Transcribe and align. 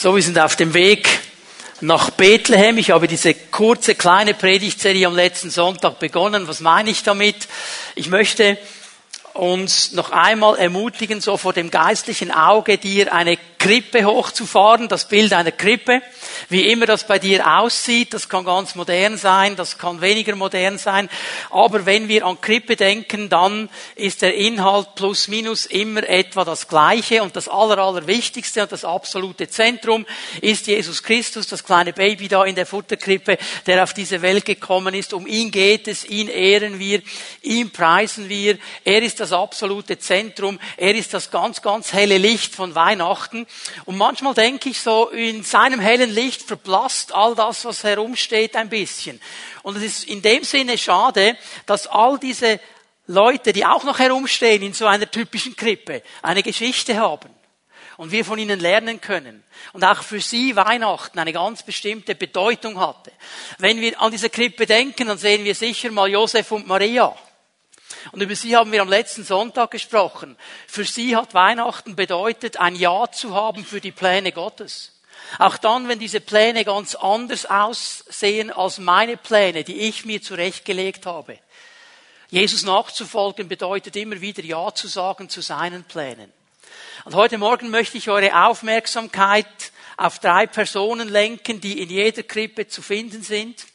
So, 0.00 0.14
wir 0.14 0.22
sind 0.22 0.38
auf 0.38 0.54
dem 0.54 0.74
Weg 0.74 1.08
nach 1.80 2.10
Bethlehem. 2.10 2.78
Ich 2.78 2.92
habe 2.92 3.08
diese 3.08 3.34
kurze 3.34 3.96
kleine 3.96 4.32
Predigtserie 4.32 5.04
am 5.08 5.16
letzten 5.16 5.50
Sonntag 5.50 5.98
begonnen. 5.98 6.46
Was 6.46 6.60
meine 6.60 6.90
ich 6.90 7.02
damit? 7.02 7.34
Ich 7.96 8.08
möchte 8.08 8.58
uns 9.34 9.90
noch 9.90 10.12
einmal 10.12 10.56
ermutigen, 10.56 11.20
so 11.20 11.36
vor 11.36 11.52
dem 11.52 11.72
geistlichen 11.72 12.30
Auge 12.30 12.78
dir 12.78 13.12
eine 13.12 13.38
Krippe 13.58 14.04
hochzufahren, 14.04 14.88
das 14.88 15.08
Bild 15.08 15.32
einer 15.32 15.50
Krippe. 15.50 16.00
Wie 16.48 16.70
immer 16.70 16.86
das 16.86 17.06
bei 17.06 17.18
dir 17.18 17.58
aussieht, 17.58 18.14
das 18.14 18.28
kann 18.28 18.44
ganz 18.44 18.76
modern 18.76 19.18
sein, 19.18 19.56
das 19.56 19.78
kann 19.78 20.00
weniger 20.00 20.36
modern 20.36 20.78
sein. 20.78 21.10
Aber 21.50 21.84
wenn 21.84 22.06
wir 22.06 22.24
an 22.24 22.40
Krippe 22.40 22.76
denken, 22.76 23.28
dann 23.28 23.68
ist 23.96 24.22
der 24.22 24.34
Inhalt 24.34 24.94
plus 24.94 25.26
minus 25.26 25.66
immer 25.66 26.08
etwa 26.08 26.44
das 26.44 26.68
Gleiche. 26.68 27.22
Und 27.24 27.34
das 27.34 27.48
Aller, 27.48 27.78
Allerwichtigste 27.78 28.62
und 28.62 28.70
das 28.70 28.84
absolute 28.84 29.48
Zentrum 29.48 30.06
ist 30.40 30.68
Jesus 30.68 31.02
Christus, 31.02 31.48
das 31.48 31.64
kleine 31.64 31.92
Baby 31.92 32.28
da 32.28 32.44
in 32.44 32.54
der 32.54 32.66
Futterkrippe, 32.66 33.38
der 33.66 33.82
auf 33.82 33.92
diese 33.92 34.22
Welt 34.22 34.44
gekommen 34.44 34.94
ist. 34.94 35.12
Um 35.12 35.26
ihn 35.26 35.50
geht 35.50 35.88
es, 35.88 36.04
ihn 36.04 36.28
ehren 36.28 36.78
wir, 36.78 37.02
ihn 37.42 37.70
preisen 37.70 38.28
wir. 38.28 38.56
Er 38.84 39.02
ist 39.02 39.18
das 39.18 39.32
absolute 39.32 39.98
Zentrum. 39.98 40.60
Er 40.76 40.94
ist 40.94 41.12
das 41.12 41.32
ganz, 41.32 41.60
ganz 41.60 41.92
helle 41.92 42.18
Licht 42.18 42.54
von 42.54 42.76
Weihnachten. 42.76 43.47
Und 43.84 43.96
manchmal 43.96 44.34
denke 44.34 44.70
ich 44.70 44.80
so, 44.80 45.08
in 45.08 45.42
seinem 45.42 45.80
hellen 45.80 46.10
Licht 46.10 46.42
verblasst 46.42 47.14
all 47.14 47.34
das, 47.34 47.64
was 47.64 47.84
herumsteht, 47.84 48.56
ein 48.56 48.68
bisschen. 48.68 49.20
Und 49.62 49.76
es 49.76 49.82
ist 49.82 50.04
in 50.04 50.22
dem 50.22 50.44
Sinne 50.44 50.78
schade, 50.78 51.36
dass 51.66 51.86
all 51.86 52.18
diese 52.18 52.60
Leute, 53.06 53.52
die 53.52 53.64
auch 53.64 53.84
noch 53.84 53.98
herumstehen 53.98 54.62
in 54.62 54.74
so 54.74 54.86
einer 54.86 55.10
typischen 55.10 55.56
Krippe, 55.56 56.02
eine 56.22 56.42
Geschichte 56.42 56.96
haben 56.98 57.30
und 57.96 58.12
wir 58.12 58.24
von 58.24 58.38
ihnen 58.38 58.60
lernen 58.60 59.00
können. 59.00 59.42
Und 59.72 59.84
auch 59.84 60.02
für 60.02 60.20
sie 60.20 60.54
Weihnachten 60.56 61.18
eine 61.18 61.32
ganz 61.32 61.62
bestimmte 61.62 62.14
Bedeutung 62.14 62.78
hatte. 62.78 63.12
Wenn 63.58 63.80
wir 63.80 64.00
an 64.00 64.12
diese 64.12 64.30
Krippe 64.30 64.66
denken, 64.66 65.08
dann 65.08 65.18
sehen 65.18 65.44
wir 65.44 65.54
sicher 65.54 65.90
mal 65.90 66.08
Josef 66.08 66.52
und 66.52 66.66
Maria. 66.66 67.14
Und 68.12 68.22
über 68.22 68.34
sie 68.34 68.56
haben 68.56 68.72
wir 68.72 68.82
am 68.82 68.88
letzten 68.88 69.24
Sonntag 69.24 69.70
gesprochen. 69.70 70.36
Für 70.66 70.84
sie 70.84 71.16
hat 71.16 71.34
Weihnachten 71.34 71.96
bedeutet, 71.96 72.58
ein 72.58 72.74
Ja 72.74 73.10
zu 73.10 73.34
haben 73.34 73.64
für 73.64 73.80
die 73.80 73.92
Pläne 73.92 74.32
Gottes. 74.32 74.92
Auch 75.38 75.58
dann, 75.58 75.88
wenn 75.88 75.98
diese 75.98 76.20
Pläne 76.20 76.64
ganz 76.64 76.94
anders 76.94 77.46
aussehen 77.46 78.50
als 78.50 78.78
meine 78.78 79.16
Pläne, 79.16 79.64
die 79.64 79.80
ich 79.80 80.04
mir 80.04 80.22
zurechtgelegt 80.22 81.06
habe. 81.06 81.38
Jesus 82.30 82.62
nachzufolgen 82.62 83.48
bedeutet 83.48 83.96
immer 83.96 84.20
wieder 84.20 84.42
Ja 84.42 84.72
zu 84.74 84.88
sagen 84.88 85.28
zu 85.28 85.40
seinen 85.40 85.84
Plänen. 85.84 86.32
Und 87.04 87.14
heute 87.14 87.38
Morgen 87.38 87.70
möchte 87.70 87.98
ich 87.98 88.08
eure 88.10 88.46
Aufmerksamkeit 88.46 89.46
auf 89.96 90.18
drei 90.18 90.46
Personen 90.46 91.08
lenken, 91.08 91.60
die 91.60 91.80
in 91.80 91.90
jeder 91.90 92.22
Krippe 92.22 92.68
zu 92.68 92.82
finden 92.82 93.22
sind. 93.22 93.66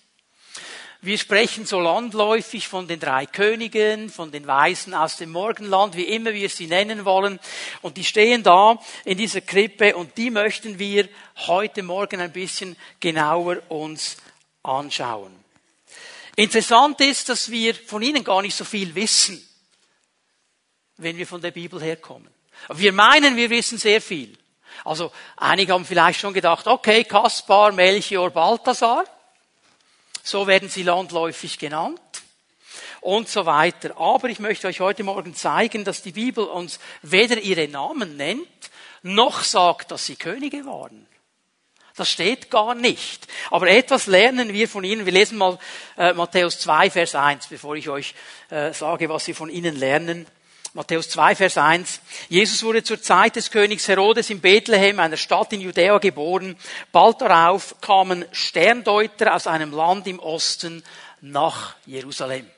Wir 1.03 1.17
sprechen 1.17 1.65
so 1.65 1.81
landläufig 1.81 2.69
von 2.69 2.87
den 2.87 2.97
drei 2.97 3.25
Königen, 3.25 4.09
von 4.09 4.31
den 4.31 4.47
Weisen 4.47 4.93
aus 4.93 5.17
dem 5.17 5.33
Morgenland, 5.33 5.97
wie 5.97 6.05
immer 6.05 6.33
wir 6.33 6.47
sie 6.47 6.65
nennen 6.65 7.03
wollen. 7.03 7.41
Und 7.81 7.97
die 7.97 8.05
stehen 8.05 8.41
da 8.41 8.79
in 9.03 9.17
dieser 9.17 9.41
Krippe 9.41 9.97
und 9.97 10.17
die 10.17 10.29
möchten 10.29 10.79
wir 10.79 11.09
heute 11.45 11.83
Morgen 11.83 12.21
ein 12.21 12.31
bisschen 12.31 12.77
genauer 13.01 13.57
uns 13.67 14.15
anschauen. 14.63 15.35
Interessant 16.37 17.01
ist, 17.01 17.27
dass 17.27 17.51
wir 17.51 17.75
von 17.75 18.01
ihnen 18.01 18.23
gar 18.23 18.41
nicht 18.41 18.55
so 18.55 18.63
viel 18.63 18.95
wissen, 18.95 19.45
wenn 20.95 21.17
wir 21.17 21.27
von 21.27 21.41
der 21.41 21.51
Bibel 21.51 21.81
herkommen. 21.81 22.29
Wir 22.75 22.93
meinen, 22.93 23.35
wir 23.35 23.49
wissen 23.49 23.77
sehr 23.77 23.99
viel. 23.99 24.37
Also 24.85 25.11
einige 25.35 25.73
haben 25.73 25.83
vielleicht 25.83 26.21
schon 26.21 26.33
gedacht, 26.33 26.65
okay, 26.65 27.03
Kaspar, 27.03 27.73
Melchior, 27.73 28.29
Balthasar. 28.29 29.03
So 30.25 30.47
werden 30.47 30.69
sie 30.69 30.83
landläufig 30.83 31.59
genannt 31.59 31.99
und 33.01 33.27
so 33.27 33.45
weiter. 33.45 33.97
Aber 33.97 34.29
ich 34.29 34.39
möchte 34.39 34.67
euch 34.67 34.79
heute 34.79 35.03
Morgen 35.03 35.35
zeigen, 35.35 35.83
dass 35.83 36.01
die 36.01 36.13
Bibel 36.13 36.45
uns 36.45 36.79
weder 37.01 37.41
ihre 37.41 37.67
Namen 37.67 38.15
nennt, 38.15 38.47
noch 39.01 39.43
sagt, 39.43 39.91
dass 39.91 40.05
sie 40.05 40.15
Könige 40.15 40.65
waren. 40.65 41.05
Das 41.97 42.09
steht 42.09 42.49
gar 42.49 42.73
nicht. 42.73 43.27
Aber 43.51 43.69
etwas 43.69 44.07
lernen 44.07 44.53
wir 44.53 44.69
von 44.69 44.85
ihnen. 44.85 45.05
Wir 45.05 45.11
lesen 45.11 45.37
mal 45.37 45.59
äh, 45.97 46.13
Matthäus 46.13 46.57
2, 46.61 46.89
Vers 46.89 47.15
1, 47.15 47.47
bevor 47.47 47.75
ich 47.75 47.89
euch 47.89 48.15
äh, 48.49 48.71
sage, 48.73 49.09
was 49.09 49.27
wir 49.27 49.35
von 49.35 49.49
ihnen 49.49 49.75
lernen. 49.75 50.25
Matthäus 50.75 51.07
2, 51.09 51.35
Vers 51.35 51.57
1. 51.59 52.01
Jesus 52.29 52.63
wurde 52.63 52.81
zur 52.81 52.99
Zeit 52.99 53.35
des 53.35 53.51
Königs 53.51 53.87
Herodes 53.87 54.31
in 54.31 54.41
Bethlehem, 54.41 54.99
einer 54.99 55.17
Stadt 55.17 55.53
in 55.53 55.61
Judäa, 55.61 55.99
geboren. 55.99 56.57
Bald 56.91 57.21
darauf 57.21 57.79
kamen 57.79 58.25
Sterndeuter 58.31 59.35
aus 59.35 59.45
einem 59.45 59.71
Land 59.71 60.07
im 60.07 60.17
Osten 60.17 60.83
nach 61.21 61.75
Jerusalem. 61.85 62.49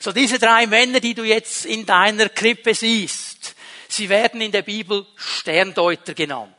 So 0.00 0.10
diese 0.10 0.38
drei 0.38 0.66
Männer, 0.66 1.00
die 1.00 1.12
du 1.12 1.22
jetzt 1.22 1.66
in 1.66 1.84
deiner 1.84 2.30
Krippe 2.30 2.74
siehst, 2.74 3.54
sie 3.88 4.08
werden 4.08 4.40
in 4.40 4.50
der 4.50 4.62
Bibel 4.62 5.04
Sterndeuter 5.14 6.14
genannt. 6.14 6.54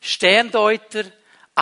Sterndeuter 0.00 1.06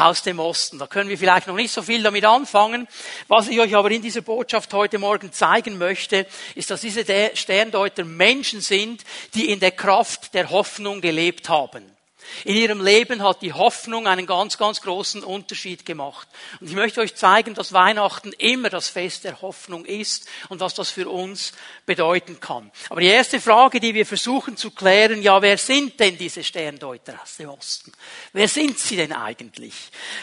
aus 0.06 0.22
dem 0.22 0.38
Osten. 0.38 0.78
Da 0.78 0.86
können 0.86 1.10
wir 1.10 1.19
vielleicht 1.19 1.47
noch 1.47 1.56
nicht 1.56 1.72
so 1.72 1.82
viel 1.82 2.03
damit 2.03 2.25
anfangen. 2.25 2.86
Was 3.26 3.48
ich 3.48 3.60
euch 3.60 3.75
aber 3.75 3.91
in 3.91 4.03
dieser 4.03 4.22
Botschaft 4.22 4.72
heute 4.72 4.98
Morgen 4.98 5.32
zeigen 5.32 5.78
möchte, 5.78 6.26
ist, 6.54 6.70
dass 6.70 6.81
diese 6.81 7.04
Sterndeuter 7.34 8.04
Menschen 8.04 8.60
sind, 8.60 9.04
die 9.34 9.50
in 9.50 9.60
der 9.60 9.72
Kraft 9.72 10.34
der 10.34 10.50
Hoffnung 10.50 11.00
gelebt 11.00 11.48
haben. 11.48 11.97
In 12.44 12.56
ihrem 12.56 12.84
Leben 12.84 13.22
hat 13.22 13.43
die 13.43 13.53
Hoffnung 13.53 14.06
einen 14.06 14.27
ganz, 14.27 14.59
ganz 14.59 14.81
großen 14.81 15.25
Unterschied 15.25 15.84
gemacht. 15.84 16.28
Und 16.61 16.69
ich 16.69 16.75
möchte 16.75 17.00
euch 17.00 17.15
zeigen, 17.15 17.55
dass 17.55 17.72
Weihnachten 17.72 18.33
immer 18.33 18.71
das 18.71 18.89
Fest 18.89 19.25
der 19.25 19.41
Hoffnung 19.43 19.84
ist 19.84 20.28
und 20.49 20.61
was 20.61 20.75
das 20.75 20.91
für 20.91 21.09
uns 21.09 21.53
bedeuten 21.87 22.41
kann. 22.41 22.71
Aber 22.91 23.00
die 23.00 23.09
erste 23.09 23.41
Frage, 23.41 23.81
die 23.81 23.94
wir 23.94 24.06
versuchen 24.06 24.56
zu 24.56 24.71
klären, 24.71 25.22
ja, 25.22 25.41
wer 25.43 25.59
sind 25.59 25.99
denn 26.00 26.17
diese 26.17 26.44
Sterndeuter 26.44 27.21
aus 27.22 27.37
dem 27.37 27.50
Osten? 27.50 27.93
Wer 28.33 28.49
sind 28.49 28.78
sie 28.78 28.97
denn 28.97 29.12
eigentlich? 29.12 29.75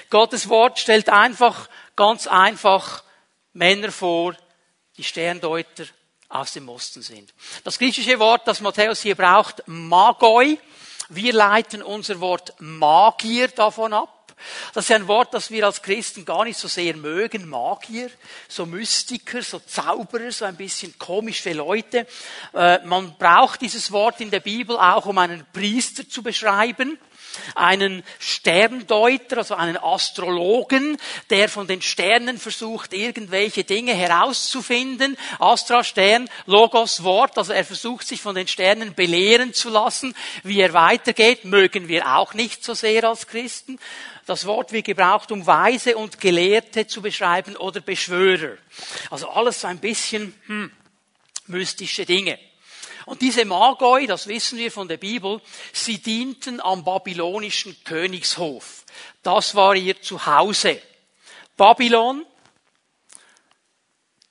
Gottes 0.10 0.50
Wort 0.50 0.80
stellt 0.80 1.10
einfach, 1.10 1.70
ganz 1.96 2.28
einfach 2.28 3.04
Männer 3.54 3.92
vor, 3.92 4.36
die 4.98 5.04
Sterndeuter 5.04 5.86
aus 6.30 6.54
dem 6.54 6.68
Osten 6.70 7.02
sind. 7.02 7.34
Das 7.64 7.80
griechische 7.80 8.20
Wort, 8.20 8.48
das 8.48 8.62
Matthäus 8.62 9.02
hier 9.02 9.16
braucht, 9.16 9.64
Magoi, 9.68 10.58
wir 11.10 11.34
leiten 11.34 11.82
unser 11.82 12.20
Wort 12.20 12.54
Magier 12.60 13.48
davon 13.50 13.94
ab. 13.94 14.34
Das 14.74 14.86
ist 14.86 14.92
ein 14.92 15.08
Wort, 15.08 15.34
das 15.34 15.50
wir 15.50 15.66
als 15.66 15.82
Christen 15.82 16.26
gar 16.26 16.44
nicht 16.44 16.60
so 16.60 16.68
sehr 16.68 16.96
mögen. 16.98 17.48
Magier, 17.48 18.10
so 18.48 18.66
Mystiker, 18.66 19.42
so 19.42 19.60
Zauberer, 19.60 20.32
so 20.32 20.46
ein 20.46 20.58
bisschen 20.58 20.98
komische 21.00 21.54
Leute. 21.54 22.06
Äh, 22.54 22.86
man 22.86 23.16
braucht 23.18 23.62
dieses 23.62 23.92
Wort 23.92 24.20
in 24.20 24.32
der 24.32 24.42
Bibel 24.42 24.78
auch, 24.78 25.06
um 25.06 25.18
einen 25.18 25.46
Priester 25.54 26.08
zu 26.08 26.22
beschreiben 26.22 26.98
einen 27.56 28.04
Sterndeuter, 28.20 29.38
also 29.38 29.56
einen 29.56 29.78
Astrologen, 29.78 30.98
der 31.30 31.50
von 31.50 31.68
den 31.68 31.82
Sternen 31.82 32.38
versucht, 32.38 32.94
irgendwelche 32.94 33.64
Dinge 33.64 33.94
herauszufinden. 33.94 35.18
Astra, 35.40 35.84
Stern, 35.84 36.30
Logos, 36.46 37.04
Wort, 37.04 37.38
also 37.38 37.54
er 37.54 37.66
versucht 37.66 38.08
sich 38.08 38.22
von 38.22 38.36
den 38.36 38.48
Sternen 38.48 38.94
belehren 38.94 39.54
zu 39.54 39.70
lassen. 39.70 40.16
Wie 40.44 40.60
er 40.60 40.74
weitergeht, 40.74 41.46
mögen 41.46 41.88
wir 41.88 42.16
auch 42.16 42.34
nicht 42.34 42.64
so 42.64 42.74
sehr 42.74 43.04
als 43.04 43.28
Christen. 43.28 43.80
Das 44.26 44.46
Wort 44.48 44.72
wird 44.72 44.86
gebraucht, 44.86 45.32
um 45.32 45.46
Weise 45.46 45.98
und 45.98 46.20
Gelehrte 46.20 46.88
zu 46.88 47.02
beschreiben 47.02 47.56
oder 47.58 47.80
Beschwörer. 47.82 48.58
Also 49.12 49.30
alles 49.30 49.62
so 49.62 49.68
ein 49.68 49.78
bisschen 49.78 50.34
hm, 50.48 50.72
mystische 51.48 52.06
Dinge. 52.06 52.40
Und 53.06 53.22
diese 53.22 53.46
Magoi, 53.46 54.08
das 54.08 54.28
wissen 54.28 54.58
wir 54.58 54.72
von 54.72 54.88
der 54.88 54.98
Bibel, 54.98 55.42
sie 55.74 56.00
dienten 56.00 56.60
am 56.60 56.84
babylonischen 56.84 57.76
Königshof. 57.84 58.84
Das 59.22 59.56
war 59.56 59.76
ihr 59.76 60.02
Zuhause. 60.02 60.82
Babylon, 61.56 62.26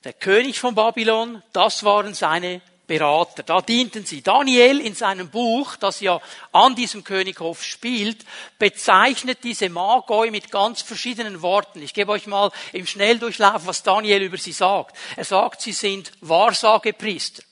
der 0.03 0.13
König 0.13 0.59
von 0.59 0.75
Babylon, 0.75 1.41
das 1.53 1.83
waren 1.83 2.13
seine 2.13 2.61
Berater. 2.85 3.43
Da 3.43 3.61
dienten 3.61 4.05
sie. 4.05 4.21
Daniel 4.21 4.79
in 4.79 4.93
seinem 4.93 5.29
Buch, 5.29 5.75
das 5.75 6.01
ja 6.01 6.21
an 6.51 6.75
diesem 6.75 7.03
Könighof 7.03 7.63
spielt, 7.63 8.23
bezeichnet 8.59 9.39
diese 9.43 9.69
Magoi 9.69 10.29
mit 10.29 10.51
ganz 10.51 10.81
verschiedenen 10.81 11.41
Worten. 11.41 11.81
Ich 11.81 11.93
gebe 11.93 12.11
euch 12.11 12.27
mal 12.27 12.51
im 12.73 12.85
Schnelldurchlauf, 12.85 13.65
was 13.65 13.83
Daniel 13.83 14.21
über 14.21 14.37
sie 14.37 14.51
sagt. 14.51 14.95
Er 15.15 15.25
sagt, 15.25 15.61
sie 15.61 15.71
sind 15.71 16.11
Wahrsagepriester. 16.21 17.43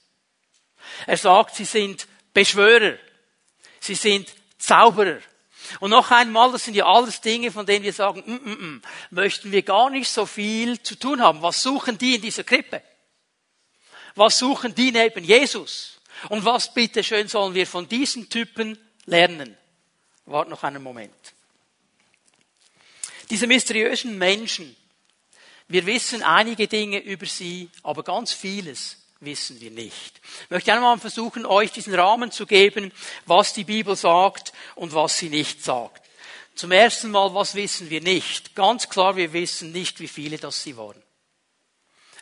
Er 1.07 1.17
sagt, 1.17 1.55
sie 1.55 1.65
sind 1.65 2.07
Beschwörer. 2.33 2.97
Sie 3.79 3.95
sind 3.95 4.33
Zauberer. 4.57 5.19
Und 5.79 5.91
noch 5.91 6.11
einmal, 6.11 6.51
das 6.51 6.65
sind 6.65 6.75
ja 6.75 6.85
alles 6.85 7.21
Dinge, 7.21 7.51
von 7.51 7.65
denen 7.65 7.83
wir 7.83 7.93
sagen, 7.93 8.23
mm, 8.25 8.49
mm, 8.49 8.75
mm, 8.75 8.81
möchten 9.11 9.51
wir 9.51 9.61
gar 9.61 9.89
nicht 9.89 10.09
so 10.09 10.25
viel 10.25 10.81
zu 10.81 10.95
tun 10.95 11.21
haben. 11.21 11.41
Was 11.41 11.63
suchen 11.63 11.97
die 11.97 12.15
in 12.15 12.21
dieser 12.21 12.43
Krippe? 12.43 12.81
Was 14.15 14.39
suchen 14.39 14.75
die 14.75 14.91
neben 14.91 15.23
Jesus? 15.23 15.99
Und 16.29 16.45
was 16.45 16.73
bitte 16.73 17.03
schön 17.03 17.27
sollen 17.27 17.53
wir 17.53 17.65
von 17.65 17.87
diesen 17.87 18.29
Typen 18.29 18.77
lernen? 19.05 19.57
Wart 20.25 20.49
noch 20.49 20.63
einen 20.63 20.83
Moment. 20.83 21.33
Diese 23.29 23.47
mysteriösen 23.47 24.17
Menschen, 24.17 24.75
wir 25.67 25.85
wissen 25.85 26.23
einige 26.23 26.67
Dinge 26.67 26.99
über 26.99 27.25
sie, 27.25 27.69
aber 27.81 28.03
ganz 28.03 28.31
vieles 28.33 29.02
wissen 29.25 29.59
wir 29.61 29.71
nicht. 29.71 30.21
Ich 30.43 30.49
möchte 30.49 30.73
einmal 30.73 30.97
versuchen, 30.97 31.45
euch 31.45 31.71
diesen 31.71 31.93
Rahmen 31.93 32.31
zu 32.31 32.45
geben, 32.45 32.91
was 33.25 33.53
die 33.53 33.63
Bibel 33.63 33.95
sagt 33.95 34.53
und 34.75 34.93
was 34.93 35.17
sie 35.17 35.29
nicht 35.29 35.63
sagt. 35.63 36.01
Zum 36.55 36.71
ersten 36.71 37.11
Mal, 37.11 37.33
was 37.33 37.55
wissen 37.55 37.89
wir 37.89 38.01
nicht? 38.01 38.55
Ganz 38.55 38.89
klar, 38.89 39.15
wir 39.15 39.33
wissen 39.33 39.71
nicht, 39.71 39.99
wie 39.99 40.07
viele 40.07 40.37
das 40.37 40.61
sie 40.61 40.77
waren. 40.77 41.01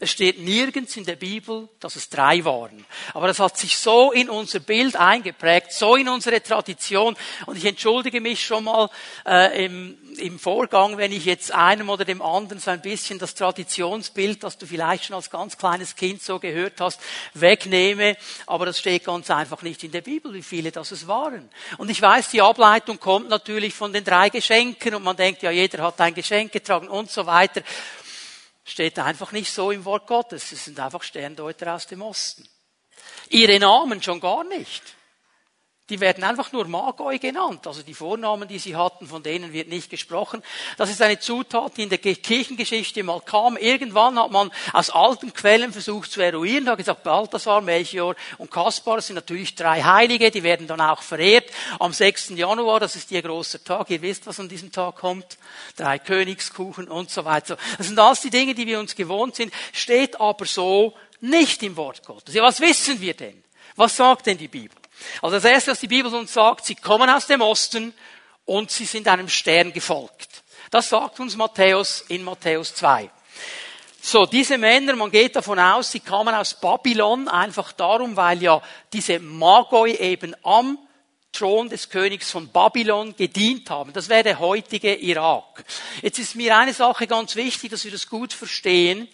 Es 0.03 0.09
steht 0.09 0.39
nirgends 0.39 0.97
in 0.97 1.05
der 1.05 1.15
Bibel, 1.15 1.69
dass 1.79 1.95
es 1.95 2.09
drei 2.09 2.43
waren. 2.43 2.85
Aber 3.13 3.27
das 3.27 3.37
hat 3.37 3.55
sich 3.55 3.77
so 3.77 4.11
in 4.11 4.31
unser 4.31 4.59
Bild 4.59 4.95
eingeprägt, 4.95 5.71
so 5.71 5.95
in 5.95 6.09
unsere 6.09 6.41
Tradition. 6.41 7.15
Und 7.45 7.55
ich 7.55 7.65
entschuldige 7.65 8.19
mich 8.19 8.43
schon 8.43 8.63
mal 8.63 8.89
äh, 9.27 9.63
im, 9.63 9.95
im 10.17 10.39
Vorgang, 10.39 10.97
wenn 10.97 11.11
ich 11.11 11.25
jetzt 11.25 11.51
einem 11.51 11.87
oder 11.87 12.03
dem 12.03 12.23
anderen 12.23 12.59
so 12.59 12.71
ein 12.71 12.81
bisschen 12.81 13.19
das 13.19 13.35
Traditionsbild, 13.35 14.43
das 14.43 14.57
du 14.57 14.65
vielleicht 14.65 15.05
schon 15.05 15.15
als 15.15 15.29
ganz 15.29 15.55
kleines 15.55 15.95
Kind 15.95 16.23
so 16.23 16.39
gehört 16.39 16.81
hast, 16.81 16.99
wegnehme. 17.35 18.17
Aber 18.47 18.65
das 18.65 18.79
steht 18.79 19.05
ganz 19.05 19.29
einfach 19.29 19.61
nicht 19.61 19.83
in 19.83 19.91
der 19.91 20.01
Bibel, 20.01 20.33
wie 20.33 20.41
viele 20.41 20.71
das 20.71 20.89
es 20.89 21.07
waren. 21.07 21.47
Und 21.77 21.91
ich 21.91 22.01
weiß, 22.01 22.29
die 22.29 22.41
Ableitung 22.41 22.99
kommt 22.99 23.29
natürlich 23.29 23.75
von 23.75 23.93
den 23.93 24.03
drei 24.03 24.29
Geschenken 24.29 24.95
und 24.95 25.03
man 25.03 25.15
denkt, 25.15 25.43
ja, 25.43 25.51
jeder 25.51 25.83
hat 25.83 26.01
ein 26.01 26.15
Geschenk 26.15 26.51
getragen 26.51 26.87
und 26.87 27.11
so 27.11 27.27
weiter. 27.27 27.61
Steht 28.71 28.97
einfach 28.99 29.33
nicht 29.33 29.51
so 29.51 29.69
im 29.71 29.83
Wort 29.83 30.07
Gottes. 30.07 30.53
Es 30.53 30.63
sind 30.63 30.79
einfach 30.79 31.03
Sterndeuter 31.03 31.75
aus 31.75 31.87
dem 31.87 32.01
Osten. 32.01 32.47
Ihre 33.27 33.59
Namen 33.59 34.01
schon 34.01 34.21
gar 34.21 34.45
nicht. 34.45 34.81
Die 35.91 35.99
werden 35.99 36.23
einfach 36.23 36.53
nur 36.53 36.65
Magoi 36.67 37.19
genannt. 37.19 37.67
Also 37.67 37.83
die 37.83 37.93
Vornamen, 37.93 38.47
die 38.47 38.59
sie 38.59 38.77
hatten, 38.77 39.07
von 39.07 39.21
denen 39.21 39.51
wird 39.51 39.67
nicht 39.67 39.89
gesprochen. 39.89 40.41
Das 40.77 40.89
ist 40.89 41.01
eine 41.01 41.19
Zutat, 41.19 41.75
die 41.75 41.83
in 41.83 41.89
der 41.89 41.97
Kirchengeschichte 41.97 43.03
mal 43.03 43.19
kam. 43.19 43.57
Irgendwann 43.57 44.17
hat 44.17 44.31
man 44.31 44.51
aus 44.71 44.89
alten 44.89 45.33
Quellen 45.33 45.73
versucht 45.73 46.09
zu 46.09 46.21
eruieren, 46.21 46.63
da 46.63 46.71
hat 46.71 46.77
gesagt, 46.77 47.03
Balthasar, 47.03 47.59
Melchior 47.59 48.15
und 48.37 48.49
Kaspar 48.49 49.01
sind 49.01 49.15
natürlich 49.15 49.53
drei 49.53 49.83
Heilige, 49.83 50.31
die 50.31 50.43
werden 50.43 50.65
dann 50.65 50.79
auch 50.79 51.01
verehrt. 51.01 51.51
Am 51.77 51.91
6. 51.91 52.29
Januar, 52.29 52.79
das 52.79 52.95
ist 52.95 53.11
ihr 53.11 53.21
großer 53.21 53.61
Tag, 53.61 53.89
ihr 53.89 54.01
wisst, 54.01 54.25
was 54.27 54.39
an 54.39 54.47
diesem 54.47 54.71
Tag 54.71 54.95
kommt. 54.95 55.37
Drei 55.75 55.99
Königskuchen 55.99 56.87
und 56.87 57.11
so 57.11 57.25
weiter. 57.25 57.57
Das 57.77 57.87
sind 57.87 57.99
alles 57.99 58.21
die 58.21 58.29
Dinge, 58.29 58.55
die 58.55 58.65
wir 58.65 58.79
uns 58.79 58.95
gewohnt 58.95 59.35
sind, 59.35 59.53
steht 59.73 60.21
aber 60.21 60.45
so 60.45 60.93
nicht 61.19 61.61
im 61.63 61.75
Wort 61.75 62.05
Gottes. 62.05 62.33
Ja, 62.33 62.43
was 62.43 62.61
wissen 62.61 63.01
wir 63.01 63.13
denn? 63.13 63.43
Was 63.75 63.97
sagt 63.97 64.27
denn 64.27 64.37
die 64.37 64.47
Bibel? 64.47 64.80
Also 65.21 65.37
das 65.37 65.45
erste, 65.45 65.71
was 65.71 65.79
die 65.79 65.87
Bibel 65.87 66.13
uns 66.13 66.33
sagt, 66.33 66.65
sie 66.65 66.75
kommen 66.75 67.09
aus 67.09 67.27
dem 67.27 67.41
Osten 67.41 67.93
und 68.45 68.71
sie 68.71 68.85
sind 68.85 69.07
einem 69.07 69.29
Stern 69.29 69.73
gefolgt. 69.73 70.43
Das 70.69 70.89
sagt 70.89 71.19
uns 71.19 71.35
Matthäus 71.35 72.05
in 72.07 72.23
Matthäus 72.23 72.75
2. 72.75 73.09
So, 74.03 74.25
diese 74.25 74.57
Männer, 74.57 74.95
man 74.95 75.11
geht 75.11 75.35
davon 75.35 75.59
aus, 75.59 75.91
sie 75.91 75.99
kamen 75.99 76.33
aus 76.33 76.55
Babylon, 76.55 77.27
einfach 77.27 77.71
darum, 77.71 78.15
weil 78.15 78.41
ja 78.41 78.61
diese 78.91 79.19
Magoi 79.19 79.91
eben 79.91 80.35
am 80.43 80.79
Thron 81.31 81.69
des 81.69 81.87
Königs 81.87 82.31
von 82.31 82.47
Babylon 82.47 83.15
gedient 83.15 83.69
haben. 83.69 83.93
Das 83.93 84.09
wäre 84.09 84.23
der 84.23 84.39
heutige 84.39 84.95
Irak. 84.95 85.63
Jetzt 86.01 86.19
ist 86.19 86.35
mir 86.35 86.57
eine 86.57 86.73
Sache 86.73 87.07
ganz 87.07 87.35
wichtig, 87.35 87.71
dass 87.71 87.85
wir 87.85 87.91
das 87.91 88.07
gut 88.07 88.33
verstehen. 88.33 89.07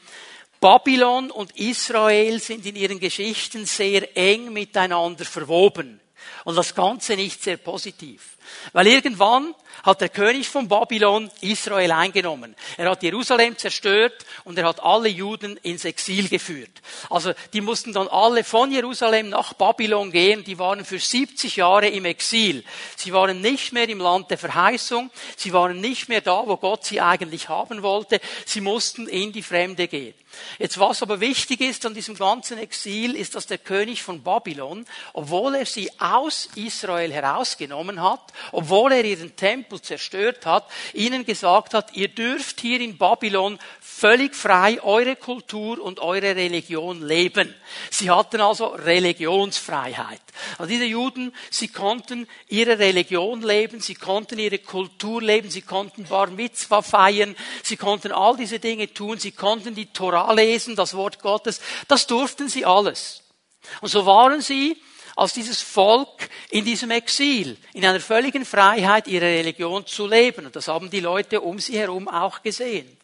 Babylon 0.59 1.31
und 1.31 1.55
Israel 1.57 2.39
sind 2.39 2.65
in 2.65 2.75
ihren 2.75 2.99
Geschichten 2.99 3.65
sehr 3.65 4.15
eng 4.17 4.51
miteinander 4.51 5.25
verwoben. 5.25 5.99
Und 6.45 6.55
das 6.55 6.73
Ganze 6.73 7.15
nicht 7.15 7.43
sehr 7.43 7.57
positiv. 7.57 8.37
Weil 8.73 8.87
irgendwann 8.87 9.53
hat 9.83 10.01
der 10.01 10.09
König 10.09 10.49
von 10.49 10.67
Babylon 10.67 11.29
Israel 11.41 11.91
eingenommen. 11.91 12.55
Er 12.77 12.89
hat 12.89 13.03
Jerusalem 13.03 13.57
zerstört 13.57 14.25
und 14.43 14.57
er 14.57 14.65
hat 14.65 14.83
alle 14.83 15.09
Juden 15.09 15.57
ins 15.57 15.85
Exil 15.85 16.29
geführt. 16.29 16.81
Also 17.09 17.33
die 17.53 17.61
mussten 17.61 17.93
dann 17.93 18.07
alle 18.07 18.43
von 18.43 18.71
Jerusalem 18.71 19.29
nach 19.29 19.53
Babylon 19.53 20.11
gehen. 20.11 20.43
Die 20.43 20.59
waren 20.59 20.85
für 20.85 20.99
70 20.99 21.55
Jahre 21.55 21.87
im 21.87 22.05
Exil. 22.05 22.63
Sie 22.95 23.13
waren 23.13 23.41
nicht 23.41 23.73
mehr 23.73 23.87
im 23.89 23.99
Land 23.99 24.31
der 24.31 24.37
Verheißung. 24.37 25.11
Sie 25.35 25.53
waren 25.53 25.79
nicht 25.79 26.09
mehr 26.09 26.21
da, 26.21 26.43
wo 26.45 26.57
Gott 26.57 26.85
sie 26.85 27.01
eigentlich 27.01 27.49
haben 27.49 27.83
wollte. 27.83 28.19
Sie 28.45 28.61
mussten 28.61 29.07
in 29.07 29.31
die 29.31 29.43
Fremde 29.43 29.87
gehen. 29.87 30.13
Jetzt 30.59 30.79
was 30.79 31.01
aber 31.01 31.19
wichtig 31.19 31.61
ist 31.61 31.85
an 31.85 31.93
diesem 31.93 32.15
ganzen 32.15 32.57
Exil, 32.57 33.15
ist, 33.15 33.35
dass 33.35 33.47
der 33.47 33.57
König 33.57 34.03
von 34.03 34.21
Babylon, 34.21 34.85
obwohl 35.13 35.55
er 35.55 35.65
sie 35.65 35.89
aus 35.99 36.49
Israel 36.55 37.11
herausgenommen 37.11 38.01
hat, 38.01 38.33
obwohl 38.51 38.91
er 38.91 39.03
ihren 39.03 39.35
Tempel 39.35 39.66
zerstört 39.75 40.45
hat, 40.45 40.65
ihnen 40.93 41.25
gesagt 41.25 41.73
hat, 41.73 41.93
ihr 41.95 42.07
dürft 42.07 42.61
hier 42.61 42.79
in 42.79 42.97
Babylon 42.97 43.59
völlig 43.81 44.35
frei 44.35 44.81
eure 44.81 45.15
Kultur 45.15 45.81
und 45.81 45.99
eure 45.99 46.35
Religion 46.35 47.05
leben. 47.05 47.53
Sie 47.89 48.09
hatten 48.09 48.39
also 48.39 48.67
Religionsfreiheit. 48.67 50.21
Also 50.57 50.69
diese 50.69 50.85
Juden, 50.85 51.33
sie 51.49 51.67
konnten 51.67 52.27
ihre 52.47 52.79
Religion 52.79 53.41
leben, 53.41 53.81
sie 53.81 53.95
konnten 53.95 54.39
ihre 54.39 54.59
Kultur 54.59 55.21
leben, 55.21 55.49
sie 55.49 55.63
konnten 55.63 56.05
Bar 56.05 56.27
Mitzvah 56.27 56.81
feiern, 56.81 57.35
sie 57.63 57.75
konnten 57.75 58.11
all 58.11 58.37
diese 58.37 58.59
Dinge 58.59 58.93
tun, 58.93 59.19
sie 59.19 59.31
konnten 59.31 59.75
die 59.75 59.87
Torah 59.87 60.31
lesen, 60.33 60.75
das 60.75 60.93
Wort 60.93 61.19
Gottes, 61.19 61.59
das 61.87 62.07
durften 62.07 62.49
sie 62.49 62.65
alles. 62.65 63.23
Und 63.81 63.89
so 63.89 64.05
waren 64.05 64.41
sie 64.41 64.77
als 65.17 65.33
dieses 65.33 65.61
Volk 65.61 66.29
in 66.51 66.63
diesem 66.63 66.91
Exil, 66.91 67.57
in 67.73 67.83
einer 67.83 67.99
völligen 67.99 68.45
Freiheit 68.45 69.07
ihre 69.07 69.25
Religion 69.25 69.85
zu 69.85 70.05
leben. 70.05 70.45
Und 70.45 70.55
das 70.55 70.67
haben 70.67 70.91
die 70.91 70.99
Leute 70.99 71.41
um 71.41 71.57
sie 71.57 71.77
herum 71.77 72.07
auch 72.07 72.43
gesehen. 72.43 72.97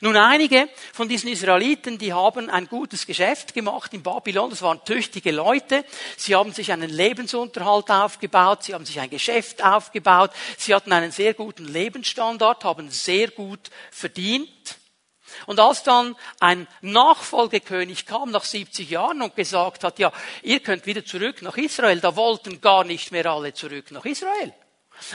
Nun, 0.00 0.16
einige 0.16 0.68
von 0.92 1.08
diesen 1.08 1.30
Israeliten, 1.30 1.96
die 1.96 2.12
haben 2.12 2.50
ein 2.50 2.68
gutes 2.68 3.06
Geschäft 3.06 3.54
gemacht 3.54 3.94
in 3.94 4.02
Babylon. 4.02 4.50
Das 4.50 4.60
waren 4.60 4.84
tüchtige 4.84 5.30
Leute. 5.30 5.86
Sie 6.18 6.34
haben 6.34 6.52
sich 6.52 6.70
einen 6.70 6.90
Lebensunterhalt 6.90 7.90
aufgebaut. 7.90 8.64
Sie 8.64 8.74
haben 8.74 8.84
sich 8.84 9.00
ein 9.00 9.08
Geschäft 9.08 9.64
aufgebaut. 9.64 10.32
Sie 10.58 10.74
hatten 10.74 10.92
einen 10.92 11.12
sehr 11.12 11.32
guten 11.32 11.64
Lebensstandard, 11.64 12.64
haben 12.64 12.90
sehr 12.90 13.28
gut 13.28 13.70
verdient. 13.90 14.50
Und 15.46 15.60
als 15.60 15.82
dann 15.82 16.16
ein 16.40 16.66
Nachfolgekönig 16.80 18.06
kam 18.06 18.30
nach 18.30 18.44
70 18.44 18.90
Jahren 18.90 19.22
und 19.22 19.36
gesagt 19.36 19.84
hat, 19.84 19.98
ja, 19.98 20.12
ihr 20.42 20.60
könnt 20.60 20.86
wieder 20.86 21.04
zurück 21.04 21.42
nach 21.42 21.56
Israel, 21.56 22.00
da 22.00 22.16
wollten 22.16 22.60
gar 22.60 22.84
nicht 22.84 23.12
mehr 23.12 23.26
alle 23.26 23.54
zurück 23.54 23.90
nach 23.90 24.04
Israel. 24.04 24.52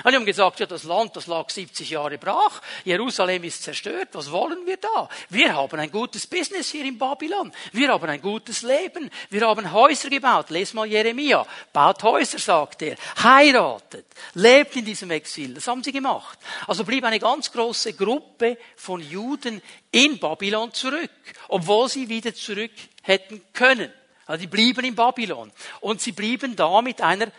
Und 0.04 0.12
die 0.12 0.16
haben 0.16 0.26
gesagt, 0.26 0.60
ja, 0.60 0.66
das 0.66 0.84
Land, 0.84 1.16
das 1.16 1.28
lag 1.28 1.50
70 1.50 1.90
Jahre 1.90 2.18
brach, 2.18 2.62
Jerusalem 2.84 3.44
ist 3.44 3.64
zerstört, 3.64 4.10
was 4.14 4.32
wollen 4.32 4.66
wir 4.66 4.78
da? 4.78 5.10
Wir 5.30 5.56
haben 5.56 5.80
ein 5.80 5.92
gutes 5.92 6.28
Business 6.28 6.70
hier 6.70 6.86
in 6.86 6.98
Babylon, 6.98 7.52
wir 7.72 7.90
haben 7.90 8.10
ein 8.10 8.22
gutes 8.22 8.62
Leben, 8.62 9.10
wir 9.30 9.48
haben 9.48 9.72
Häuser 9.72 10.10
gebaut, 10.10 10.50
les 10.50 10.74
mal 10.74 10.86
Jeremia, 10.86 11.46
baut 11.74 12.04
Häuser, 12.04 12.40
sagt 12.40 12.82
er, 12.82 12.96
heiratet, 13.24 14.06
lebt 14.34 14.76
in 14.76 14.86
diesem 14.86 15.12
Exil, 15.12 15.54
das 15.54 15.68
haben 15.68 15.84
sie 15.84 15.92
gemacht. 15.92 16.38
Also 16.68 16.84
blieb 16.84 17.04
eine 17.04 17.20
ganz 17.20 17.52
große 17.52 17.94
Gruppe 17.94 18.58
von 18.76 19.02
Juden 19.02 19.62
in 19.92 20.20
Babylon 20.20 20.74
zurück, 20.74 21.12
obwohl 21.48 21.90
sie 21.90 22.10
wieder 22.10 22.34
zurück 22.34 22.72
hätten 23.02 23.42
können. 23.54 23.92
Also 24.26 24.42
die 24.42 24.48
blieben 24.48 24.86
in 24.86 24.96
Babylon. 24.96 25.52
Und 25.82 26.02
sie 26.02 26.12
blieben 26.12 26.56
da 26.56 26.82
mit 26.84 27.02
einer 27.02 27.32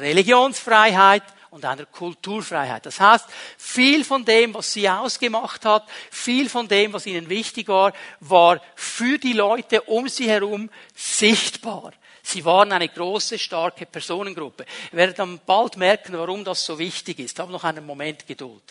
Religionsfreiheit, 0.00 1.22
und 1.50 1.64
einer 1.64 1.86
Kulturfreiheit. 1.86 2.86
Das 2.86 3.00
heißt, 3.00 3.26
viel 3.56 4.04
von 4.04 4.24
dem, 4.24 4.54
was 4.54 4.72
sie 4.72 4.88
ausgemacht 4.88 5.64
hat, 5.64 5.86
viel 6.10 6.48
von 6.48 6.68
dem, 6.68 6.92
was 6.92 7.06
ihnen 7.06 7.28
wichtig 7.28 7.68
war, 7.68 7.92
war 8.20 8.60
für 8.74 9.18
die 9.18 9.32
Leute 9.32 9.82
um 9.82 10.08
sie 10.08 10.28
herum 10.28 10.70
sichtbar. 10.94 11.92
Sie 12.28 12.44
waren 12.44 12.72
eine 12.72 12.90
große, 12.90 13.38
starke 13.38 13.86
Personengruppe. 13.86 14.66
Ihr 14.92 14.98
werdet 14.98 15.18
dann 15.18 15.40
bald 15.46 15.78
merken, 15.78 16.12
warum 16.12 16.44
das 16.44 16.62
so 16.62 16.78
wichtig 16.78 17.20
ist. 17.20 17.38
Habe 17.38 17.50
noch 17.50 17.64
einen 17.64 17.86
Moment 17.86 18.26
Geduld. 18.26 18.62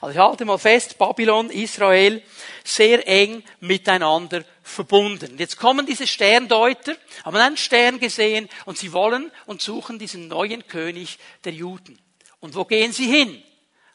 Also 0.00 0.12
ich 0.12 0.18
halte 0.18 0.44
mal 0.44 0.58
fest, 0.58 0.98
Babylon, 0.98 1.48
Israel, 1.50 2.20
sehr 2.64 3.06
eng 3.06 3.44
miteinander 3.60 4.42
verbunden. 4.64 5.38
Jetzt 5.38 5.58
kommen 5.58 5.86
diese 5.86 6.08
Sterndeuter, 6.08 6.96
haben 7.24 7.36
einen 7.36 7.56
Stern 7.56 8.00
gesehen 8.00 8.48
und 8.64 8.78
sie 8.78 8.92
wollen 8.92 9.30
und 9.46 9.62
suchen 9.62 10.00
diesen 10.00 10.26
neuen 10.26 10.66
König 10.66 11.18
der 11.44 11.52
Juden. 11.52 12.00
Und 12.44 12.54
wo 12.54 12.66
gehen 12.66 12.92
sie 12.92 13.06
hin? 13.06 13.42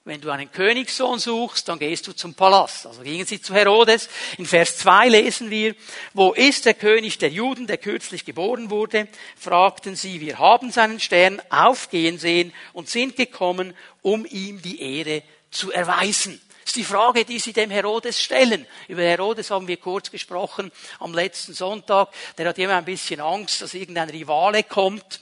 Wenn 0.06 0.22
du 0.22 0.32
einen 0.32 0.52
Königssohn 0.52 1.20
suchst, 1.20 1.70
dann 1.70 1.78
gehst 1.78 2.08
du 2.08 2.14
zum 2.14 2.34
Palast. 2.34 2.88
Also 2.88 3.04
gingen 3.04 3.28
sie 3.28 3.40
zu 3.40 3.54
Herodes. 3.54 4.10
In 4.40 4.48
Vers 4.48 4.78
2 4.78 5.08
lesen 5.08 5.52
wir, 5.52 5.76
wo 6.16 6.34
ist 6.34 6.66
der 6.66 6.74
König 6.74 7.20
der 7.20 7.30
Juden, 7.30 7.68
der 7.68 7.78
kürzlich 7.78 8.26
geboren 8.26 8.72
wurde? 8.72 9.08
Fragten 9.38 9.96
sie, 9.96 10.20
wir 10.20 10.40
haben 10.40 10.72
seinen 10.72 11.00
Stern 11.00 11.40
aufgehen 11.52 12.18
sehen 12.18 12.52
und 12.74 12.90
sind 12.90 13.18
gekommen, 13.18 13.76
um 14.02 14.26
ihm 14.26 14.64
die 14.64 14.82
Ehre 14.82 15.22
zu 15.52 15.72
erweisen. 15.72 16.42
Das 16.62 16.70
ist 16.72 16.78
die 16.78 16.84
Frage, 16.84 17.26
die 17.26 17.38
sie 17.38 17.54
dem 17.54 17.70
Herodes 17.70 18.20
stellen. 18.20 18.66
Über 18.88 19.04
Herodes 19.04 19.52
haben 19.52 19.68
wir 19.68 19.78
kurz 19.78 20.10
gesprochen 20.10 20.72
am 20.98 21.14
letzten 21.14 21.54
Sonntag. 21.54 22.10
Der 22.40 22.50
hat 22.50 22.58
immer 22.58 22.78
ein 22.78 22.86
bisschen 22.86 23.22
Angst, 23.22 23.62
dass 23.62 23.76
irgendein 23.76 24.10
Rivale 24.10 24.64
kommt 24.64 25.20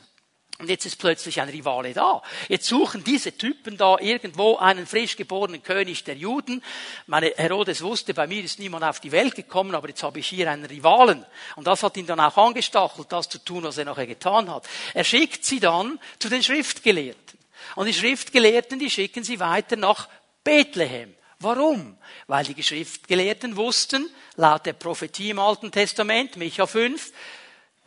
Und 0.60 0.70
jetzt 0.72 0.88
ist 0.88 0.98
plötzlich 0.98 1.40
ein 1.40 1.50
Rivale 1.50 1.94
da. 1.94 2.24
Jetzt 2.50 2.66
suchen 2.66 3.04
diese 3.04 3.38
Typen 3.38 3.78
da 3.78 3.98
irgendwo 4.00 4.58
einen 4.58 4.88
frisch 4.88 5.16
geborenen 5.16 5.62
König 5.62 6.04
der 6.04 6.16
Juden. 6.16 6.64
Meine 7.06 7.32
Herodes 7.36 7.84
wusste, 7.84 8.16
bei 8.16 8.26
mir 8.26 8.44
ist 8.44 8.58
niemand 8.58 8.84
auf 8.84 9.00
die 9.00 9.12
Welt 9.12 9.36
gekommen, 9.36 9.76
aber 9.76 9.90
jetzt 9.90 10.02
habe 10.02 10.20
ich 10.20 10.28
hier 10.28 10.50
einen 10.50 10.66
Rivalen. 10.66 11.24
Und 11.56 11.68
das 11.68 11.84
hat 11.84 11.96
ihn 11.98 12.08
dann 12.08 12.20
auch 12.20 12.38
angestachelt, 12.38 13.12
das 13.12 13.30
zu 13.30 13.38
tun, 13.38 13.64
was 13.64 13.78
er 13.78 13.86
nachher 13.86 14.08
getan 14.08 14.50
hat. 14.52 14.68
Er 14.96 15.04
schickt 15.04 15.46
sie 15.46 15.60
dann 15.60 16.00
zu 16.18 16.28
den 16.28 16.42
Schriftgelehrten. 16.42 17.38
Und 17.76 17.86
die 17.86 17.94
Schriftgelehrten, 17.94 18.80
die 18.80 18.90
schicken 18.90 19.24
sie 19.24 19.40
weiter 19.40 19.76
nach 19.76 20.10
Bethlehem. 20.44 21.14
Warum? 21.40 21.98
Weil 22.26 22.46
die 22.46 22.64
Schriftgelehrten 22.64 23.58
wussten, 23.58 24.10
laut 24.38 24.66
der 24.66 24.74
Prophetie 24.74 25.30
im 25.30 25.40
Alten 25.40 25.72
Testament, 25.72 26.36
Micha 26.36 26.66
5, 26.66 27.12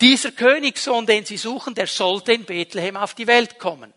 dieser 0.00 0.33
Königssohn, 0.33 1.07
den 1.07 1.25
sie 1.25 1.37
suchen, 1.37 1.75
der 1.75 1.87
sollte 1.87 2.33
in 2.33 2.45
Bethlehem 2.45 2.97
auf 2.97 3.14
die 3.14 3.26
Welt 3.26 3.59
kommen. 3.59 3.92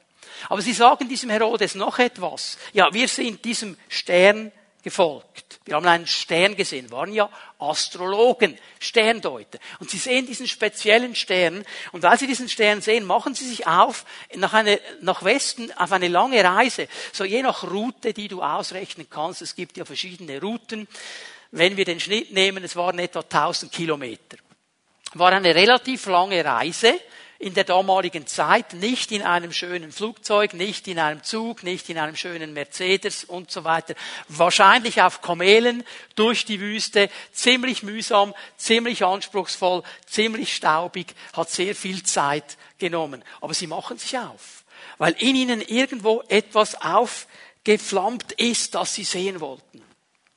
Aber 0.50 0.62
sie 0.62 0.74
sagen 0.74 1.08
diesem 1.08 1.30
Herodes 1.30 1.76
noch 1.76 2.00
etwas. 2.00 2.58
Ja, 2.74 2.94
wir 2.94 3.08
sind 3.08 3.46
diesem 3.46 3.78
Stern 3.88 4.52
gefolgt. 4.84 5.60
Wir 5.66 5.76
haben 5.76 5.88
einen 5.88 6.08
Stern 6.08 6.58
gesehen, 6.58 6.92
waren 6.92 7.14
ja 7.14 7.30
Astrologen, 7.58 8.58
Sterndeuter. 8.80 9.60
Und 9.80 9.90
sie 9.90 9.98
sehen 9.98 10.26
diesen 10.26 10.48
speziellen 10.48 11.16
Stern. 11.16 11.64
Und 11.94 12.04
weil 12.04 12.20
sie 12.20 12.28
diesen 12.28 12.50
Stern 12.50 12.82
sehen, 12.82 13.06
machen 13.06 13.34
sie 13.34 13.48
sich 13.48 13.66
auf 13.66 14.06
nach, 14.36 14.54
eine, 14.54 14.82
nach 15.00 15.24
Westen 15.24 15.72
auf 15.78 15.94
eine 15.94 16.10
lange 16.10 16.44
Reise. 16.44 16.90
So 17.14 17.24
je 17.24 17.42
nach 17.42 17.64
Route, 17.64 18.14
die 18.14 18.28
du 18.28 18.44
ausrechnen 18.44 19.08
kannst. 19.10 19.42
Es 19.42 19.56
gibt 19.56 19.78
ja 19.78 19.86
verschiedene 19.86 20.42
Routen. 20.42 20.90
Wenn 21.52 21.78
wir 21.78 21.86
den 21.86 22.02
Schnitt 22.02 22.34
nehmen, 22.34 22.64
es 22.64 22.76
waren 22.76 23.00
etwa 23.00 23.22
1000 23.22 23.72
Kilometer 23.72 24.38
war 25.14 25.32
eine 25.32 25.56
relativ 25.56 26.06
lange 26.08 26.44
Reise 26.44 27.00
in 27.44 27.54
der 27.54 27.66
damaligen 27.66 28.26
Zeit, 28.26 28.74
nicht 28.74 29.12
in 29.12 29.22
einem 29.22 29.52
schönen 29.52 29.92
Flugzeug, 29.92 30.54
nicht 30.54 30.88
in 30.88 30.98
einem 30.98 31.24
Zug, 31.24 31.64
nicht 31.64 31.90
in 31.90 31.98
einem 31.98 32.16
schönen 32.16 32.54
Mercedes 32.54 33.26
und 33.26 33.52
so 33.52 33.66
weiter. 33.66 33.96
Wahrscheinlich 34.30 35.02
auf 35.02 35.22
Kamelen 35.22 35.84
durch 36.16 36.46
die 36.46 36.62
Wüste, 36.62 37.10
ziemlich 37.34 37.84
mühsam, 37.84 38.34
ziemlich 38.56 39.04
anspruchsvoll, 39.04 39.84
ziemlich 40.06 40.56
staubig, 40.56 41.14
hat 41.34 41.50
sehr 41.50 41.76
viel 41.76 42.04
Zeit 42.04 42.58
genommen. 42.78 43.24
Aber 43.42 43.54
sie 43.54 43.68
machen 43.68 43.98
sich 43.98 44.18
auf, 44.18 44.64
weil 44.98 45.14
in 45.20 45.36
ihnen 45.36 45.62
irgendwo 45.62 46.24
etwas 46.30 46.76
aufgeflammt 46.82 48.32
ist, 48.34 48.74
das 48.76 48.94
sie 48.94 49.04
sehen 49.04 49.42
wollten. 49.42 49.93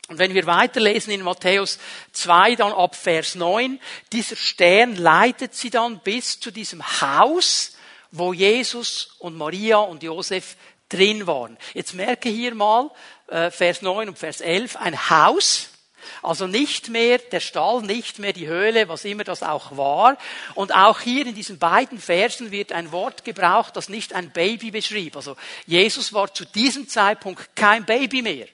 Und 0.08 0.18
wenn 0.18 0.34
wir 0.34 0.46
weiterlesen 0.46 1.12
in 1.12 1.22
Matthäus 1.22 1.78
2, 2.12 2.54
dann 2.54 2.72
ab 2.72 2.94
Vers 2.94 3.34
9, 3.34 3.80
dieser 4.12 4.36
Stern 4.36 4.94
leitet 4.94 5.54
sie 5.54 5.70
dann 5.70 5.98
bis 5.98 6.38
zu 6.38 6.52
diesem 6.52 6.82
Haus, 7.00 7.76
wo 8.12 8.32
Jesus 8.32 9.16
und 9.18 9.36
Maria 9.36 9.78
und 9.78 10.02
Josef 10.04 10.56
drin 10.88 11.26
waren. 11.26 11.58
Jetzt 11.74 11.94
merke 11.94 12.28
hier 12.28 12.54
mal, 12.54 12.90
äh, 13.26 13.50
Vers 13.50 13.82
9 13.82 14.08
und 14.08 14.18
Vers 14.18 14.40
11, 14.40 14.76
ein 14.76 15.10
Haus, 15.10 15.70
also 16.22 16.46
nicht 16.46 16.88
mehr 16.88 17.18
der 17.18 17.40
Stall, 17.40 17.82
nicht 17.82 18.20
mehr 18.20 18.32
die 18.32 18.46
Höhle, 18.46 18.88
was 18.88 19.04
immer 19.04 19.24
das 19.24 19.42
auch 19.42 19.76
war. 19.76 20.16
Und 20.54 20.72
auch 20.72 21.00
hier 21.00 21.26
in 21.26 21.34
diesen 21.34 21.58
beiden 21.58 21.98
Versen 21.98 22.52
wird 22.52 22.70
ein 22.70 22.92
Wort 22.92 23.24
gebraucht, 23.24 23.76
das 23.76 23.88
nicht 23.88 24.14
ein 24.14 24.30
Baby 24.30 24.70
beschrieb. 24.70 25.16
Also 25.16 25.36
Jesus 25.66 26.12
war 26.12 26.32
zu 26.32 26.44
diesem 26.44 26.88
Zeitpunkt 26.88 27.56
kein 27.56 27.84
Baby 27.84 28.22
mehr. 28.22 28.46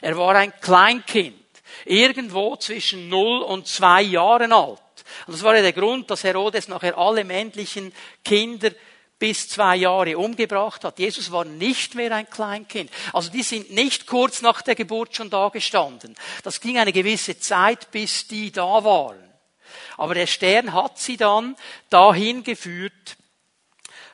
Er 0.00 0.16
war 0.16 0.34
ein 0.34 0.52
Kleinkind, 0.60 1.36
irgendwo 1.84 2.56
zwischen 2.56 3.08
null 3.08 3.42
und 3.42 3.66
zwei 3.66 4.02
Jahren 4.02 4.52
alt. 4.52 4.80
Und 5.26 5.34
das 5.34 5.42
war 5.42 5.56
ja 5.56 5.62
der 5.62 5.72
Grund, 5.72 6.10
dass 6.10 6.24
Herodes 6.24 6.68
nachher 6.68 6.96
alle 6.96 7.24
männlichen 7.24 7.92
Kinder 8.24 8.70
bis 9.18 9.48
zwei 9.48 9.76
Jahre 9.76 10.16
umgebracht 10.16 10.84
hat. 10.84 10.98
Jesus 10.98 11.32
war 11.32 11.44
nicht 11.44 11.94
mehr 11.94 12.12
ein 12.12 12.30
Kleinkind. 12.30 12.90
Also 13.12 13.30
die 13.30 13.42
sind 13.42 13.70
nicht 13.72 14.06
kurz 14.06 14.42
nach 14.42 14.62
der 14.62 14.74
Geburt 14.74 15.16
schon 15.16 15.30
da 15.30 15.48
gestanden. 15.48 16.14
Das 16.44 16.60
ging 16.60 16.78
eine 16.78 16.92
gewisse 16.92 17.38
Zeit, 17.38 17.90
bis 17.90 18.28
die 18.28 18.52
da 18.52 18.84
waren. 18.84 19.18
Aber 19.96 20.14
der 20.14 20.26
Stern 20.26 20.72
hat 20.72 20.98
sie 20.98 21.16
dann 21.16 21.56
dahin 21.90 22.44
geführt, 22.44 23.16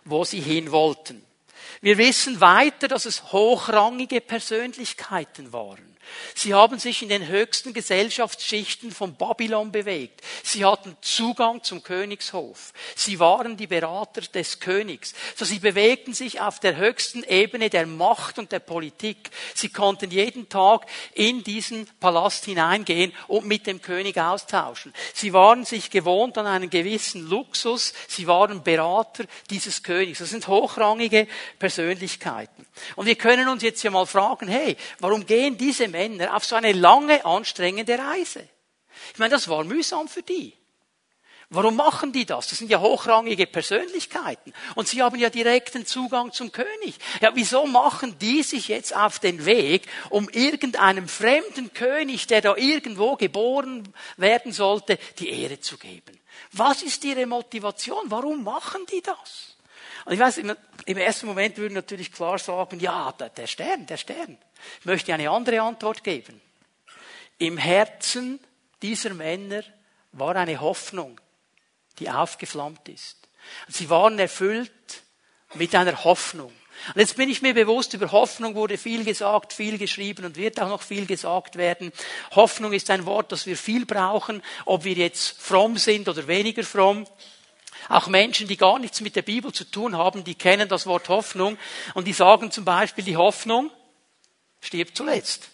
wo 0.04 0.24
sie 0.24 0.40
hin 0.40 0.72
wollten. 0.72 1.24
Wir 1.84 1.98
wissen 1.98 2.40
weiter, 2.40 2.88
dass 2.88 3.04
es 3.04 3.30
hochrangige 3.30 4.22
Persönlichkeiten 4.22 5.52
waren. 5.52 5.93
Sie 6.34 6.54
haben 6.54 6.78
sich 6.78 7.02
in 7.02 7.08
den 7.08 7.26
höchsten 7.26 7.72
Gesellschaftsschichten 7.72 8.90
von 8.90 9.14
Babylon 9.14 9.72
bewegt. 9.72 10.20
Sie 10.42 10.64
hatten 10.64 10.96
Zugang 11.00 11.62
zum 11.62 11.82
Königshof. 11.82 12.72
Sie 12.94 13.18
waren 13.18 13.56
die 13.56 13.66
Berater 13.66 14.20
des 14.20 14.60
Königs. 14.60 15.14
So 15.34 15.44
sie 15.44 15.58
bewegten 15.58 16.14
sich 16.14 16.40
auf 16.40 16.60
der 16.60 16.76
höchsten 16.76 17.24
Ebene 17.24 17.70
der 17.70 17.86
Macht 17.86 18.38
und 18.38 18.52
der 18.52 18.60
Politik. 18.60 19.30
Sie 19.54 19.68
konnten 19.68 20.10
jeden 20.10 20.48
Tag 20.48 20.86
in 21.14 21.44
diesen 21.44 21.86
Palast 22.00 22.44
hineingehen 22.44 23.12
und 23.28 23.46
mit 23.46 23.66
dem 23.66 23.82
König 23.82 24.18
austauschen. 24.18 24.92
Sie 25.12 25.32
waren 25.32 25.64
sich 25.64 25.90
gewohnt 25.90 26.38
an 26.38 26.46
einen 26.46 26.70
gewissen 26.70 27.28
Luxus. 27.28 27.92
Sie 28.08 28.26
waren 28.26 28.62
Berater 28.62 29.24
dieses 29.50 29.82
Königs. 29.82 30.18
Das 30.18 30.30
sind 30.30 30.48
hochrangige 30.48 31.26
Persönlichkeiten. 31.58 32.66
Und 32.96 33.06
wir 33.06 33.16
können 33.16 33.48
uns 33.48 33.62
jetzt 33.62 33.82
ja 33.82 33.90
mal 33.90 34.06
fragen, 34.06 34.48
hey, 34.48 34.76
warum 34.98 35.26
gehen 35.26 35.56
diese 35.56 35.88
Männer 36.08 36.36
auf 36.36 36.44
so 36.44 36.56
eine 36.56 36.72
lange, 36.72 37.24
anstrengende 37.24 37.98
Reise? 37.98 38.48
Ich 39.12 39.18
meine, 39.18 39.30
das 39.30 39.48
war 39.48 39.64
mühsam 39.64 40.08
für 40.08 40.22
die. 40.22 40.54
Warum 41.50 41.76
machen 41.76 42.12
die 42.12 42.24
das? 42.24 42.48
Das 42.48 42.58
sind 42.58 42.70
ja 42.70 42.80
hochrangige 42.80 43.46
Persönlichkeiten. 43.46 44.52
Und 44.74 44.88
sie 44.88 45.02
haben 45.02 45.18
ja 45.18 45.30
direkten 45.30 45.86
Zugang 45.86 46.32
zum 46.32 46.50
König. 46.50 46.96
Ja, 47.20 47.30
wieso 47.34 47.66
machen 47.66 48.18
die 48.18 48.42
sich 48.42 48.68
jetzt 48.68 48.96
auf 48.96 49.18
den 49.18 49.44
Weg, 49.44 49.86
um 50.10 50.28
irgendeinem 50.30 51.06
fremden 51.06 51.72
König, 51.72 52.26
der 52.26 52.40
da 52.40 52.56
irgendwo 52.56 53.16
geboren 53.16 53.92
werden 54.16 54.52
sollte, 54.52 54.98
die 55.18 55.28
Ehre 55.28 55.60
zu 55.60 55.76
geben? 55.76 56.18
Was 56.52 56.82
ist 56.82 57.04
ihre 57.04 57.26
Motivation? 57.26 58.04
Warum 58.06 58.42
machen 58.42 58.84
die 58.90 59.02
das? 59.02 59.53
Und 60.04 60.12
ich 60.12 60.20
weiß, 60.20 60.38
im 60.38 60.96
ersten 60.96 61.26
Moment 61.26 61.56
würden 61.56 61.74
natürlich 61.74 62.12
klar 62.12 62.38
sagen, 62.38 62.78
ja, 62.80 63.12
der 63.12 63.46
Stern, 63.46 63.86
der 63.86 63.96
Stern. 63.96 64.38
Ich 64.80 64.86
möchte 64.86 65.14
eine 65.14 65.30
andere 65.30 65.62
Antwort 65.62 66.04
geben. 66.04 66.40
Im 67.38 67.56
Herzen 67.56 68.38
dieser 68.82 69.14
Männer 69.14 69.62
war 70.12 70.36
eine 70.36 70.60
Hoffnung, 70.60 71.20
die 71.98 72.10
aufgeflammt 72.10 72.88
ist. 72.88 73.16
Sie 73.68 73.90
waren 73.90 74.18
erfüllt 74.18 75.02
mit 75.54 75.74
einer 75.74 76.04
Hoffnung. 76.04 76.52
Und 76.94 77.00
jetzt 77.00 77.16
bin 77.16 77.30
ich 77.30 77.40
mir 77.40 77.54
bewusst, 77.54 77.94
über 77.94 78.10
Hoffnung 78.12 78.54
wurde 78.54 78.78
viel 78.78 79.04
gesagt, 79.04 79.52
viel 79.52 79.78
geschrieben 79.78 80.24
und 80.24 80.36
wird 80.36 80.60
auch 80.60 80.68
noch 80.68 80.82
viel 80.82 81.06
gesagt 81.06 81.56
werden. 81.56 81.92
Hoffnung 82.32 82.72
ist 82.72 82.90
ein 82.90 83.06
Wort, 83.06 83.32
das 83.32 83.46
wir 83.46 83.56
viel 83.56 83.86
brauchen, 83.86 84.42
ob 84.64 84.84
wir 84.84 84.94
jetzt 84.94 85.40
fromm 85.40 85.78
sind 85.78 86.08
oder 86.08 86.26
weniger 86.26 86.64
fromm. 86.64 87.06
Auch 87.88 88.08
Menschen, 88.08 88.48
die 88.48 88.56
gar 88.56 88.78
nichts 88.78 89.00
mit 89.00 89.16
der 89.16 89.22
Bibel 89.22 89.52
zu 89.52 89.64
tun 89.64 89.96
haben, 89.96 90.24
die 90.24 90.34
kennen 90.34 90.68
das 90.68 90.86
Wort 90.86 91.08
Hoffnung 91.08 91.58
und 91.94 92.06
die 92.06 92.12
sagen 92.12 92.50
zum 92.50 92.64
Beispiel, 92.64 93.04
die 93.04 93.16
Hoffnung 93.16 93.70
stirbt 94.60 94.96
zuletzt. 94.96 95.50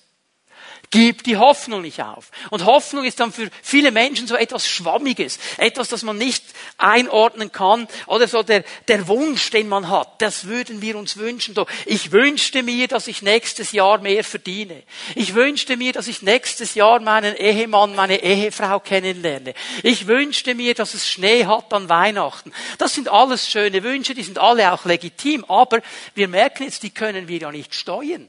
Gib 0.93 1.23
die 1.23 1.37
Hoffnung 1.37 1.83
nicht 1.83 2.03
auf. 2.03 2.33
Und 2.51 2.65
Hoffnung 2.65 3.05
ist 3.05 3.21
dann 3.21 3.33
für 3.33 3.49
viele 3.63 3.93
Menschen 3.93 4.27
so 4.27 4.35
etwas 4.35 4.69
Schwammiges, 4.69 5.39
etwas, 5.57 5.89
das 5.89 6.03
man 6.03 6.19
nicht 6.19 6.43
einordnen 6.79 7.53
kann, 7.53 7.87
oder 8.09 8.27
so 8.27 8.43
der, 8.43 8.65
der 8.89 9.07
Wunsch, 9.07 9.51
den 9.51 9.69
man 9.69 9.89
hat. 9.89 10.21
Das 10.21 10.47
würden 10.47 10.83
wir 10.83 10.99
uns 10.99 11.17
wünschen. 11.17 11.55
Ich 11.87 12.11
wünschte 12.11 12.65
mir, 12.65 12.89
dass 12.89 13.07
ich 13.07 13.23
nächstes 13.23 13.71
Jahr 13.71 13.99
mehr 13.99 14.25
verdiene. 14.25 14.83
Ich 15.15 15.35
wünschte 15.37 15.77
mir, 15.77 15.93
dass 15.93 16.09
ich 16.09 16.23
nächstes 16.23 16.75
Jahr 16.75 16.99
meinen 16.99 17.37
Ehemann, 17.37 17.95
meine 17.95 18.21
Ehefrau 18.21 18.81
kennenlerne. 18.81 19.55
Ich 19.85 20.09
wünschte 20.09 20.57
mir, 20.57 20.75
dass 20.75 20.95
es 20.95 21.09
Schnee 21.09 21.47
hat 21.47 21.73
an 21.73 21.89
Weihnachten. 21.89 22.53
Das 22.79 22.95
sind 22.95 23.09
alles 23.09 23.49
schöne 23.49 23.85
Wünsche, 23.85 24.15
die 24.15 24.25
sind 24.25 24.41
alle 24.41 24.73
auch 24.73 24.85
legitim, 24.85 25.45
aber 25.45 25.83
wir 26.17 26.27
merken 26.27 26.65
jetzt, 26.65 26.83
die 26.83 26.91
können 26.91 27.29
wir 27.29 27.39
ja 27.39 27.53
nicht 27.53 27.77
steuern. 27.77 28.29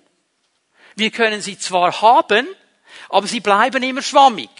Wir 1.01 1.09
können 1.09 1.41
sie 1.41 1.57
zwar 1.57 1.99
haben, 2.03 2.47
aber 3.09 3.25
sie 3.25 3.39
bleiben 3.39 3.81
immer 3.81 4.03
schwammig. 4.03 4.51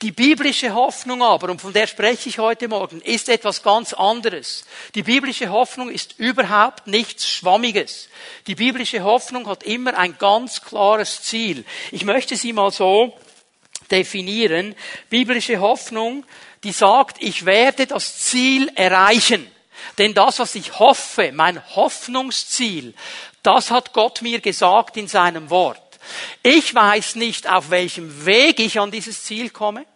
Die 0.00 0.10
biblische 0.10 0.72
Hoffnung 0.72 1.22
aber, 1.22 1.50
und 1.50 1.60
von 1.60 1.74
der 1.74 1.86
spreche 1.86 2.30
ich 2.30 2.38
heute 2.38 2.66
Morgen, 2.66 3.02
ist 3.02 3.28
etwas 3.28 3.62
ganz 3.62 3.92
anderes. 3.92 4.64
Die 4.94 5.02
biblische 5.02 5.50
Hoffnung 5.50 5.90
ist 5.90 6.18
überhaupt 6.18 6.86
nichts 6.86 7.28
Schwammiges. 7.28 8.08
Die 8.46 8.54
biblische 8.54 9.04
Hoffnung 9.04 9.46
hat 9.48 9.64
immer 9.64 9.98
ein 9.98 10.16
ganz 10.16 10.62
klares 10.62 11.20
Ziel. 11.20 11.66
Ich 11.92 12.06
möchte 12.06 12.34
sie 12.34 12.54
mal 12.54 12.70
so 12.70 13.14
definieren. 13.90 14.74
Biblische 15.10 15.60
Hoffnung, 15.60 16.24
die 16.64 16.72
sagt, 16.72 17.18
ich 17.20 17.44
werde 17.44 17.86
das 17.86 18.18
Ziel 18.20 18.72
erreichen. 18.74 19.46
Denn 19.98 20.14
das, 20.14 20.38
was 20.38 20.54
ich 20.54 20.78
hoffe, 20.78 21.32
mein 21.32 21.62
Hoffnungsziel, 21.76 22.94
das 23.46 23.70
hat 23.70 23.92
Gott 23.92 24.22
mir 24.22 24.40
gesagt 24.40 24.96
in 24.96 25.08
seinem 25.08 25.50
Wort. 25.50 25.80
Ich 26.42 26.74
weiß 26.74 27.16
nicht, 27.16 27.48
auf 27.48 27.70
welchem 27.70 28.26
Weg 28.26 28.60
ich 28.60 28.80
an 28.80 28.90
dieses 28.90 29.24
Ziel 29.24 29.50
komme. 29.50 29.86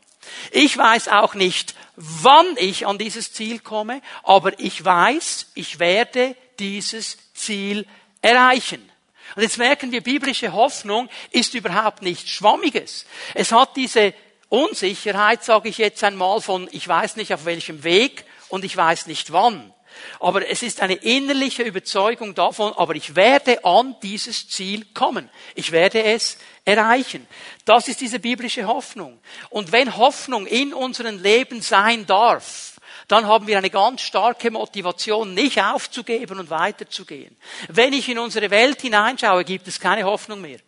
Ich 0.52 0.76
weiß 0.76 1.08
auch 1.08 1.34
nicht, 1.34 1.74
wann 1.96 2.46
ich 2.56 2.86
an 2.86 2.98
dieses 2.98 3.32
Ziel 3.32 3.58
komme, 3.58 4.00
aber 4.22 4.58
ich 4.60 4.84
weiß, 4.84 5.48
ich 5.54 5.78
werde 5.78 6.36
dieses 6.58 7.18
Ziel 7.34 7.86
erreichen. 8.22 8.88
Und 9.36 9.42
jetzt 9.42 9.58
merken 9.58 9.92
wir, 9.92 10.02
biblische 10.02 10.52
Hoffnung 10.52 11.08
ist 11.30 11.54
überhaupt 11.54 12.02
nichts 12.02 12.30
Schwammiges. 12.30 13.06
Es 13.34 13.52
hat 13.52 13.76
diese 13.76 14.14
Unsicherheit, 14.48 15.44
sage 15.44 15.68
ich 15.68 15.78
jetzt 15.78 16.02
einmal, 16.02 16.40
von 16.40 16.68
ich 16.72 16.86
weiß 16.86 17.16
nicht 17.16 17.32
auf 17.32 17.44
welchem 17.44 17.84
Weg 17.84 18.24
und 18.48 18.64
ich 18.64 18.76
weiß 18.76 19.06
nicht 19.06 19.32
wann. 19.32 19.72
Aber 20.18 20.48
es 20.48 20.62
ist 20.62 20.80
eine 20.80 20.94
innerliche 20.94 21.62
Überzeugung 21.62 22.34
davon, 22.34 22.72
aber 22.74 22.94
ich 22.94 23.16
werde 23.16 23.64
an 23.64 23.96
dieses 24.02 24.48
Ziel 24.48 24.86
kommen. 24.94 25.28
Ich 25.54 25.72
werde 25.72 26.02
es 26.02 26.38
erreichen. 26.64 27.26
Das 27.64 27.88
ist 27.88 28.00
diese 28.00 28.18
biblische 28.18 28.66
Hoffnung. 28.66 29.18
Und 29.48 29.72
wenn 29.72 29.96
Hoffnung 29.96 30.46
in 30.46 30.74
unserem 30.74 31.22
Leben 31.22 31.62
sein 31.62 32.06
darf, 32.06 32.78
dann 33.08 33.26
haben 33.26 33.46
wir 33.46 33.58
eine 33.58 33.70
ganz 33.70 34.02
starke 34.02 34.50
Motivation, 34.50 35.34
nicht 35.34 35.60
aufzugeben 35.60 36.38
und 36.38 36.50
weiterzugehen. 36.50 37.36
Wenn 37.68 37.92
ich 37.92 38.08
in 38.08 38.18
unsere 38.18 38.50
Welt 38.50 38.80
hineinschaue, 38.82 39.44
gibt 39.44 39.66
es 39.66 39.80
keine 39.80 40.04
Hoffnung 40.04 40.40
mehr. 40.40 40.60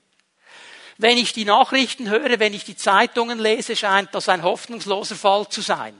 Wenn 0.99 1.19
ich 1.19 1.33
die 1.33 1.45
Nachrichten 1.45 2.11
höre, 2.11 2.39
wenn 2.39 2.55
ich 2.55 2.65
die 2.65 2.77
Zeitungen 2.77 3.39
lese, 3.39 3.77
scheint 3.77 4.15
das 4.15 4.29
ein 4.29 4.43
hoffnungsloser 4.43 5.15
Fall 5.15 5.49
zu 5.49 5.61
sein. 5.61 5.95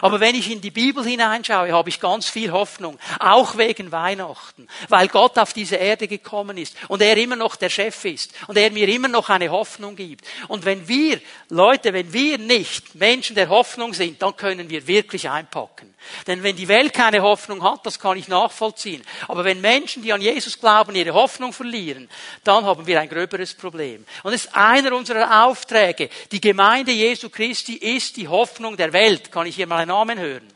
Aber 0.00 0.20
wenn 0.20 0.34
ich 0.34 0.50
in 0.50 0.60
die 0.60 0.70
Bibel 0.70 1.04
hineinschaue, 1.04 1.72
habe 1.72 1.88
ich 1.88 2.00
ganz 2.00 2.28
viel 2.28 2.52
Hoffnung, 2.52 2.98
auch 3.18 3.56
wegen 3.56 3.92
Weihnachten, 3.92 4.68
weil 4.88 5.08
Gott 5.08 5.38
auf 5.38 5.52
diese 5.52 5.76
Erde 5.76 6.08
gekommen 6.08 6.58
ist 6.58 6.76
und 6.88 7.02
er 7.02 7.16
immer 7.16 7.36
noch 7.36 7.56
der 7.56 7.70
Chef 7.70 8.04
ist 8.04 8.32
und 8.46 8.56
er 8.56 8.70
mir 8.70 8.88
immer 8.88 9.08
noch 9.08 9.28
eine 9.28 9.50
Hoffnung 9.50 9.96
gibt. 9.96 10.26
Und 10.48 10.64
wenn 10.64 10.88
wir, 10.88 11.20
Leute, 11.48 11.92
wenn 11.92 12.12
wir 12.12 12.38
nicht 12.38 12.94
Menschen 12.94 13.36
der 13.36 13.48
Hoffnung 13.48 13.94
sind, 13.94 14.22
dann 14.22 14.36
können 14.36 14.70
wir 14.70 14.86
wirklich 14.86 15.28
einpacken. 15.28 15.96
Denn 16.26 16.42
wenn 16.42 16.56
die 16.56 16.68
Welt 16.68 16.92
keine 16.92 17.22
Hoffnung 17.22 17.62
hat, 17.62 17.84
das 17.84 17.98
kann 17.98 18.16
ich 18.16 18.28
nachvollziehen. 18.28 19.02
Aber 19.28 19.44
wenn 19.44 19.60
Menschen, 19.60 20.02
die 20.02 20.12
an 20.12 20.20
Jesus 20.20 20.58
glauben, 20.58 20.94
ihre 20.94 21.14
Hoffnung 21.14 21.52
verlieren, 21.52 22.08
dann 22.44 22.64
haben 22.64 22.86
wir 22.86 23.00
ein 23.00 23.08
gröberes 23.08 23.54
Problem. 23.54 24.04
Und 24.22 24.32
es 24.32 24.46
ist 24.46 24.56
einer 24.56 24.94
unserer 24.94 25.46
Aufträge. 25.46 26.08
Die 26.32 26.40
Gemeinde 26.40 26.92
Jesu 26.92 27.28
Christi 27.28 27.74
ist 27.74 28.16
die 28.16 28.28
Hoffnung 28.28 28.76
der 28.76 28.92
Welt. 28.92 29.32
Kann 29.32 29.46
ich 29.46 29.56
hier 29.56 29.66
mal 29.66 29.75
einen 29.76 29.88
Namen 29.88 30.18
hören? 30.18 30.48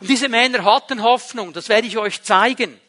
Und 0.00 0.10
diese 0.10 0.28
Männer 0.28 0.64
hatten 0.64 1.02
Hoffnung. 1.02 1.52
Das 1.52 1.68
werde 1.68 1.86
ich 1.86 1.96
euch 1.96 2.22
zeigen. 2.22 2.80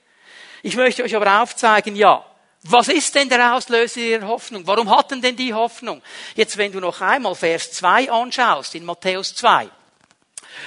Ich 0.64 0.76
möchte 0.76 1.04
euch 1.04 1.16
aber 1.16 1.42
aufzeigen, 1.42 1.96
ja, 1.96 2.26
was 2.64 2.88
ist 2.90 3.16
denn 3.16 3.30
der 3.30 3.56
Auslöser 3.56 4.00
ihrer 4.00 4.28
Hoffnung? 4.28 4.66
Warum 4.66 4.90
hatten 4.90 5.22
denn 5.22 5.36
die 5.36 5.54
Hoffnung? 5.54 6.02
Jetzt, 6.36 6.58
wenn 6.58 6.72
du 6.72 6.80
noch 6.80 7.00
einmal 7.02 7.36
Vers 7.36 7.72
2 7.74 8.12
anschaust, 8.12 8.76
in 8.76 8.84
Matthäus 8.84 9.36
2, 9.36 9.70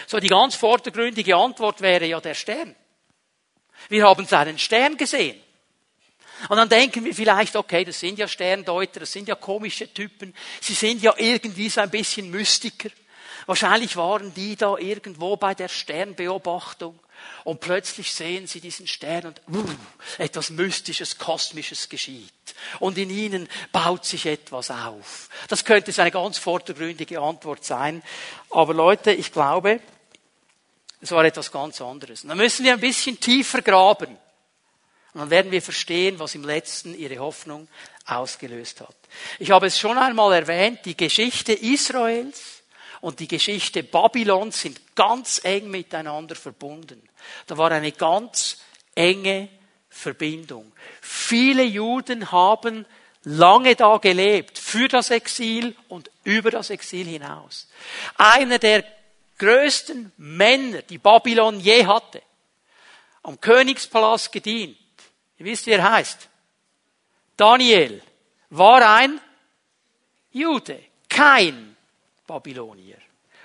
so 0.06 0.18
die 0.18 0.28
ganz 0.28 0.54
vordergründige 0.54 1.36
Antwort 1.36 1.80
wäre 1.80 2.06
ja 2.06 2.20
der 2.20 2.34
Stern. 2.34 2.74
Wir 3.88 4.06
haben 4.06 4.24
seinen 4.26 4.58
Stern 4.58 4.96
gesehen. 4.96 5.40
Und 6.48 6.56
dann 6.56 6.68
denken 6.68 7.04
wir 7.04 7.14
vielleicht, 7.14 7.54
okay, 7.56 7.84
das 7.84 8.00
sind 8.00 8.18
ja 8.18 8.26
Sterndeuter, 8.26 9.00
das 9.00 9.12
sind 9.12 9.28
ja 9.28 9.34
komische 9.34 9.92
Typen, 9.92 10.34
sie 10.60 10.72
sind 10.72 11.02
ja 11.02 11.12
irgendwie 11.18 11.68
so 11.68 11.82
ein 11.82 11.90
bisschen 11.90 12.30
Mystiker. 12.30 12.88
Wahrscheinlich 13.46 13.96
waren 13.96 14.34
die 14.34 14.56
da 14.56 14.76
irgendwo 14.76 15.36
bei 15.36 15.54
der 15.54 15.68
Sternbeobachtung 15.68 16.98
und 17.44 17.60
plötzlich 17.60 18.12
sehen 18.12 18.46
sie 18.46 18.60
diesen 18.60 18.86
Stern 18.86 19.26
und 19.26 19.40
uh, 19.52 19.64
etwas 20.18 20.50
Mystisches, 20.50 21.18
Kosmisches 21.18 21.88
geschieht. 21.88 22.32
Und 22.78 22.98
in 22.98 23.10
ihnen 23.10 23.48
baut 23.72 24.04
sich 24.04 24.26
etwas 24.26 24.70
auf. 24.70 25.28
Das 25.48 25.64
könnte 25.64 25.92
eine 26.00 26.10
ganz 26.10 26.38
vordergründige 26.38 27.20
Antwort 27.20 27.64
sein. 27.64 28.02
Aber 28.50 28.74
Leute, 28.74 29.12
ich 29.12 29.32
glaube, 29.32 29.80
es 31.00 31.10
war 31.12 31.24
etwas 31.24 31.50
ganz 31.50 31.80
anderes. 31.80 32.22
Und 32.22 32.28
dann 32.28 32.38
müssen 32.38 32.64
wir 32.64 32.72
ein 32.72 32.80
bisschen 32.80 33.18
tiefer 33.18 33.62
graben. 33.62 34.16
Und 35.12 35.20
dann 35.20 35.30
werden 35.30 35.50
wir 35.50 35.62
verstehen, 35.62 36.18
was 36.18 36.34
im 36.34 36.44
letzten 36.44 36.96
ihre 36.96 37.18
Hoffnung 37.18 37.68
ausgelöst 38.06 38.80
hat. 38.80 38.94
Ich 39.38 39.50
habe 39.50 39.66
es 39.66 39.78
schon 39.78 39.98
einmal 39.98 40.32
erwähnt, 40.32 40.80
die 40.84 40.96
Geschichte 40.96 41.52
Israels 41.52 42.59
und 43.00 43.20
die 43.20 43.28
Geschichte 43.28 43.82
Babylons 43.82 44.60
sind 44.60 44.94
ganz 44.94 45.40
eng 45.44 45.70
miteinander 45.70 46.34
verbunden. 46.34 47.02
Da 47.46 47.56
war 47.56 47.70
eine 47.70 47.92
ganz 47.92 48.58
enge 48.94 49.48
Verbindung. 49.88 50.72
Viele 51.00 51.62
Juden 51.62 52.30
haben 52.30 52.86
lange 53.24 53.76
da 53.76 53.98
gelebt, 53.98 54.58
für 54.58 54.88
das 54.88 55.10
Exil 55.10 55.76
und 55.88 56.10
über 56.24 56.50
das 56.50 56.70
Exil 56.70 57.06
hinaus. 57.06 57.68
Einer 58.16 58.58
der 58.58 58.84
größten 59.38 60.12
Männer, 60.16 60.82
die 60.82 60.98
Babylon 60.98 61.60
je 61.60 61.86
hatte, 61.86 62.22
am 63.22 63.40
Königspalast 63.40 64.32
gedient. 64.32 64.78
Ihr 65.38 65.46
wisst, 65.46 65.66
wie 65.66 65.72
er 65.72 65.90
heißt. 65.90 66.28
Daniel 67.36 68.02
war 68.50 68.96
ein 68.96 69.20
Jude, 70.32 70.82
kein 71.08 71.69
Babylonier. 72.30 72.98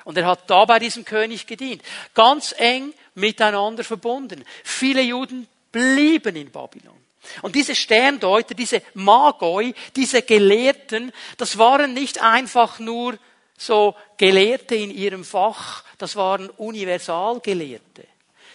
Und 0.04 0.18
er 0.18 0.28
hat 0.28 0.48
da 0.48 0.66
bei 0.66 0.78
diesem 0.78 1.04
König 1.04 1.48
gedient. 1.48 1.82
Ganz 2.14 2.54
eng 2.58 2.94
miteinander 3.16 3.84
verbunden. 3.84 4.46
Viele 4.64 5.02
Juden 5.02 5.48
blieben 5.72 6.36
in 6.36 6.52
Babylon. 6.52 6.96
Und 7.42 7.56
diese 7.56 7.74
Sterndeuter, 7.74 8.54
diese 8.54 8.84
Magoi, 8.94 9.74
diese 9.96 10.22
Gelehrten, 10.22 11.12
das 11.38 11.58
waren 11.58 11.96
nicht 11.96 12.22
einfach 12.22 12.78
nur 12.78 13.18
so 13.58 13.96
Gelehrte 14.18 14.76
in 14.76 14.92
ihrem 14.92 15.24
Fach, 15.24 15.84
das 15.98 16.16
waren 16.16 16.52
Universalgelehrte. 16.52 18.06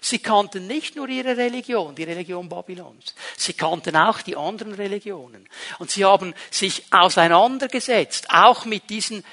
Sie 0.00 0.20
kannten 0.20 0.68
nicht 0.68 0.94
nur 0.94 1.08
ihre 1.08 1.36
Religion, 1.36 1.96
die 1.96 2.04
Religion 2.04 2.48
Babylons. 2.48 3.14
Sie 3.36 3.54
kannten 3.54 3.96
auch 3.96 4.22
die 4.22 4.36
anderen 4.36 4.74
Religionen. 4.74 5.48
Und 5.78 5.90
sie 5.90 6.04
haben 6.04 6.32
sich 6.50 6.84
auseinandergesetzt, 6.90 8.28
auch 8.30 8.64
mit 8.64 8.88
diesen 8.88 9.24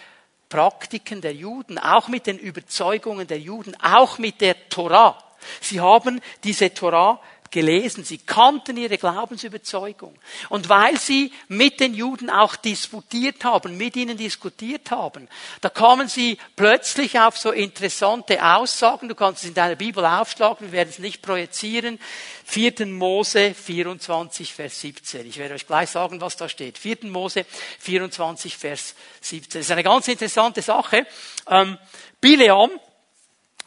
Praktiken 0.50 1.22
der 1.22 1.34
Juden, 1.34 1.78
auch 1.78 2.08
mit 2.08 2.28
den 2.28 2.38
Überzeugungen 2.38 3.28
der 3.28 3.40
Juden, 3.40 3.76
auch 3.82 4.18
mit 4.18 4.42
der 4.42 4.70
Torah. 4.70 5.18
Sie 5.62 5.80
haben 5.80 6.22
diese 6.44 6.74
Torah 6.74 7.22
gelesen, 7.52 8.04
sie 8.04 8.18
kannten 8.18 8.78
ihre 8.78 8.98
Glaubensüberzeugung. 8.98 10.16
Und 10.50 10.70
weil 10.70 10.98
sie 11.00 11.32
mit 11.48 11.80
den 11.80 11.94
Juden 11.94 12.30
auch 12.30 12.56
disputiert 12.56 13.44
haben, 13.44 13.78
mit 13.78 13.96
ihnen 13.96 14.18
diskutiert 14.18 14.92
haben, 14.92 15.28
da 15.62 15.70
kamen 15.70 16.08
sie 16.08 16.38
plötzlich 16.56 17.20
auf 17.20 17.38
so 17.38 17.52
interessante 17.52 18.44
Aussagen. 18.44 19.10
Du 19.10 19.16
kannst 19.16 19.44
es 19.44 19.50
in 19.50 19.56
deiner 19.56 19.76
Bibel 19.76 20.06
aufschlagen, 20.06 20.68
wir 20.68 20.72
werden 20.72 20.90
es 20.90 21.00
nicht 21.00 21.22
projizieren. 21.22 22.00
4. 22.46 22.86
Mose 22.86 23.54
24, 23.54 24.54
Vers 24.54 24.80
17. 24.80 25.28
Ich 25.28 25.38
werde 25.38 25.56
euch 25.56 25.68
gleich 25.68 25.90
sagen, 25.90 26.22
was 26.22 26.38
da 26.38 26.48
steht. 26.48 26.78
4. 26.78 27.00
Mose 27.04 27.46
24, 27.80 28.56
Vers 28.56 28.96
17. 29.20 29.60
Das 29.60 29.66
ist 29.68 29.72
eine 29.72 29.84
ganz 29.84 30.08
interessante 30.08 30.62
Sache. 30.62 31.06
Ähm, 31.50 31.78
Bileam, 32.22 32.72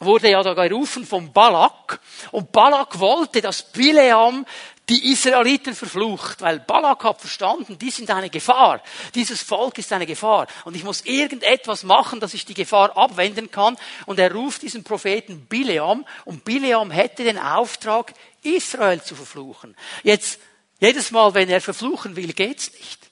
wurde 0.01 0.29
ja 0.29 0.43
da 0.43 0.53
gerufen 0.53 1.05
vom 1.05 1.31
Balak. 1.31 1.99
Und 2.31 2.51
Balak 2.51 2.99
wollte, 2.99 3.41
dass 3.41 3.63
Bileam 3.63 4.45
die 4.89 5.11
Israeliten 5.11 5.73
verflucht, 5.73 6.41
weil 6.41 6.59
Balak 6.59 7.03
hat 7.03 7.21
verstanden, 7.21 7.77
die 7.77 7.91
sind 7.91 8.09
eine 8.09 8.29
Gefahr. 8.29 8.81
Dieses 9.15 9.41
Volk 9.41 9.77
ist 9.77 9.93
eine 9.93 10.05
Gefahr. 10.05 10.47
Und 10.65 10.75
ich 10.75 10.83
muss 10.83 11.05
irgendetwas 11.05 11.83
machen, 11.83 12.19
dass 12.19 12.33
ich 12.33 12.45
die 12.45 12.53
Gefahr 12.53 12.97
abwenden 12.97 13.51
kann. 13.51 13.77
Und 14.05 14.19
er 14.19 14.33
ruft 14.33 14.63
diesen 14.63 14.83
Propheten 14.83 15.45
Bileam. 15.45 16.05
Und 16.25 16.43
Bileam 16.43 16.91
hätte 16.91 17.23
den 17.23 17.39
Auftrag, 17.39 18.13
Israel 18.43 19.01
zu 19.01 19.15
verfluchen. 19.15 19.77
Jetzt, 20.03 20.39
jedes 20.79 21.11
Mal, 21.11 21.33
wenn 21.35 21.47
er 21.47 21.61
verfluchen 21.61 22.15
will, 22.15 22.33
geht's 22.33 22.73
nicht. 22.73 23.10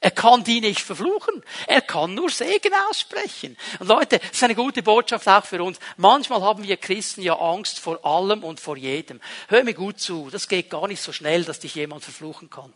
Er 0.00 0.10
kann 0.10 0.44
die 0.44 0.60
nicht 0.60 0.80
verfluchen. 0.80 1.42
Er 1.66 1.80
kann 1.80 2.14
nur 2.14 2.30
Segen 2.30 2.72
aussprechen. 2.88 3.56
Und 3.78 3.88
Leute, 3.88 4.18
das 4.18 4.32
ist 4.32 4.44
eine 4.44 4.54
gute 4.54 4.82
Botschaft 4.82 5.26
auch 5.28 5.44
für 5.44 5.62
uns. 5.62 5.78
Manchmal 5.96 6.42
haben 6.42 6.62
wir 6.62 6.76
Christen 6.76 7.22
ja 7.22 7.38
Angst 7.38 7.78
vor 7.78 8.04
allem 8.04 8.44
und 8.44 8.60
vor 8.60 8.76
jedem. 8.76 9.20
Hör 9.48 9.64
mir 9.64 9.74
gut 9.74 10.00
zu. 10.00 10.28
Das 10.30 10.48
geht 10.48 10.70
gar 10.70 10.86
nicht 10.88 11.00
so 11.00 11.12
schnell, 11.12 11.44
dass 11.44 11.60
dich 11.60 11.74
jemand 11.74 12.04
verfluchen 12.04 12.50
kann. 12.50 12.72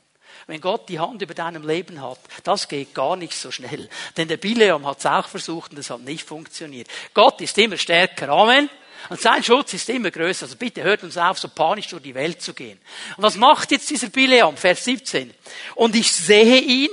Wenn 0.47 0.61
Gott 0.61 0.89
die 0.89 0.99
Hand 0.99 1.23
über 1.23 1.35
deinem 1.35 1.67
Leben 1.67 2.03
hat, 2.03 2.19
das 2.45 2.69
geht 2.69 2.95
gar 2.95 3.17
nicht 3.17 3.35
so 3.35 3.51
schnell. 3.51 3.89
Denn 4.17 4.29
der 4.29 4.37
Bileam 4.37 4.87
hat 4.87 4.99
es 4.99 5.07
auch 5.07 5.29
versucht 5.29 5.73
und 5.73 5.79
es 5.79 5.91
hat 5.91 6.01
nicht 6.01 6.27
funktioniert. 6.27 6.89
Gott 7.15 7.41
ist 7.41 7.59
immer 7.59 7.77
stärker. 7.77 8.29
Amen. 8.31 8.71
Und 9.09 9.21
sein 9.21 9.43
Schutz 9.43 9.73
ist 9.75 9.89
immer 9.89 10.11
größer. 10.11 10.45
Also 10.45 10.57
bitte 10.57 10.83
hört 10.83 11.03
uns 11.03 11.17
auf, 11.17 11.39
so 11.39 11.49
panisch 11.49 11.89
durch 11.89 12.03
die 12.03 12.15
Welt 12.15 12.43
zu 12.43 12.53
gehen. 12.53 12.79
Und 13.17 13.23
was 13.23 13.37
macht 13.37 13.71
jetzt 13.71 13.89
dieser 13.91 14.09
Bileam? 14.09 14.57
Vers 14.57 14.85
17. 14.85 15.33
Und 15.75 15.95
ich 15.97 16.13
sehe 16.13 16.61
ihn 16.61 16.91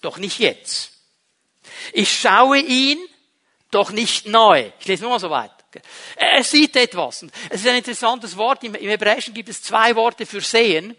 doch 0.00 0.18
nicht 0.18 0.38
jetzt. 0.38 0.92
Ich 1.92 2.20
schaue 2.20 2.58
ihn, 2.58 2.98
doch 3.70 3.90
nicht 3.90 4.26
neu. 4.26 4.70
Ich 4.80 4.86
lese 4.86 5.02
nur 5.02 5.12
mal 5.12 5.20
so 5.20 5.30
weit. 5.30 5.52
Er 6.16 6.42
sieht 6.42 6.76
etwas. 6.76 7.26
Es 7.50 7.60
ist 7.60 7.68
ein 7.68 7.76
interessantes 7.76 8.36
Wort. 8.36 8.64
Im 8.64 8.74
Hebräischen 8.74 9.34
gibt 9.34 9.48
es 9.48 9.62
zwei 9.62 9.94
Worte 9.94 10.24
für 10.24 10.40
sehen. 10.40 10.96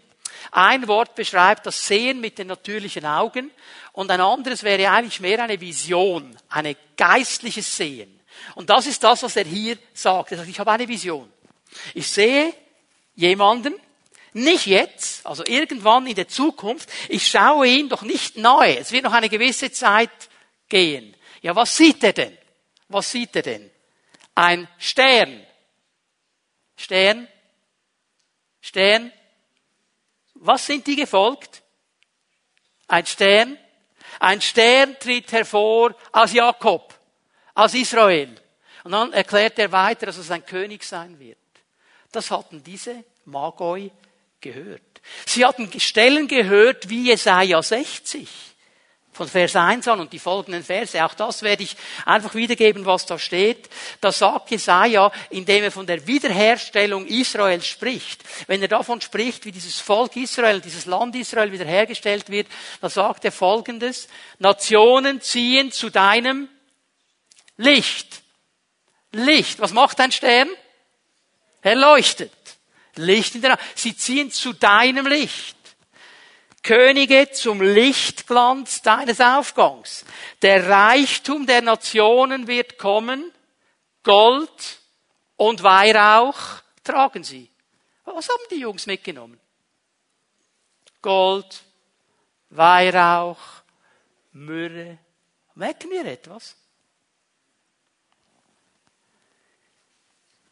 Ein 0.52 0.86
Wort 0.88 1.14
beschreibt 1.14 1.66
das 1.66 1.86
Sehen 1.86 2.20
mit 2.20 2.38
den 2.38 2.48
natürlichen 2.48 3.04
Augen 3.04 3.50
und 3.92 4.10
ein 4.10 4.20
anderes 4.20 4.62
wäre 4.62 4.90
eigentlich 4.90 5.20
mehr 5.20 5.42
eine 5.42 5.60
Vision, 5.60 6.36
ein 6.48 6.74
geistliches 6.96 7.76
Sehen. 7.76 8.20
Und 8.54 8.70
das 8.70 8.86
ist 8.86 9.02
das, 9.04 9.22
was 9.22 9.36
er 9.36 9.44
hier 9.44 9.76
sagt. 9.92 10.32
Er 10.32 10.38
sagt, 10.38 10.48
ich 10.48 10.58
habe 10.58 10.72
eine 10.72 10.88
Vision. 10.88 11.30
Ich 11.94 12.08
sehe 12.08 12.52
jemanden, 13.14 13.74
nicht 14.32 14.66
jetzt, 14.66 15.26
also 15.26 15.44
irgendwann 15.44 16.06
in 16.06 16.14
der 16.14 16.28
Zukunft, 16.28 16.88
ich 17.08 17.26
schaue 17.26 17.66
ihn 17.66 17.88
doch 17.88 18.02
nicht 18.02 18.36
nahe. 18.36 18.78
Es 18.78 18.92
wird 18.92 19.04
noch 19.04 19.12
eine 19.12 19.28
gewisse 19.28 19.72
Zeit 19.72 20.10
gehen. 20.68 21.16
Ja, 21.42 21.56
was 21.56 21.76
sieht 21.76 22.02
er 22.04 22.12
denn? 22.12 22.36
Was 22.88 23.10
sieht 23.10 23.34
er 23.36 23.42
denn? 23.42 23.70
Ein 24.34 24.68
Stern. 24.78 25.44
Stern. 26.76 27.28
Stern. 28.60 29.12
Was 30.34 30.66
sind 30.66 30.86
die 30.86 30.96
gefolgt? 30.96 31.62
Ein 32.88 33.06
Stern. 33.06 33.58
Ein 34.18 34.40
Stern 34.40 34.96
tritt 34.98 35.32
hervor 35.32 35.94
aus 36.12 36.32
Jakob, 36.32 36.94
aus 37.54 37.74
Israel. 37.74 38.34
Und 38.84 38.92
dann 38.92 39.12
erklärt 39.12 39.58
er 39.58 39.70
weiter, 39.72 40.06
dass 40.06 40.16
es 40.16 40.30
ein 40.30 40.44
König 40.44 40.84
sein 40.84 41.18
wird. 41.18 41.38
Das 42.12 42.30
hatten 42.30 42.62
diese 42.62 43.04
Magoi 43.24 43.90
gehört. 44.40 44.82
Sie 45.26 45.44
hatten 45.44 45.68
Stellen 45.80 46.28
gehört 46.28 46.88
wie 46.88 47.08
Jesaja 47.08 47.62
60 47.62 48.28
von 49.12 49.28
Vers 49.28 49.54
1 49.54 49.86
an 49.86 50.00
und 50.00 50.12
die 50.14 50.18
folgenden 50.18 50.64
Verse. 50.64 51.04
Auch 51.04 51.12
das 51.12 51.42
werde 51.42 51.62
ich 51.62 51.76
einfach 52.06 52.34
wiedergeben, 52.34 52.86
was 52.86 53.04
da 53.04 53.18
steht. 53.18 53.68
Da 54.00 54.12
sagt 54.12 54.50
Jesaja, 54.50 55.12
indem 55.28 55.64
er 55.64 55.70
von 55.70 55.86
der 55.86 56.06
Wiederherstellung 56.06 57.06
Israels 57.06 57.66
spricht. 57.66 58.22
Wenn 58.46 58.62
er 58.62 58.68
davon 58.68 59.00
spricht, 59.02 59.44
wie 59.44 59.52
dieses 59.52 59.78
Volk 59.78 60.16
Israel, 60.16 60.62
dieses 60.62 60.86
Land 60.86 61.16
Israel 61.16 61.52
wiederhergestellt 61.52 62.30
wird, 62.30 62.46
da 62.80 62.88
sagt 62.88 63.26
er 63.26 63.32
folgendes. 63.32 64.08
Nationen 64.38 65.20
ziehen 65.20 65.70
zu 65.70 65.90
deinem 65.90 66.48
Licht. 67.58 68.22
Licht. 69.12 69.60
Was 69.60 69.72
macht 69.72 70.00
ein 70.00 70.12
Stern? 70.12 70.48
Er 71.60 71.74
leuchtet. 71.74 72.32
Licht 72.96 73.34
in 73.34 73.42
der 73.42 73.50
Nacht. 73.50 73.64
Sie 73.74 73.96
ziehen 73.96 74.30
zu 74.30 74.52
deinem 74.52 75.06
Licht. 75.06 75.56
Könige 76.62 77.30
zum 77.30 77.62
Lichtglanz 77.62 78.82
deines 78.82 79.20
Aufgangs. 79.20 80.04
Der 80.42 80.68
Reichtum 80.68 81.46
der 81.46 81.62
Nationen 81.62 82.46
wird 82.46 82.78
kommen. 82.78 83.32
Gold 84.02 84.78
und 85.36 85.62
Weihrauch 85.62 86.36
tragen 86.84 87.24
sie. 87.24 87.50
Was 88.04 88.28
haben 88.28 88.42
die 88.50 88.60
Jungs 88.60 88.86
mitgenommen? 88.86 89.38
Gold, 91.00 91.62
Weihrauch, 92.50 93.38
Myrrhe. 94.32 94.98
Merken 95.54 95.90
wir 95.90 96.04
etwas? 96.04 96.56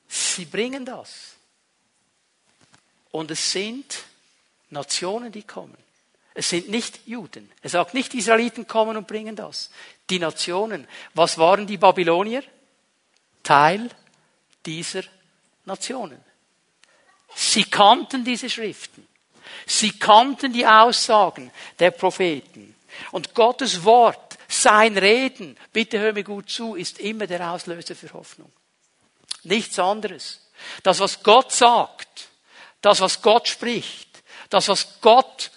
Sie 0.06 0.44
bringen 0.44 0.84
das. 0.84 1.37
Und 3.18 3.32
es 3.32 3.50
sind 3.50 4.04
Nationen, 4.70 5.32
die 5.32 5.42
kommen. 5.42 5.76
Es 6.34 6.50
sind 6.50 6.68
nicht 6.68 7.00
Juden. 7.04 7.50
Er 7.62 7.68
sagt 7.68 7.92
nicht, 7.92 8.14
Israeliten 8.14 8.68
kommen 8.68 8.96
und 8.96 9.08
bringen 9.08 9.34
das. 9.34 9.70
Die 10.08 10.20
Nationen. 10.20 10.86
Was 11.14 11.36
waren 11.36 11.66
die 11.66 11.78
Babylonier? 11.78 12.44
Teil 13.42 13.90
dieser 14.64 15.02
Nationen. 15.64 16.20
Sie 17.34 17.64
kannten 17.64 18.24
diese 18.24 18.48
Schriften. 18.48 19.04
Sie 19.66 19.98
kannten 19.98 20.52
die 20.52 20.64
Aussagen 20.64 21.50
der 21.80 21.90
Propheten. 21.90 22.76
Und 23.10 23.34
Gottes 23.34 23.82
Wort, 23.82 24.38
sein 24.46 24.96
Reden, 24.96 25.56
bitte 25.72 25.98
hör 25.98 26.12
mir 26.12 26.22
gut 26.22 26.50
zu, 26.50 26.76
ist 26.76 27.00
immer 27.00 27.26
der 27.26 27.50
Auslöser 27.50 27.96
für 27.96 28.12
Hoffnung. 28.12 28.52
Nichts 29.42 29.76
anderes. 29.80 30.40
Das, 30.84 31.00
was 31.00 31.24
Gott 31.24 31.50
sagt, 31.50 32.27
das, 32.80 33.00
was 33.00 33.22
Gott 33.22 33.48
spricht, 33.48 34.08
das, 34.50 34.68
was 34.68 35.00
Gott 35.00 35.50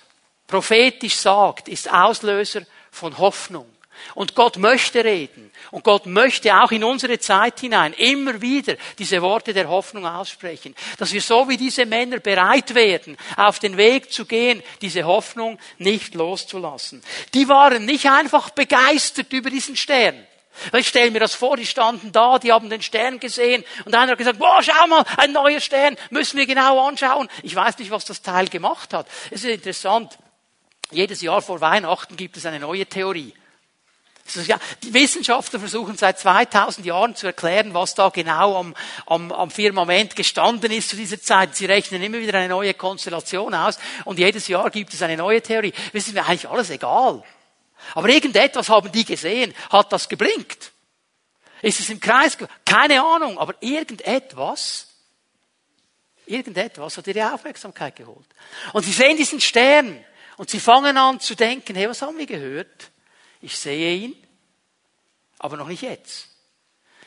prophetisch 0.48 1.16
sagt, 1.16 1.70
ist 1.70 1.92
Auslöser 1.92 2.64
von 2.92 3.18
Hoffnung. 3.18 3.68
Und 4.16 4.36
Gott 4.36 4.58
möchte 4.58 5.04
reden. 5.04 5.52
Und 5.70 5.84
Gott 5.84 6.06
möchte 6.06 6.56
auch 6.56 6.72
in 6.72 6.84
unsere 6.84 7.20
Zeit 7.20 7.60
hinein 7.60 7.94
immer 7.94 8.42
wieder 8.42 8.76
diese 8.98 9.22
Worte 9.22 9.54
der 9.54 9.70
Hoffnung 9.70 10.06
aussprechen. 10.06 10.76
Dass 10.98 11.14
wir 11.14 11.22
so 11.22 11.48
wie 11.48 11.58
diese 11.58 11.86
Männer 11.86 12.20
bereit 12.20 12.74
werden, 12.74 13.16
auf 13.38 13.60
den 13.60 13.78
Weg 13.78 14.12
zu 14.12 14.26
gehen, 14.26 14.64
diese 14.82 15.04
Hoffnung 15.04 15.60
nicht 15.78 16.16
loszulassen. 16.16 17.04
Die 17.34 17.48
waren 17.48 17.86
nicht 17.86 18.08
einfach 18.08 18.50
begeistert 18.50 19.32
über 19.34 19.50
diesen 19.50 19.76
Stern. 19.76 20.26
Ich 20.74 20.88
stelle 20.88 21.12
mir 21.12 21.20
das 21.20 21.34
vor, 21.34 21.58
die 21.58 21.66
standen 21.66 22.12
da, 22.12 22.38
die 22.38 22.52
haben 22.52 22.70
den 22.70 22.82
Stern 22.82 23.20
gesehen 23.20 23.64
und 23.86 23.96
einer 23.96 24.12
hat 24.12 24.18
gesagt, 24.18 24.40
boah, 24.40 24.62
schau 24.62 24.88
mal, 24.88 25.04
ein 25.18 25.32
neuer 25.32 25.60
Stern, 25.60 25.98
müssen 26.10 26.38
wir 26.38 26.46
genau 26.46 26.88
anschauen. 26.88 27.30
Ich 27.44 27.56
weiß 27.56 27.78
nicht, 27.80 27.92
was 27.92 28.06
das 28.06 28.22
Teil 28.22 28.48
gemacht 28.48 28.94
hat. 28.94 29.08
Es 29.32 29.44
ist 29.44 29.50
interessant. 29.50 30.18
Jedes 30.92 31.22
Jahr 31.22 31.42
vor 31.42 31.62
Weihnachten 31.62 32.18
gibt 32.18 32.38
es 32.38 32.46
eine 32.46 32.60
neue 32.60 32.86
Theorie. 32.86 33.34
Die 34.84 34.94
Wissenschaftler 34.94 35.60
versuchen 35.60 35.98
seit 35.98 36.20
2000 36.20 36.86
Jahren 36.86 37.16
zu 37.16 37.28
erklären, 37.28 37.74
was 37.74 37.96
da 37.96 38.10
genau 38.10 38.58
am, 38.58 38.76
am, 39.06 39.32
am 39.32 39.50
Firmament 39.50 40.16
gestanden 40.16 40.72
ist 40.72 40.90
zu 40.90 40.96
dieser 40.96 41.20
Zeit. 41.20 41.56
Sie 41.56 41.66
rechnen 41.66 42.02
immer 42.02 42.20
wieder 42.20 42.38
eine 42.38 42.48
neue 42.48 42.74
Konstellation 42.74 43.54
aus 43.54 43.78
und 44.06 44.20
jedes 44.20 44.48
Jahr 44.48 44.70
gibt 44.70 44.94
es 44.94 45.02
eine 45.02 45.18
neue 45.18 45.42
Theorie. 45.42 45.74
Wissen 45.92 46.14
wir 46.14 46.26
eigentlich 46.26 46.48
alles 46.48 46.70
egal. 46.70 47.24
Aber 47.96 48.10
irgendetwas 48.10 48.70
haben 48.70 48.92
die 48.92 49.06
gesehen. 49.06 49.54
Hat 49.70 49.92
das 49.92 50.08
geblinkt? 50.10 50.72
Ist 51.62 51.80
es 51.80 51.90
im 51.90 52.00
Kreis? 52.00 52.38
Keine 52.66 53.02
Ahnung, 53.04 53.38
aber 53.38 53.56
irgendetwas, 53.62 54.88
irgendetwas 56.26 56.98
hat 56.98 57.08
ihre 57.08 57.34
Aufmerksamkeit 57.34 57.96
geholt. 57.96 58.28
Und 58.74 58.84
sie 58.84 58.92
sehen 58.92 59.18
diesen 59.18 59.42
Stern 59.42 60.04
und 60.38 60.50
sie 60.50 60.60
fangen 60.60 60.98
an 60.98 61.20
zu 61.20 61.36
denken, 61.36 61.76
hey, 61.76 61.88
was 61.88 62.02
haben 62.02 62.18
wir 62.18 62.26
gehört? 62.26 62.92
Ich 63.42 63.58
sehe 63.58 63.96
ihn, 63.96 64.28
aber 65.38 65.58
noch 65.58 65.68
nicht 65.68 65.84
jetzt. 65.84 66.30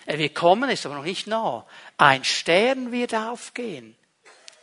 Er 0.07 0.19
wird 0.19 0.35
kommen, 0.35 0.71
ist 0.71 0.87
aber 0.87 0.97
noch 0.97 1.05
nicht 1.05 1.27
nah. 1.27 1.67
Ein 1.97 2.25
Stern 2.25 2.93
wird 2.93 3.15
aufgehen 3.15 3.97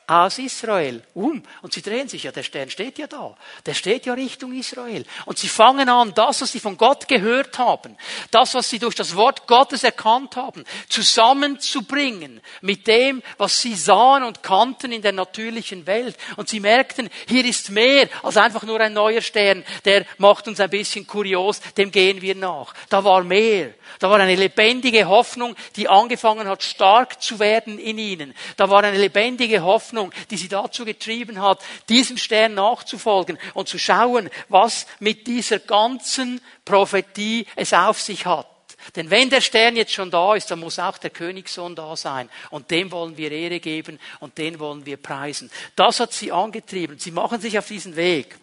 aus 0.08 0.40
Israel 0.40 1.04
um. 1.14 1.44
Und 1.62 1.74
sie 1.74 1.82
drehen 1.82 2.08
sich 2.08 2.24
ja, 2.24 2.32
der 2.32 2.44
Stern 2.44 2.70
steht 2.70 2.98
ja 2.98 3.08
da. 3.08 3.36
Der 3.66 3.74
steht 3.74 4.06
ja 4.06 4.14
Richtung 4.14 4.54
Israel. 4.54 5.06
Und 5.26 5.38
sie 5.38 5.48
fangen 5.48 5.88
an, 5.90 6.14
das, 6.14 6.42
was 6.42 6.52
sie 6.52 6.60
von 6.60 6.78
Gott 6.78 7.08
gehört 7.08 7.58
haben, 7.58 7.98
das, 8.30 8.54
was 8.54 8.70
sie 8.70 8.80
durch 8.80 8.96
das 8.96 9.16
Wort 9.16 9.48
Gottes 9.48 9.84
erkannt 9.84 10.36
haben, 10.36 10.66
zusammenzubringen 10.90 12.42
mit 12.62 12.88
dem, 12.88 13.24
was 13.38 13.62
sie 13.62 13.76
sahen 13.76 14.24
und 14.24 14.44
kannten 14.44 14.92
in 14.92 15.02
der 15.02 15.14
natürlichen 15.14 15.86
Welt. 15.88 16.18
Und 16.36 16.50
sie 16.50 16.60
merkten, 16.60 17.10
hier 17.28 17.46
ist 17.46 17.70
mehr 17.70 18.10
als 18.24 18.38
einfach 18.38 18.64
nur 18.64 18.80
ein 18.80 18.94
neuer 18.94 19.22
Stern, 19.22 19.64
der 19.86 20.06
macht 20.18 20.48
uns 20.48 20.60
ein 20.60 20.70
bisschen 20.70 21.08
kurios, 21.08 21.62
dem 21.78 21.92
gehen 21.92 22.22
wir 22.22 22.36
nach. 22.36 22.74
Da 22.90 23.04
war 23.04 23.24
mehr. 23.24 23.74
Da 24.00 24.10
war 24.10 24.20
eine 24.20 24.36
lebendige 24.36 25.08
Hoffnung, 25.08 25.56
die 25.76 25.88
angefangen 25.88 26.48
hat, 26.48 26.64
stark 26.64 27.22
zu 27.22 27.40
werden 27.40 27.78
in 27.78 27.98
ihnen. 27.98 28.34
Da 28.58 28.70
war 28.70 28.84
eine 28.84 28.98
lebendige 28.98 29.62
Hoffnung, 29.62 30.01
die 30.30 30.38
sie 30.38 30.48
dazu 30.48 30.86
getrieben 30.86 31.42
hat, 31.42 31.62
diesem 31.90 32.18
Stern 32.18 32.56
nachzufolgen 32.56 33.38
und 33.54 33.68
zu 33.68 33.78
schauen, 33.78 34.30
was 34.50 34.88
mit 35.00 35.28
dieser 35.28 35.60
ganzen 35.60 36.42
Prophetie 36.66 37.46
es 37.56 37.74
auf 37.74 38.02
sich 38.02 38.26
hat. 38.26 38.48
Denn 38.96 39.12
wenn 39.12 39.30
der 39.30 39.42
Stern 39.42 39.76
jetzt 39.76 39.94
schon 39.94 40.10
da 40.10 40.34
ist, 40.34 40.50
dann 40.50 40.60
muss 40.60 40.80
auch 40.80 40.98
der 40.98 41.12
Königssohn 41.12 41.76
da 41.76 41.96
sein. 41.96 42.30
Und 42.50 42.72
dem 42.72 42.92
wollen 42.92 43.16
wir 43.16 43.32
Ehre 43.32 43.60
geben 43.60 44.00
und 44.20 44.40
den 44.40 44.60
wollen 44.60 44.88
wir 44.88 44.98
preisen. 44.98 45.52
Das 45.76 46.00
hat 46.00 46.14
sie 46.14 46.32
angetrieben. 46.32 46.98
Sie 46.98 47.12
machen 47.12 47.40
sich 47.40 47.60
auf 47.60 47.68
diesen 47.68 47.96
Weg. 47.96 48.36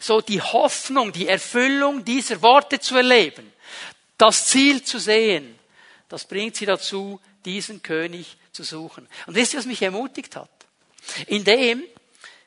So 0.00 0.22
die 0.22 0.40
Hoffnung, 0.40 1.12
die 1.12 1.28
Erfüllung 1.28 2.02
dieser 2.04 2.40
Worte 2.40 2.80
zu 2.80 2.96
erleben 2.96 3.52
das 4.18 4.46
Ziel 4.46 4.82
zu 4.82 4.98
sehen, 4.98 5.58
das 6.08 6.24
bringt 6.24 6.56
sie 6.56 6.66
dazu, 6.66 7.20
diesen 7.44 7.82
König 7.82 8.36
zu 8.56 8.64
suchen. 8.64 9.06
Und 9.26 9.34
wisst 9.34 9.52
ihr, 9.52 9.58
was 9.58 9.66
mich 9.66 9.82
ermutigt 9.82 10.34
hat? 10.34 10.50
Indem 11.26 11.84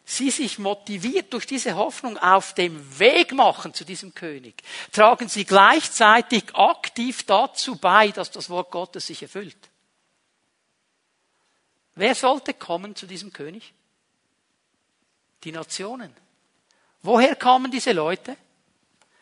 sie 0.04 0.32
sich 0.32 0.58
motiviert 0.58 1.32
durch 1.32 1.46
diese 1.46 1.76
Hoffnung 1.76 2.18
auf 2.18 2.56
dem 2.56 3.00
Weg 3.00 3.32
machen 3.32 3.76
zu 3.76 3.86
diesem 3.86 4.16
König, 4.16 4.64
tragen 4.92 5.30
sie 5.30 5.46
gleichzeitig 5.46 6.56
aktiv 6.56 7.24
dazu 7.24 7.76
bei, 7.76 8.10
dass 8.10 8.32
das 8.32 8.50
Wort 8.50 8.72
Gottes 8.72 9.06
sich 9.06 9.22
erfüllt. 9.22 9.70
Wer 11.94 12.16
sollte 12.16 12.54
kommen 12.56 12.96
zu 12.96 13.06
diesem 13.06 13.32
König? 13.32 13.74
Die 15.44 15.52
Nationen. 15.52 16.16
Woher 17.04 17.36
kamen 17.36 17.72
diese 17.72 17.92
Leute? 17.92 18.36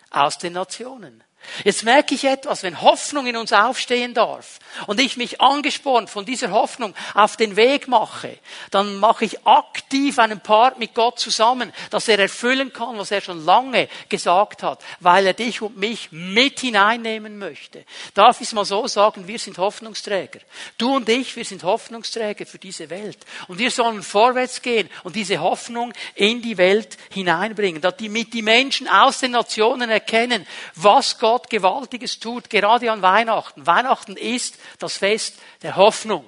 Aus 0.10 0.38
den 0.38 0.54
Nationen. 0.54 1.24
Jetzt 1.64 1.84
merke 1.84 2.14
ich 2.14 2.26
etwas, 2.26 2.64
wenn 2.64 2.82
Hoffnung 2.82 3.26
in 3.26 3.38
uns 3.38 3.54
aufstehen 3.54 4.14
darf 4.14 4.60
und 4.86 5.00
ich 5.00 5.18
mich 5.18 5.42
angespornt 5.42 6.10
von 6.10 6.26
dieser 6.26 6.52
Hoffnung 6.52 6.94
auf 7.14 7.38
den 7.38 7.56
Weg 7.56 7.88
mache, 7.88 8.38
dann 8.70 8.98
mache 8.98 9.26
ich 9.26 9.46
aktiv 9.48 10.20
einen 10.20 10.40
Part 10.40 10.78
mit 10.78 10.94
Gott 10.94 11.20
zusammen, 11.20 11.74
dass 11.90 12.08
er 12.08 12.20
erfüllen 12.20 12.74
kann, 12.74 12.98
was 12.98 13.12
er 13.12 13.22
schon 13.22 13.44
lange 13.46 13.88
gesagt 14.10 14.62
hat, 14.62 14.84
weil 15.00 15.26
er 15.26 15.34
dich 15.34 15.62
und 15.62 15.78
mich 15.78 16.12
mit 16.12 16.60
hineinnehmen 16.60 17.38
möchte. 17.38 17.86
Darf 18.14 18.42
ich 18.42 18.48
es 18.48 18.54
mal 18.54 18.66
so 18.66 18.88
sagen, 18.88 19.28
wir 19.28 19.40
sind 19.40 19.58
Hoffnungsträger. 19.58 20.40
Du 20.78 20.96
und 20.96 21.10
ich, 21.10 21.36
wir 21.36 21.46
sind 21.46 21.64
Hoffnungsträger 21.64 22.46
für 22.46 22.60
diese 22.60 22.90
Welt. 22.90 23.20
Und 23.48 23.58
wir 23.58 23.72
sollen 23.72 24.04
vorwärts 24.04 24.62
gehen 24.62 24.90
und 25.04 25.16
diese 25.16 25.40
Hoffnung 25.40 25.94
in 26.16 26.42
die 26.42 26.58
Welt 26.58 26.98
hineinbringen, 27.10 27.82
dass 27.82 27.98
die 27.98 28.10
mit 28.10 28.34
die 28.34 28.42
Menschen 28.42 28.88
aus 28.88 29.20
den 29.20 29.32
Nationen 29.32 29.90
erkennen, 29.90 30.46
was 30.76 31.18
Gott 31.18 31.27
Gott 31.28 31.50
Gewaltiges 31.50 32.22
tut, 32.22 32.50
gerade 32.50 32.90
an 32.90 33.02
Weihnachten. 33.02 33.68
Weihnachten 33.68 34.16
ist 34.16 34.58
das 34.80 34.96
Fest 34.96 35.36
der 35.62 35.76
Hoffnung. 35.76 36.24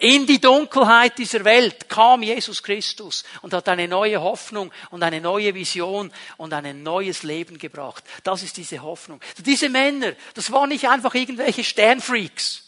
In 0.00 0.26
die 0.26 0.40
Dunkelheit 0.40 1.16
dieser 1.16 1.44
Welt 1.44 1.88
kam 1.88 2.24
Jesus 2.24 2.64
Christus 2.64 3.22
und 3.42 3.54
hat 3.54 3.68
eine 3.68 3.86
neue 3.86 4.20
Hoffnung 4.20 4.72
und 4.90 5.04
eine 5.04 5.20
neue 5.20 5.54
Vision 5.54 6.12
und 6.36 6.52
ein 6.52 6.82
neues 6.82 7.22
Leben 7.22 7.58
gebracht. 7.58 8.02
Das 8.24 8.42
ist 8.42 8.56
diese 8.56 8.82
Hoffnung. 8.82 9.20
Diese 9.38 9.68
Männer, 9.68 10.14
das 10.34 10.50
waren 10.50 10.70
nicht 10.70 10.88
einfach 10.88 11.14
irgendwelche 11.14 11.62
Sternfreaks. 11.62 12.64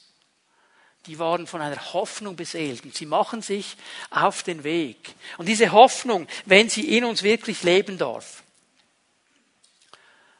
Die 1.06 1.18
waren 1.18 1.48
von 1.48 1.60
einer 1.60 1.92
Hoffnung 1.94 2.36
beseelt 2.36 2.84
und 2.84 2.94
sie 2.94 3.06
machen 3.06 3.42
sich 3.42 3.76
auf 4.10 4.44
den 4.44 4.62
Weg. 4.62 5.16
Und 5.36 5.46
diese 5.46 5.72
Hoffnung, 5.72 6.28
wenn 6.46 6.68
sie 6.68 6.96
in 6.96 7.04
uns 7.04 7.24
wirklich 7.24 7.64
leben 7.64 7.98
darf, 7.98 8.44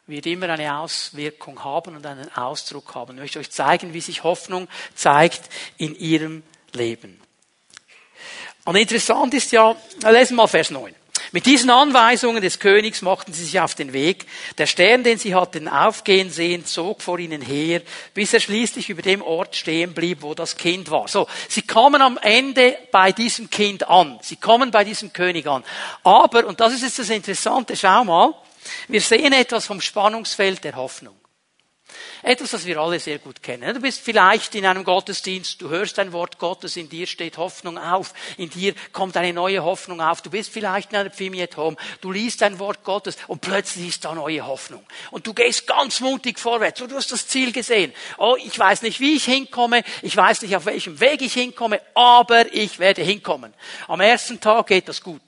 wird 0.09 0.27
immer 0.27 0.49
eine 0.49 0.79
Auswirkung 0.79 1.63
haben 1.63 1.97
und 1.97 2.07
einen 2.07 2.35
Ausdruck 2.35 2.95
haben. 2.95 3.17
Ich 3.17 3.21
möchte 3.21 3.39
euch 3.39 3.51
zeigen, 3.51 3.93
wie 3.93 4.01
sich 4.01 4.25
Hoffnung 4.25 4.69
zeigt 4.95 5.43
in 5.77 5.95
ihrem 5.95 6.43
Leben. 6.73 7.21
Und 8.65 8.77
interessant 8.77 9.33
ist 9.35 9.53
ja, 9.53 9.77
lesen 10.11 10.35
wir 10.35 10.43
mal 10.43 10.47
Vers 10.47 10.71
9. 10.71 10.95
Mit 11.31 11.45
diesen 11.45 11.69
Anweisungen 11.69 12.41
des 12.41 12.59
Königs 12.59 13.03
machten 13.03 13.35
sie 13.35 13.45
sich 13.45 13.61
auf 13.61 13.75
den 13.75 13.93
Weg. 13.93 14.25
Der 14.57 14.67
Stern, 14.67 15.05
den 15.05 15.19
sie 15.19 15.35
hatten 15.35 15.69
aufgehen 15.69 16.31
sehen, 16.31 16.65
zog 16.65 17.03
vor 17.03 17.19
ihnen 17.19 17.43
her, 17.43 17.83
bis 18.15 18.33
er 18.33 18.41
schließlich 18.41 18.89
über 18.89 19.03
dem 19.03 19.21
Ort 19.21 19.55
stehen 19.55 19.93
blieb, 19.93 20.23
wo 20.23 20.35
das 20.35 20.57
Kind 20.57 20.91
war. 20.91 21.07
So, 21.07 21.29
sie 21.49 21.63
kommen 21.63 22.01
am 22.01 22.19
Ende 22.19 22.79
bei 22.93 23.13
diesem 23.13 23.51
Kind 23.51 23.89
an. 23.89 24.19
Sie 24.23 24.37
kommen 24.37 24.71
bei 24.71 24.85
diesem 24.85 25.13
König 25.13 25.47
an. 25.47 25.65
Aber, 26.03 26.47
und 26.47 26.61
das 26.61 26.73
ist 26.73 26.83
jetzt 26.83 26.99
das 26.99 27.11
Interessante, 27.11 27.77
schau 27.77 28.05
mal, 28.05 28.35
wir 28.89 29.01
sehen 29.01 29.33
etwas 29.33 29.67
vom 29.67 29.81
Spannungsfeld 29.81 30.65
der 30.65 30.77
Hoffnung. 30.77 31.19
Etwas, 32.23 32.51
das 32.51 32.67
wir 32.67 32.79
alle 32.79 32.99
sehr 33.01 33.19
gut 33.19 33.43
kennen. 33.43 33.75
Du 33.75 33.81
bist 33.81 34.01
vielleicht 34.01 34.55
in 34.55 34.67
einem 34.67 34.85
Gottesdienst, 34.85 35.63
du 35.63 35.69
hörst 35.69 35.99
ein 35.99 36.13
Wort 36.13 36.39
Gottes, 36.39 36.77
in 36.77 36.89
dir 36.89 37.07
steht 37.07 37.39
Hoffnung 37.39 37.79
auf, 37.79 38.13
in 38.37 38.51
dir 38.51 38.75
kommt 38.93 39.17
eine 39.17 39.33
neue 39.33 39.63
Hoffnung 39.63 40.01
auf. 40.01 40.21
Du 40.21 40.31
bist 40.31 40.53
vielleicht 40.53 40.91
in 40.91 40.99
einer 40.99 41.11
Pfimi 41.11 41.41
at 41.43 41.57
Home, 41.57 41.77
du 42.01 42.11
liest 42.11 42.43
ein 42.43 42.59
Wort 42.59 42.85
Gottes 42.85 43.17
und 43.29 43.41
plötzlich 43.41 43.89
ist 43.89 44.05
da 44.05 44.15
neue 44.15 44.47
Hoffnung. 44.47 44.85
Und 45.11 45.27
du 45.27 45.33
gehst 45.33 45.67
ganz 45.67 46.01
mutig 46.01 46.39
vorwärts 46.39 46.81
und 46.81 46.91
du 46.91 46.97
hast 46.97 47.13
das 47.13 47.27
Ziel 47.29 47.53
gesehen. 47.53 47.93
Oh, 48.19 48.37
ich 48.37 48.59
weiß 48.59 48.83
nicht, 48.83 49.01
wie 49.01 49.17
ich 49.17 49.25
hinkomme, 49.25 49.83
ich 50.03 50.17
weiß 50.17 50.43
nicht, 50.43 50.57
auf 50.57 50.67
welchem 50.67 51.01
Weg 51.01 51.23
ich 51.23 51.35
hinkomme, 51.35 51.81
aber 51.95 52.53
ich 52.53 52.79
werde 52.79 53.03
hinkommen. 53.03 53.55
Am 53.87 54.01
ersten 54.01 54.41
Tag 54.41 54.67
geht 54.67 54.89
das 54.89 55.03
gut. 55.03 55.23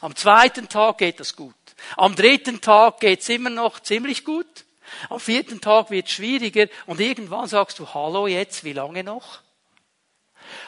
Am 0.00 0.16
zweiten 0.16 0.68
Tag 0.68 0.98
geht 0.98 1.20
das 1.20 1.36
gut. 1.36 1.54
Am 1.96 2.14
dritten 2.16 2.60
Tag 2.60 3.00
geht's 3.00 3.28
immer 3.28 3.50
noch 3.50 3.80
ziemlich 3.80 4.24
gut. 4.24 4.64
Am 5.10 5.20
vierten 5.20 5.60
Tag 5.60 5.90
wird 5.90 6.06
es 6.06 6.12
schwieriger 6.12 6.66
und 6.86 7.00
irgendwann 7.00 7.46
sagst 7.46 7.78
du, 7.78 7.92
hallo 7.92 8.26
jetzt, 8.26 8.64
wie 8.64 8.72
lange 8.72 9.04
noch? 9.04 9.40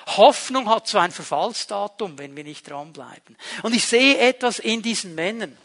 Hoffnung 0.06 0.68
hat 0.68 0.88
so 0.88 0.98
ein 0.98 1.10
Verfallsdatum, 1.10 2.18
wenn 2.18 2.36
wir 2.36 2.44
nicht 2.44 2.68
dranbleiben. 2.68 3.36
Und 3.62 3.74
ich 3.74 3.86
sehe 3.86 4.18
etwas 4.18 4.58
in 4.58 4.82
diesen 4.82 5.14
Männern. 5.14 5.56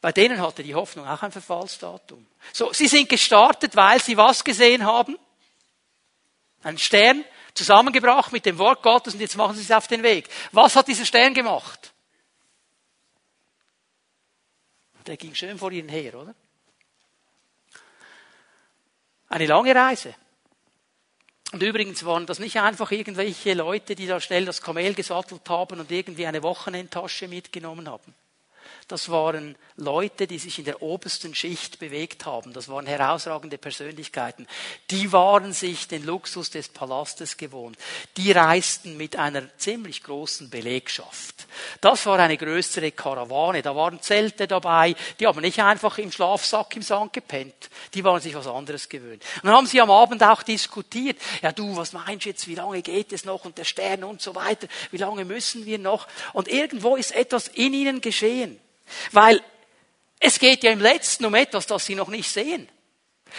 Bei 0.00 0.12
denen 0.12 0.40
hatte 0.40 0.62
die 0.62 0.74
Hoffnung 0.74 1.06
auch 1.06 1.22
ein 1.22 1.32
Verfallsdatum. 1.32 2.26
So, 2.52 2.72
sie 2.72 2.86
sind 2.86 3.08
gestartet, 3.08 3.76
weil 3.76 4.00
sie 4.00 4.16
was 4.16 4.44
gesehen 4.44 4.84
haben? 4.84 5.18
Ein 6.62 6.78
Stern 6.78 7.24
zusammengebracht 7.54 8.32
mit 8.32 8.46
dem 8.46 8.58
Wort 8.58 8.82
Gottes 8.82 9.14
und 9.14 9.20
jetzt 9.20 9.36
machen 9.36 9.56
sie 9.56 9.62
es 9.62 9.70
auf 9.70 9.86
den 9.88 10.02
Weg. 10.02 10.28
Was 10.52 10.76
hat 10.76 10.88
dieser 10.88 11.06
Stern 11.06 11.34
gemacht? 11.34 11.92
Der 15.06 15.16
ging 15.16 15.34
schön 15.34 15.58
vor 15.58 15.70
ihnen 15.70 15.88
her, 15.88 16.14
oder? 16.14 16.34
Eine 19.28 19.46
lange 19.46 19.74
Reise. 19.74 20.14
Und 21.52 21.62
übrigens 21.62 22.04
waren 22.04 22.26
das 22.26 22.38
nicht 22.38 22.60
einfach 22.60 22.90
irgendwelche 22.90 23.54
Leute, 23.54 23.94
die 23.94 24.06
da 24.06 24.20
schnell 24.20 24.44
das 24.44 24.60
Kamel 24.60 24.94
gesattelt 24.94 25.48
haben 25.48 25.80
und 25.80 25.90
irgendwie 25.90 26.26
eine 26.26 26.42
Wochenendtasche 26.42 27.28
mitgenommen 27.28 27.88
haben. 27.88 28.14
Das 28.88 29.08
waren 29.08 29.56
Leute, 29.74 30.28
die 30.28 30.38
sich 30.38 30.60
in 30.60 30.64
der 30.64 30.80
obersten 30.80 31.34
Schicht 31.34 31.80
bewegt 31.80 32.24
haben. 32.24 32.52
Das 32.52 32.68
waren 32.68 32.86
herausragende 32.86 33.58
Persönlichkeiten. 33.58 34.46
Die 34.92 35.10
waren 35.10 35.52
sich 35.52 35.88
den 35.88 36.06
Luxus 36.06 36.50
des 36.50 36.68
Palastes 36.68 37.36
gewohnt. 37.36 37.76
Die 38.16 38.30
reisten 38.30 38.96
mit 38.96 39.16
einer 39.16 39.42
ziemlich 39.58 40.04
großen 40.04 40.50
Belegschaft. 40.50 41.48
Das 41.80 42.06
war 42.06 42.20
eine 42.20 42.36
größere 42.36 42.92
Karawane. 42.92 43.60
Da 43.60 43.74
waren 43.74 44.00
Zelte 44.02 44.46
dabei. 44.46 44.94
Die 45.18 45.26
haben 45.26 45.40
nicht 45.40 45.60
einfach 45.60 45.98
im 45.98 46.12
Schlafsack 46.12 46.76
im 46.76 46.82
Sand 46.82 47.12
gepennt. 47.12 47.70
Die 47.92 48.04
waren 48.04 48.20
sich 48.20 48.36
was 48.36 48.46
anderes 48.46 48.88
gewöhnt. 48.88 49.24
Und 49.42 49.46
dann 49.46 49.56
haben 49.56 49.66
sie 49.66 49.80
am 49.80 49.90
Abend 49.90 50.22
auch 50.22 50.44
diskutiert. 50.44 51.20
Ja, 51.42 51.50
du, 51.50 51.74
was 51.74 51.92
meinst 51.92 52.24
du 52.24 52.28
jetzt? 52.28 52.46
Wie 52.46 52.54
lange 52.54 52.82
geht 52.82 53.12
es 53.12 53.24
noch? 53.24 53.44
Und 53.44 53.58
der 53.58 53.64
Stern 53.64 54.04
und 54.04 54.22
so 54.22 54.36
weiter. 54.36 54.68
Wie 54.92 54.98
lange 54.98 55.24
müssen 55.24 55.66
wir 55.66 55.80
noch? 55.80 56.06
Und 56.32 56.46
irgendwo 56.46 56.94
ist 56.94 57.10
etwas 57.16 57.48
in 57.48 57.74
ihnen 57.74 58.00
geschehen. 58.00 58.60
Weil 59.12 59.42
es 60.20 60.38
geht 60.38 60.62
ja 60.62 60.70
im 60.70 60.80
letzten 60.80 61.24
um 61.24 61.34
etwas, 61.34 61.66
das 61.66 61.86
sie 61.86 61.94
noch 61.94 62.08
nicht 62.08 62.30
sehen. 62.30 62.68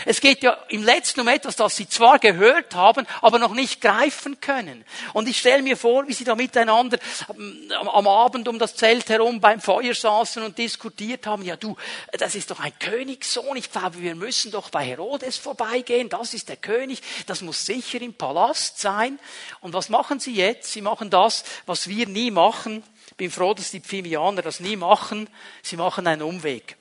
Es 0.05 0.21
geht 0.21 0.43
ja 0.43 0.57
im 0.69 0.83
letzten 0.83 1.21
um 1.21 1.27
etwas, 1.27 1.55
das 1.55 1.75
sie 1.75 1.87
zwar 1.87 2.19
gehört 2.19 2.75
haben, 2.75 3.05
aber 3.21 3.39
noch 3.39 3.53
nicht 3.53 3.81
greifen 3.81 4.39
können. 4.39 4.85
Und 5.13 5.27
ich 5.27 5.39
stelle 5.39 5.63
mir 5.63 5.77
vor, 5.77 6.07
wie 6.07 6.13
sie 6.13 6.23
da 6.23 6.35
miteinander 6.35 6.97
ähm, 7.29 7.71
am 7.91 8.07
Abend 8.07 8.47
um 8.47 8.59
das 8.59 8.75
Zelt 8.75 9.09
herum 9.09 9.39
beim 9.39 9.61
Feuer 9.61 9.93
saßen 9.93 10.43
und 10.43 10.57
diskutiert 10.57 11.25
haben. 11.27 11.43
Ja, 11.43 11.55
du, 11.55 11.75
das 12.13 12.35
ist 12.35 12.51
doch 12.51 12.59
ein 12.59 12.77
Königssohn. 12.79 13.57
Ich 13.57 13.71
glaube, 13.71 14.01
wir 14.01 14.15
müssen 14.15 14.51
doch 14.51 14.69
bei 14.69 14.85
Herodes 14.85 15.37
vorbeigehen. 15.37 16.09
Das 16.09 16.33
ist 16.33 16.49
der 16.49 16.57
König. 16.57 17.01
Das 17.25 17.41
muss 17.41 17.65
sicher 17.65 18.01
im 18.01 18.13
Palast 18.13 18.79
sein. 18.79 19.19
Und 19.61 19.73
was 19.73 19.89
machen 19.89 20.19
sie 20.19 20.35
jetzt? 20.35 20.71
Sie 20.71 20.81
machen 20.81 21.09
das, 21.09 21.43
was 21.65 21.87
wir 21.87 22.07
nie 22.07 22.31
machen 22.31 22.83
bin 23.17 23.31
froh, 23.31 23.53
dass 23.53 23.71
die 23.71 23.81
Pfimianer 23.81 24.43
das 24.43 24.59
nie 24.59 24.75
machen. 24.75 25.29
Sie 25.63 25.75
machen 25.75 26.07
einen 26.07 26.21
Umweg. 26.21 26.77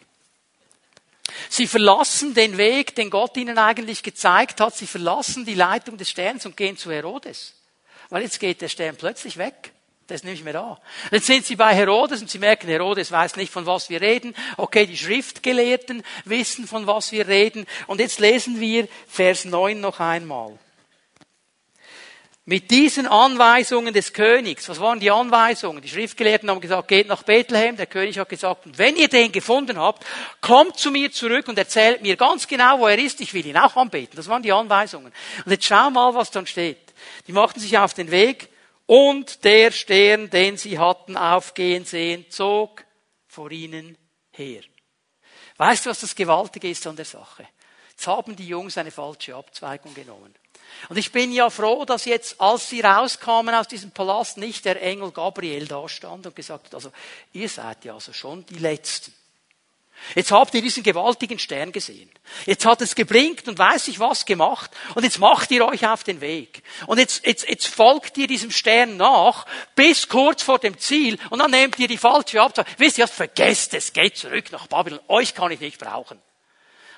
Sie 1.49 1.67
verlassen 1.67 2.35
den 2.35 2.57
Weg, 2.57 2.95
den 2.95 3.11
Gott 3.11 3.37
ihnen 3.37 3.59
eigentlich 3.59 4.03
gezeigt 4.03 4.61
hat. 4.61 4.77
Sie 4.77 4.87
verlassen 4.87 5.45
die 5.45 5.55
Leitung 5.55 5.97
des 5.97 6.11
Sterns 6.11 6.47
und 6.47 6.57
gehen 6.57 6.77
zu 6.77 6.91
Herodes. 6.91 7.55
Weil 8.09 8.23
jetzt 8.23 8.41
geht 8.41 8.61
der 8.61 8.69
Stern 8.69 8.97
plötzlich 8.97 9.37
weg. 9.37 9.73
Der 10.09 10.15
ist 10.15 10.25
nicht 10.25 10.45
mehr 10.45 10.53
da. 10.53 10.81
Jetzt 11.11 11.27
sind 11.27 11.45
sie 11.45 11.57
bei 11.57 11.75
Herodes 11.75 12.21
und 12.21 12.31
sie 12.31 12.39
merken, 12.39 12.69
Herodes 12.69 13.11
weiß 13.11 13.35
nicht, 13.37 13.53
von 13.53 13.67
was 13.67 13.91
wir 13.91 14.01
reden. 14.01 14.37
Okay, 14.57 14.87
die 14.87 14.97
Schriftgelehrten 14.97 16.05
wissen, 16.25 16.69
von 16.69 16.87
was 16.87 17.11
wir 17.11 17.27
reden. 17.27 17.67
Und 17.89 17.99
jetzt 17.99 18.21
lesen 18.21 18.61
wir 18.61 18.87
Vers 19.09 19.45
9 19.45 19.81
noch 19.81 19.99
einmal. 19.99 20.57
Mit 22.49 22.71
diesen 22.71 23.09
Anweisungen 23.09 23.93
des 23.93 24.13
Königs, 24.13 24.69
was 24.69 24.79
waren 24.79 25.01
die 25.01 25.11
Anweisungen? 25.11 25.83
Die 25.83 25.89
Schriftgelehrten 25.89 26.49
haben 26.49 26.61
gesagt, 26.61 26.87
geht 26.87 27.09
nach 27.09 27.25
Bethlehem. 27.25 27.77
Der 27.77 27.87
König 27.87 28.21
hat 28.21 28.29
gesagt, 28.29 28.79
wenn 28.79 28.95
ihr 28.95 29.09
den 29.09 29.33
gefunden 29.33 29.81
habt, 29.81 30.07
kommt 30.41 30.79
zu 30.79 30.93
mir 30.93 31.11
zurück 31.11 31.49
und 31.49 31.59
erzählt 31.59 32.03
mir 32.03 32.15
ganz 32.17 32.47
genau, 32.47 32.79
wo 32.79 32.87
er 32.87 33.01
ist. 33.01 33.21
Ich 33.21 33.35
will 33.35 33.45
ihn 33.45 33.57
auch 33.57 33.75
anbeten. 33.75 34.15
Das 34.15 34.29
waren 34.29 34.45
die 34.45 34.53
Anweisungen. 34.53 35.13
Und 35.45 35.51
jetzt 35.51 35.65
schau 35.65 35.91
mal, 35.91 36.15
was 36.15 36.31
dann 36.31 36.47
steht. 36.47 36.95
Die 37.27 37.33
machten 37.33 37.59
sich 37.59 37.77
auf 37.79 37.95
den 37.95 38.13
Weg 38.13 38.49
und 38.87 39.43
der 39.43 39.73
Stern, 39.73 40.31
den 40.31 40.57
sie 40.57 40.79
hatten 40.79 41.17
aufgehen 41.17 41.85
sehen, 41.85 42.27
zog 42.31 42.85
vor 43.27 43.51
ihnen 43.51 43.99
her. 44.31 44.63
Weißt 45.57 45.85
du, 45.85 45.91
was 45.91 45.99
das 45.99 46.15
Gewaltige 46.15 46.71
ist 46.71 46.87
an 46.87 46.95
der 46.95 47.07
Sache? 47.07 47.49
Jetzt 47.91 48.07
haben 48.07 48.37
die 48.37 48.47
Jungs 48.47 48.79
eine 48.79 48.93
falsche 48.93 49.35
Abzweigung 49.35 49.95
genommen. 49.95 50.33
Und 50.89 50.97
ich 50.97 51.13
bin 51.13 51.33
ja 51.33 51.51
froh, 51.51 51.85
dass 51.85 52.05
jetzt, 52.05 52.41
als 52.41 52.69
sie 52.69 52.81
rauskamen 52.81 53.55
aus 53.55 53.69
diesem 53.69 53.91
Palast, 53.91 54.39
nicht 54.39 54.65
der 54.65 54.81
Engel 54.83 55.11
Gabriel 55.11 55.67
da 55.67 55.89
stand 55.89 56.27
und 56.27 56.37
gesagt 56.37 56.67
hat, 56.67 56.75
also 56.75 56.93
ihr 57.33 57.49
seid 57.49 57.85
ja 57.85 57.95
also 57.95 58.13
schon 58.13 58.45
die 58.47 58.59
Letzten. 58.59 59.13
Jetzt 60.15 60.31
habt 60.31 60.55
ihr 60.55 60.63
diesen 60.63 60.83
gewaltigen 60.83 61.39
Stern 61.39 61.73
gesehen. 61.73 62.11
Jetzt 62.45 62.65
hat 62.65 62.81
es 62.83 62.95
geblinkt 62.95 63.49
und 63.49 63.59
weiß 63.59 63.89
ich 63.89 63.99
was 63.99 64.25
gemacht 64.25 64.71
und 64.95 65.05
jetzt 65.05 65.19
macht 65.19 65.51
ihr 65.51 65.67
euch 65.67 65.87
auf 65.87 66.05
den 66.05 66.21
Weg. 66.21 66.63
Und 66.87 66.99
jetzt, 66.99 67.27
jetzt, 67.27 67.49
jetzt 67.49 67.67
folgt 67.67 68.17
ihr 68.19 68.27
diesem 68.27 68.51
Stern 68.51 68.97
nach 68.97 69.47
bis 69.75 70.09
kurz 70.09 70.43
vor 70.43 70.59
dem 70.59 70.79
Ziel 70.79 71.19
und 71.31 71.39
dann 71.39 71.51
nehmt 71.51 71.79
ihr 71.79 71.89
die 71.89 71.99
falsche 71.99 72.41
Abzweigung. 72.41 72.73
Wisst 72.79 72.99
ihr? 72.99 73.09
Vergesst 73.09 73.75
es, 73.75 73.93
geht 73.93 74.17
zurück 74.17 74.53
nach 74.53 74.67
Babylon. 74.67 75.01
Euch 75.09 75.35
kann 75.35 75.51
ich 75.51 75.61
nicht 75.61 75.79
brauchen. 75.79 76.21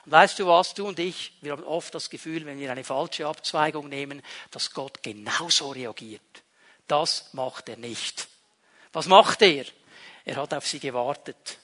Und 0.09 0.13
weißt 0.13 0.39
du 0.39 0.47
was, 0.47 0.73
du 0.73 0.89
und 0.89 0.99
ich, 0.99 1.35
wir 1.43 1.53
haben 1.53 1.65
oft 1.65 1.95
das 1.95 2.09
Gefühl, 2.09 2.47
wenn 2.47 2.59
wir 2.59 2.73
eine 2.73 2.83
falsche 2.83 3.27
Abzweigung 3.27 3.91
nehmen, 3.91 4.23
dass 4.51 4.73
Gott 4.73 5.03
genauso 5.03 5.69
reagiert. 5.69 6.23
Das 6.87 7.35
macht 7.35 7.69
er 7.69 7.77
nicht. 7.77 8.27
Was 8.95 9.05
macht 9.07 9.43
er? 9.43 9.67
Er 10.25 10.37
hat 10.37 10.55
auf 10.55 10.67
sie 10.67 10.81
gewartet. 10.81 11.59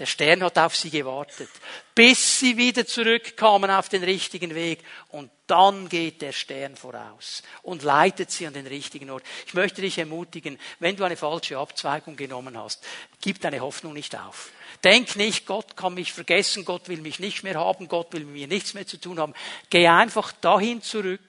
Der 0.00 0.06
Stern 0.06 0.42
hat 0.42 0.58
auf 0.58 0.74
sie 0.74 0.90
gewartet, 0.90 1.48
bis 1.94 2.40
sie 2.40 2.56
wieder 2.56 2.84
zurückkamen 2.84 3.70
auf 3.70 3.88
den 3.88 4.02
richtigen 4.02 4.56
Weg. 4.56 4.82
Und 5.10 5.30
dann 5.46 5.88
geht 5.88 6.20
der 6.20 6.32
Stern 6.32 6.74
voraus 6.74 7.44
und 7.62 7.84
leitet 7.84 8.32
sie 8.32 8.48
an 8.48 8.54
den 8.54 8.66
richtigen 8.66 9.08
Ort. 9.10 9.22
Ich 9.46 9.54
möchte 9.54 9.82
dich 9.82 9.96
ermutigen, 9.98 10.58
wenn 10.80 10.96
du 10.96 11.04
eine 11.04 11.16
falsche 11.16 11.58
Abzweigung 11.58 12.16
genommen 12.16 12.58
hast, 12.58 12.84
gib 13.20 13.40
deine 13.40 13.60
Hoffnung 13.60 13.92
nicht 13.92 14.18
auf. 14.18 14.50
Denk 14.82 15.14
nicht, 15.14 15.46
Gott 15.46 15.76
kann 15.76 15.94
mich 15.94 16.12
vergessen, 16.12 16.64
Gott 16.64 16.88
will 16.88 17.00
mich 17.00 17.20
nicht 17.20 17.44
mehr 17.44 17.54
haben, 17.54 17.86
Gott 17.86 18.12
will 18.12 18.24
mit 18.24 18.34
mir 18.34 18.48
nichts 18.48 18.74
mehr 18.74 18.88
zu 18.88 18.96
tun 18.96 19.20
haben. 19.20 19.34
Geh 19.70 19.86
einfach 19.86 20.32
dahin 20.32 20.82
zurück, 20.82 21.20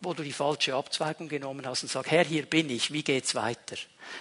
wo 0.00 0.12
du 0.12 0.22
die 0.22 0.32
falsche 0.32 0.74
Abzweigung 0.74 1.28
genommen 1.28 1.66
hast 1.66 1.82
und 1.82 1.88
sag, 1.88 2.10
Herr, 2.10 2.24
hier 2.24 2.44
bin 2.46 2.68
ich, 2.70 2.92
wie 2.92 3.02
geht's 3.02 3.34
weiter? 3.34 3.76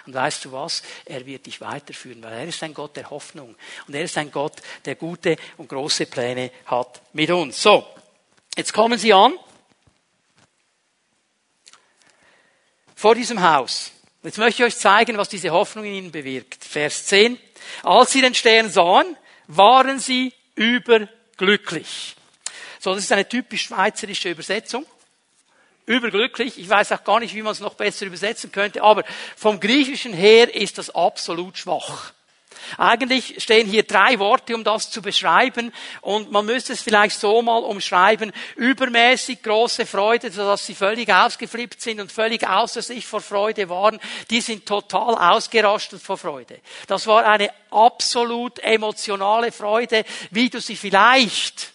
Und 0.05 0.13
weißt 0.13 0.45
du 0.45 0.51
was? 0.51 0.81
Er 1.05 1.25
wird 1.25 1.45
dich 1.45 1.61
weiterführen, 1.61 2.23
weil 2.23 2.33
er 2.33 2.45
ist 2.45 2.63
ein 2.63 2.73
Gott 2.73 2.95
der 2.95 3.09
Hoffnung. 3.09 3.55
Und 3.87 3.93
er 3.93 4.03
ist 4.03 4.17
ein 4.17 4.31
Gott, 4.31 4.61
der 4.85 4.95
gute 4.95 5.35
und 5.57 5.69
große 5.69 6.05
Pläne 6.05 6.51
hat 6.65 7.01
mit 7.13 7.29
uns. 7.29 7.61
So. 7.61 7.85
Jetzt 8.55 8.73
kommen 8.73 8.97
sie 8.97 9.13
an. 9.13 9.33
Vor 12.95 13.13
diesem 13.13 13.41
Haus. 13.41 13.91
Jetzt 14.23 14.37
möchte 14.37 14.63
ich 14.63 14.73
euch 14.73 14.79
zeigen, 14.79 15.17
was 15.17 15.29
diese 15.29 15.51
Hoffnung 15.51 15.85
in 15.85 15.93
ihnen 15.93 16.11
bewirkt. 16.11 16.63
Vers 16.63 17.05
10. 17.07 17.37
Als 17.83 18.11
sie 18.11 18.21
den 18.21 18.33
Stern 18.33 18.71
sahen, 18.71 19.17
waren 19.47 19.99
sie 19.99 20.33
überglücklich. 20.55 22.15
So, 22.79 22.95
das 22.95 23.03
ist 23.03 23.11
eine 23.11 23.27
typisch 23.27 23.63
schweizerische 23.63 24.31
Übersetzung 24.31 24.85
überglücklich. 25.85 26.57
Ich 26.57 26.69
weiß 26.69 26.91
auch 26.91 27.03
gar 27.03 27.19
nicht, 27.19 27.35
wie 27.35 27.41
man 27.41 27.51
es 27.51 27.59
noch 27.59 27.75
besser 27.75 28.05
übersetzen 28.05 28.51
könnte, 28.51 28.83
aber 28.83 29.03
vom 29.35 29.59
Griechischen 29.59 30.13
her 30.13 30.53
ist 30.53 30.77
das 30.77 30.89
absolut 30.89 31.57
schwach. 31.57 32.13
Eigentlich 32.77 33.35
stehen 33.43 33.67
hier 33.67 33.83
drei 33.83 34.17
Worte, 34.19 34.55
um 34.55 34.63
das 34.63 34.89
zu 34.89 35.01
beschreiben, 35.01 35.71
und 36.01 36.31
man 36.31 36.45
müsste 36.45 36.73
es 36.73 36.81
vielleicht 36.81 37.19
so 37.19 37.41
mal 37.41 37.63
umschreiben, 37.63 38.31
übermäßig 38.55 39.43
große 39.43 39.85
Freude, 39.85 40.31
sodass 40.31 40.65
sie 40.65 40.75
völlig 40.75 41.11
ausgeflippt 41.11 41.81
sind 41.81 41.99
und 41.99 42.11
völlig 42.11 42.47
außer 42.47 42.81
sich 42.81 43.05
vor 43.05 43.21
Freude 43.21 43.69
waren, 43.69 43.99
die 44.29 44.41
sind 44.41 44.65
total 44.65 45.15
ausgerastet 45.15 46.01
vor 46.01 46.17
Freude. 46.17 46.59
Das 46.87 47.05
war 47.07 47.25
eine 47.25 47.51
absolut 47.71 48.59
emotionale 48.59 49.51
Freude, 49.51 50.03
wie 50.31 50.49
du 50.49 50.59
sie 50.59 50.75
vielleicht 50.75 51.73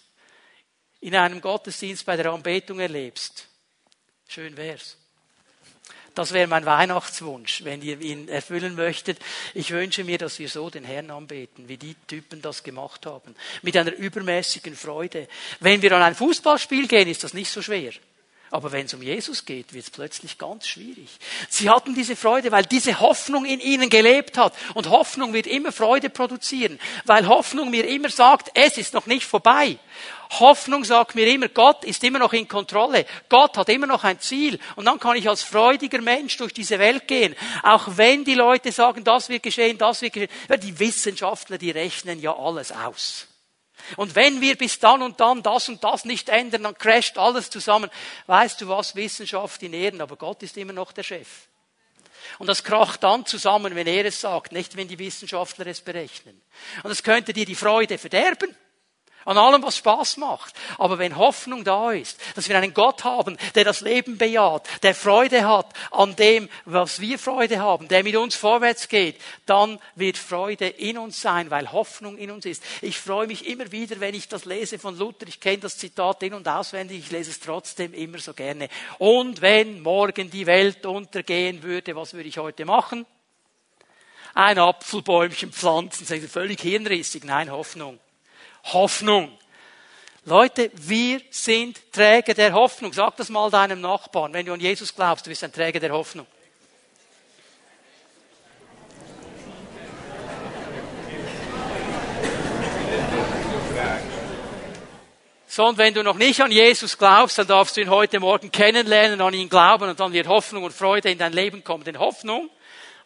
in 0.99 1.15
einem 1.15 1.41
Gottesdienst 1.41 2.05
bei 2.05 2.17
der 2.17 2.31
Anbetung 2.31 2.79
erlebst. 2.79 3.47
Schön 4.33 4.55
wär's. 4.55 4.95
Das 6.15 6.31
wäre 6.31 6.47
mein 6.47 6.65
Weihnachtswunsch, 6.65 7.65
wenn 7.65 7.81
ihr 7.81 7.99
ihn 7.99 8.29
erfüllen 8.29 8.75
möchtet. 8.75 9.19
Ich 9.53 9.71
wünsche 9.71 10.05
mir, 10.05 10.17
dass 10.17 10.39
wir 10.39 10.47
so 10.47 10.69
den 10.69 10.85
Herrn 10.85 11.11
anbeten, 11.11 11.67
wie 11.67 11.75
die 11.75 11.95
Typen 12.07 12.41
das 12.41 12.63
gemacht 12.63 13.05
haben. 13.05 13.35
Mit 13.61 13.75
einer 13.75 13.91
übermäßigen 13.91 14.73
Freude. 14.77 15.27
Wenn 15.59 15.81
wir 15.81 15.91
an 15.91 16.01
ein 16.01 16.15
Fußballspiel 16.15 16.87
gehen, 16.87 17.09
ist 17.09 17.25
das 17.25 17.33
nicht 17.33 17.51
so 17.51 17.61
schwer. 17.61 17.91
Aber 18.51 18.73
wenn 18.73 18.85
es 18.85 18.93
um 18.93 19.01
Jesus 19.01 19.45
geht, 19.45 19.73
wird 19.73 19.85
es 19.85 19.89
plötzlich 19.89 20.37
ganz 20.37 20.67
schwierig. 20.67 21.07
Sie 21.49 21.69
hatten 21.69 21.95
diese 21.95 22.17
Freude, 22.17 22.51
weil 22.51 22.65
diese 22.65 22.99
Hoffnung 22.99 23.45
in 23.45 23.61
ihnen 23.61 23.89
gelebt 23.89 24.37
hat. 24.37 24.53
Und 24.73 24.89
Hoffnung 24.89 25.31
wird 25.31 25.47
immer 25.47 25.71
Freude 25.71 26.09
produzieren, 26.09 26.77
weil 27.05 27.27
Hoffnung 27.27 27.69
mir 27.69 27.87
immer 27.87 28.09
sagt, 28.09 28.51
es 28.53 28.77
ist 28.77 28.93
noch 28.93 29.05
nicht 29.05 29.25
vorbei. 29.25 29.77
Hoffnung 30.39 30.83
sagt 30.83 31.15
mir 31.15 31.27
immer, 31.27 31.47
Gott 31.47 31.85
ist 31.85 32.03
immer 32.03 32.19
noch 32.19 32.33
in 32.33 32.47
Kontrolle. 32.47 33.05
Gott 33.29 33.57
hat 33.57 33.69
immer 33.69 33.87
noch 33.87 34.03
ein 34.03 34.19
Ziel. 34.19 34.59
Und 34.75 34.85
dann 34.85 34.99
kann 34.99 35.15
ich 35.15 35.29
als 35.29 35.43
freudiger 35.43 36.01
Mensch 36.01 36.35
durch 36.35 36.53
diese 36.53 36.77
Welt 36.77 37.07
gehen. 37.07 37.35
Auch 37.63 37.87
wenn 37.95 38.25
die 38.25 38.35
Leute 38.35 38.73
sagen, 38.73 39.03
das 39.05 39.29
wird 39.29 39.43
geschehen, 39.43 39.77
das 39.77 40.01
wird 40.01 40.13
geschehen. 40.13 40.31
Die 40.61 40.77
Wissenschaftler, 40.77 41.57
die 41.57 41.71
rechnen 41.71 42.19
ja 42.19 42.35
alles 42.37 42.73
aus. 42.73 43.27
Und 43.97 44.15
wenn 44.15 44.41
wir 44.41 44.57
bis 44.57 44.79
dann 44.79 45.01
und 45.01 45.19
dann 45.19 45.43
das 45.43 45.69
und 45.69 45.83
das 45.83 46.05
nicht 46.05 46.29
ändern, 46.29 46.63
dann 46.63 46.77
crasht 46.77 47.17
alles 47.17 47.49
zusammen. 47.49 47.89
Weißt 48.27 48.61
du 48.61 48.67
was? 48.67 48.95
Wissenschaft 48.95 49.61
in 49.63 49.73
Ehren, 49.73 50.01
aber 50.01 50.15
Gott 50.15 50.43
ist 50.43 50.57
immer 50.57 50.73
noch 50.73 50.91
der 50.91 51.03
Chef. 51.03 51.27
Und 52.39 52.47
das 52.47 52.63
kracht 52.63 53.03
dann 53.03 53.25
zusammen, 53.25 53.75
wenn 53.75 53.87
er 53.87 54.05
es 54.05 54.21
sagt, 54.21 54.51
nicht 54.51 54.77
wenn 54.77 54.87
die 54.87 54.99
Wissenschaftler 54.99 55.67
es 55.67 55.81
berechnen. 55.81 56.41
Und 56.83 56.91
es 56.91 57.03
könnte 57.03 57.33
dir 57.33 57.45
die 57.45 57.55
Freude 57.55 57.97
verderben. 57.97 58.55
An 59.25 59.37
allem, 59.37 59.61
was 59.61 59.77
Spaß 59.77 60.17
macht. 60.17 60.55
Aber 60.77 60.97
wenn 60.97 61.15
Hoffnung 61.15 61.63
da 61.63 61.91
ist, 61.91 62.19
dass 62.35 62.49
wir 62.49 62.57
einen 62.57 62.73
Gott 62.73 63.03
haben, 63.03 63.37
der 63.55 63.63
das 63.63 63.81
Leben 63.81 64.17
bejaht, 64.17 64.67
der 64.83 64.95
Freude 64.95 65.47
hat 65.47 65.67
an 65.91 66.15
dem, 66.15 66.49
was 66.65 66.99
wir 66.99 67.19
Freude 67.19 67.59
haben, 67.59 67.87
der 67.87 68.03
mit 68.03 68.15
uns 68.15 68.35
vorwärts 68.35 68.87
geht, 68.87 69.21
dann 69.45 69.79
wird 69.95 70.17
Freude 70.17 70.67
in 70.67 70.97
uns 70.97 71.21
sein, 71.21 71.51
weil 71.51 71.71
Hoffnung 71.71 72.17
in 72.17 72.31
uns 72.31 72.45
ist. 72.45 72.63
Ich 72.81 72.97
freue 72.97 73.27
mich 73.27 73.45
immer 73.47 73.71
wieder, 73.71 73.99
wenn 73.99 74.15
ich 74.15 74.27
das 74.27 74.45
lese 74.45 74.79
von 74.79 74.97
Luther. 74.97 75.27
Ich 75.27 75.39
kenne 75.39 75.59
das 75.59 75.77
Zitat 75.77 76.23
in 76.23 76.33
und 76.33 76.47
auswendig. 76.47 76.99
Ich 76.99 77.11
lese 77.11 77.31
es 77.31 77.39
trotzdem 77.39 77.93
immer 77.93 78.17
so 78.17 78.33
gerne. 78.33 78.69
Und 78.97 79.41
wenn 79.41 79.81
morgen 79.81 80.31
die 80.31 80.47
Welt 80.47 80.85
untergehen 80.85 81.61
würde, 81.61 81.95
was 81.95 82.13
würde 82.13 82.29
ich 82.29 82.37
heute 82.39 82.65
machen? 82.65 83.05
Ein 84.33 84.57
Apfelbäumchen 84.57 85.51
pflanzen. 85.51 86.05
Völlig 86.05 86.61
hirnrissig. 86.61 87.23
Nein, 87.23 87.51
Hoffnung. 87.51 87.99
Hoffnung. 88.65 89.37
Leute, 90.25 90.69
wir 90.75 91.21
sind 91.31 91.91
Träger 91.91 92.33
der 92.33 92.53
Hoffnung. 92.53 92.93
Sag 92.93 93.17
das 93.17 93.29
mal 93.29 93.49
deinem 93.49 93.81
Nachbarn. 93.81 94.33
Wenn 94.33 94.45
du 94.45 94.53
an 94.53 94.59
Jesus 94.59 94.93
glaubst, 94.95 95.25
du 95.25 95.29
bist 95.29 95.43
ein 95.43 95.51
Träger 95.51 95.79
der 95.79 95.91
Hoffnung. 95.91 96.27
So, 105.47 105.65
und 105.65 105.77
wenn 105.77 105.93
du 105.93 106.01
noch 106.01 106.15
nicht 106.15 106.39
an 106.41 106.49
Jesus 106.49 106.97
glaubst, 106.97 107.37
dann 107.37 107.47
darfst 107.47 107.75
du 107.75 107.81
ihn 107.81 107.89
heute 107.89 108.21
Morgen 108.21 108.53
kennenlernen, 108.53 109.19
an 109.19 109.33
ihn 109.33 109.49
glauben 109.49 109.89
und 109.89 109.99
dann 109.99 110.13
wird 110.13 110.27
Hoffnung 110.27 110.63
und 110.63 110.71
Freude 110.71 111.11
in 111.11 111.17
dein 111.17 111.33
Leben 111.33 111.63
kommen. 111.65 111.83
Denn 111.83 111.99
Hoffnung, 111.99 112.49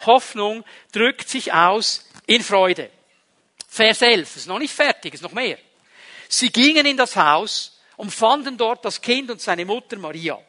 Hoffnung 0.05 0.63
drückt 0.91 1.27
sich 1.27 1.53
aus 1.53 2.07
in 2.27 2.43
Freude. 2.43 2.91
Vers 3.75 4.01
11, 4.01 4.37
ist 4.37 4.47
noch 4.47 4.57
nicht 4.57 4.73
fertig, 4.73 5.13
ist 5.15 5.23
noch 5.23 5.33
mehr. 5.33 5.57
Sie 6.29 6.49
gingen 6.49 6.85
in 6.85 6.95
das 6.95 7.17
Haus 7.17 7.77
und 7.97 8.09
fanden 8.09 8.57
dort 8.57 8.85
das 8.85 9.01
Kind 9.01 9.29
und 9.29 9.41
seine 9.41 9.65
Mutter 9.65 9.97
Maria. 9.97 10.39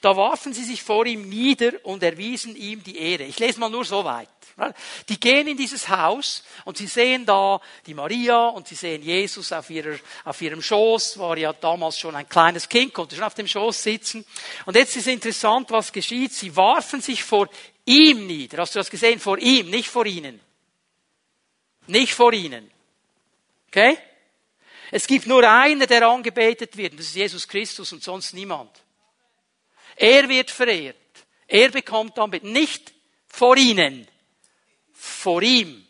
Da 0.00 0.16
warfen 0.16 0.52
sie 0.52 0.64
sich 0.64 0.82
vor 0.82 1.06
ihm 1.06 1.28
nieder 1.28 1.72
und 1.84 2.02
erwiesen 2.02 2.56
ihm 2.56 2.82
die 2.82 2.98
Ehre. 2.98 3.22
Ich 3.22 3.38
lese 3.38 3.60
mal 3.60 3.70
nur 3.70 3.84
so 3.84 4.04
weit. 4.04 4.28
Die 5.08 5.20
gehen 5.20 5.46
in 5.46 5.56
dieses 5.56 5.88
Haus 5.88 6.42
und 6.64 6.76
sie 6.76 6.88
sehen 6.88 7.24
da 7.24 7.60
die 7.86 7.94
Maria 7.94 8.48
und 8.48 8.66
sie 8.66 8.74
sehen 8.74 9.00
Jesus 9.00 9.52
auf, 9.52 9.70
ihrer, 9.70 9.96
auf 10.24 10.42
ihrem 10.42 10.60
Schoß, 10.60 11.18
war 11.20 11.38
ja 11.38 11.52
damals 11.52 12.00
schon 12.00 12.16
ein 12.16 12.28
kleines 12.28 12.68
Kind, 12.68 12.92
konnte 12.92 13.14
schon 13.14 13.24
auf 13.24 13.34
dem 13.34 13.46
Schoß 13.46 13.80
sitzen. 13.80 14.26
Und 14.66 14.74
jetzt 14.74 14.96
ist 14.96 15.06
interessant, 15.06 15.70
was 15.70 15.92
geschieht. 15.92 16.32
Sie 16.32 16.56
warfen 16.56 17.00
sich 17.00 17.22
vor 17.22 17.48
ihm 17.84 18.26
nieder. 18.26 18.58
Hast 18.58 18.74
du 18.74 18.80
das 18.80 18.90
gesehen? 18.90 19.20
Vor 19.20 19.38
ihm, 19.38 19.70
nicht 19.70 19.88
vor 19.88 20.04
ihnen. 20.04 20.40
Nicht 21.86 22.14
vor 22.14 22.32
ihnen. 22.32 22.70
Okay? 23.68 23.98
Es 24.90 25.06
gibt 25.06 25.26
nur 25.26 25.48
einen, 25.48 25.86
der 25.86 26.06
angebetet 26.06 26.76
wird, 26.76 26.92
und 26.92 26.98
das 26.98 27.06
ist 27.06 27.16
Jesus 27.16 27.48
Christus 27.48 27.92
und 27.92 28.02
sonst 28.02 28.34
niemand. 28.34 28.70
Er 29.96 30.28
wird 30.28 30.50
verehrt. 30.50 30.96
Er 31.46 31.70
bekommt 31.70 32.16
damit 32.18 32.44
nicht 32.44 32.92
vor 33.26 33.56
ihnen, 33.56 34.06
vor 34.92 35.42
ihm. 35.42 35.86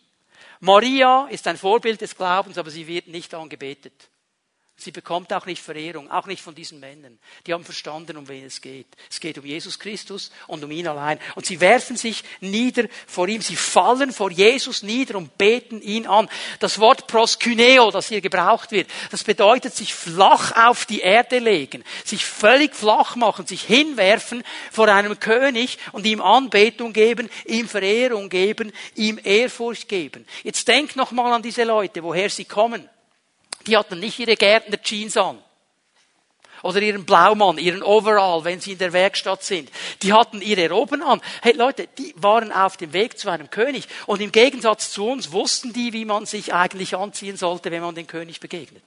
Maria 0.60 1.26
ist 1.28 1.46
ein 1.48 1.56
Vorbild 1.56 2.00
des 2.00 2.16
Glaubens, 2.16 2.56
aber 2.58 2.70
sie 2.70 2.86
wird 2.86 3.08
nicht 3.08 3.34
angebetet. 3.34 4.08
Sie 4.82 4.90
bekommt 4.90 5.32
auch 5.32 5.46
nicht 5.46 5.62
Verehrung, 5.62 6.10
auch 6.10 6.26
nicht 6.26 6.42
von 6.42 6.56
diesen 6.56 6.80
Männern. 6.80 7.16
Die 7.46 7.52
haben 7.52 7.64
verstanden, 7.64 8.16
um 8.16 8.26
wen 8.26 8.44
es 8.44 8.60
geht. 8.60 8.88
Es 9.08 9.20
geht 9.20 9.38
um 9.38 9.46
Jesus 9.46 9.78
Christus 9.78 10.32
und 10.48 10.64
um 10.64 10.72
ihn 10.72 10.88
allein. 10.88 11.20
Und 11.36 11.46
sie 11.46 11.60
werfen 11.60 11.96
sich 11.96 12.24
nieder 12.40 12.88
vor 13.06 13.28
ihm. 13.28 13.42
Sie 13.42 13.54
fallen 13.54 14.10
vor 14.10 14.32
Jesus 14.32 14.82
nieder 14.82 15.18
und 15.18 15.38
beten 15.38 15.80
ihn 15.82 16.08
an. 16.08 16.28
Das 16.58 16.80
Wort 16.80 17.06
proskyneo, 17.06 17.92
das 17.92 18.08
hier 18.08 18.20
gebraucht 18.20 18.72
wird, 18.72 18.90
das 19.12 19.22
bedeutet 19.22 19.72
sich 19.72 19.94
flach 19.94 20.50
auf 20.68 20.84
die 20.84 21.00
Erde 21.00 21.38
legen, 21.38 21.84
sich 22.04 22.24
völlig 22.24 22.74
flach 22.74 23.14
machen, 23.14 23.46
sich 23.46 23.62
hinwerfen 23.62 24.42
vor 24.72 24.88
einem 24.88 25.20
König 25.20 25.78
und 25.92 26.06
ihm 26.06 26.20
Anbetung 26.20 26.92
geben, 26.92 27.30
ihm 27.44 27.68
Verehrung 27.68 28.28
geben, 28.28 28.72
ihm 28.96 29.20
Ehrfurcht 29.22 29.88
geben. 29.88 30.26
Jetzt 30.42 30.66
denk 30.66 30.96
noch 30.96 31.12
mal 31.12 31.32
an 31.32 31.42
diese 31.42 31.62
Leute, 31.62 32.02
woher 32.02 32.28
sie 32.28 32.46
kommen. 32.46 32.88
Die 33.66 33.76
hatten 33.76 34.00
nicht 34.00 34.18
ihre 34.18 34.36
Gärtner-Jeans 34.36 35.16
an. 35.16 35.38
Oder 36.62 36.80
ihren 36.80 37.04
Blaumann, 37.04 37.58
ihren 37.58 37.82
Overall, 37.82 38.44
wenn 38.44 38.60
sie 38.60 38.72
in 38.72 38.78
der 38.78 38.92
Werkstatt 38.92 39.42
sind. 39.42 39.68
Die 40.02 40.12
hatten 40.12 40.40
ihre 40.40 40.70
Roben 40.70 41.02
an. 41.02 41.20
Hey 41.42 41.54
Leute, 41.54 41.88
die 41.98 42.14
waren 42.16 42.52
auf 42.52 42.76
dem 42.76 42.92
Weg 42.92 43.18
zu 43.18 43.28
einem 43.28 43.50
König. 43.50 43.88
Und 44.06 44.20
im 44.20 44.30
Gegensatz 44.30 44.92
zu 44.92 45.08
uns 45.08 45.32
wussten 45.32 45.72
die, 45.72 45.92
wie 45.92 46.04
man 46.04 46.24
sich 46.24 46.54
eigentlich 46.54 46.96
anziehen 46.96 47.36
sollte, 47.36 47.72
wenn 47.72 47.82
man 47.82 47.96
den 47.96 48.06
König 48.06 48.38
begegnet. 48.38 48.84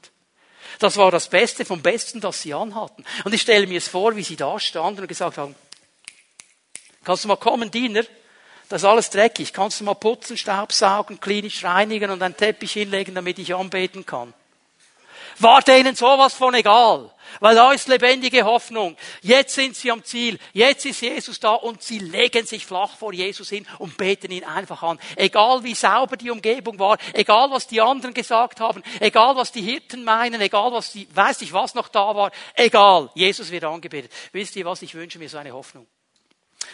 Das 0.79 0.95
war 0.97 1.11
das 1.11 1.29
Beste 1.29 1.65
vom 1.65 1.81
Besten, 1.81 2.21
das 2.21 2.41
sie 2.41 2.53
anhatten. 2.53 3.03
Und 3.25 3.33
ich 3.33 3.41
stelle 3.41 3.67
mir 3.67 3.77
es 3.77 3.87
vor, 3.87 4.15
wie 4.15 4.23
sie 4.23 4.35
da 4.37 4.57
standen 4.59 5.01
und 5.01 5.07
gesagt 5.07 5.37
haben, 5.37 5.55
kannst 7.03 7.25
du 7.25 7.27
mal 7.27 7.35
kommen, 7.35 7.71
Diener? 7.71 8.03
Das 8.69 8.81
ist 8.81 8.87
alles 8.87 9.09
dreckig. 9.09 9.53
Kannst 9.53 9.79
du 9.79 9.83
mal 9.83 9.93
putzen, 9.93 10.37
Staubsaugen, 10.37 11.19
klinisch 11.19 11.63
reinigen 11.63 12.09
und 12.09 12.21
einen 12.23 12.35
Teppich 12.35 12.73
hinlegen, 12.73 13.15
damit 13.15 13.37
ich 13.37 13.53
anbeten 13.53 14.05
kann? 14.05 14.33
War 15.39 15.61
denen 15.61 15.95
sowas 15.95 16.33
von 16.33 16.53
egal. 16.53 17.11
Weil 17.39 17.55
da 17.55 17.71
ist 17.71 17.87
lebendige 17.87 18.43
Hoffnung. 18.43 18.95
Jetzt 19.21 19.55
sind 19.55 19.75
sie 19.75 19.91
am 19.91 20.03
Ziel. 20.03 20.39
Jetzt 20.53 20.85
ist 20.85 21.01
Jesus 21.01 21.39
da 21.39 21.53
und 21.53 21.81
sie 21.81 21.99
legen 21.99 22.45
sich 22.45 22.65
flach 22.65 22.95
vor 22.95 23.13
Jesus 23.13 23.49
hin 23.49 23.67
und 23.79 23.97
beten 23.97 24.31
ihn 24.31 24.43
einfach 24.43 24.83
an. 24.83 24.99
Egal 25.15 25.63
wie 25.63 25.75
sauber 25.75 26.17
die 26.17 26.31
Umgebung 26.31 26.79
war, 26.79 26.97
egal 27.13 27.49
was 27.51 27.67
die 27.67 27.81
anderen 27.81 28.13
gesagt 28.13 28.59
haben, 28.59 28.83
egal 28.99 29.35
was 29.35 29.51
die 29.51 29.61
Hirten 29.61 30.03
meinen, 30.03 30.39
egal 30.41 30.71
was 30.71 30.91
die, 30.91 31.07
weiß 31.13 31.41
ich 31.41 31.51
was 31.51 31.75
noch 31.75 31.87
da 31.87 32.15
war, 32.15 32.31
egal. 32.53 33.09
Jesus 33.15 33.51
wird 33.51 33.63
angebetet. 33.63 34.11
Wisst 34.31 34.55
ihr 34.55 34.65
was? 34.65 34.81
Ich 34.81 34.95
wünsche 34.95 35.19
mir 35.19 35.29
so 35.29 35.37
eine 35.37 35.51
Hoffnung 35.51 35.87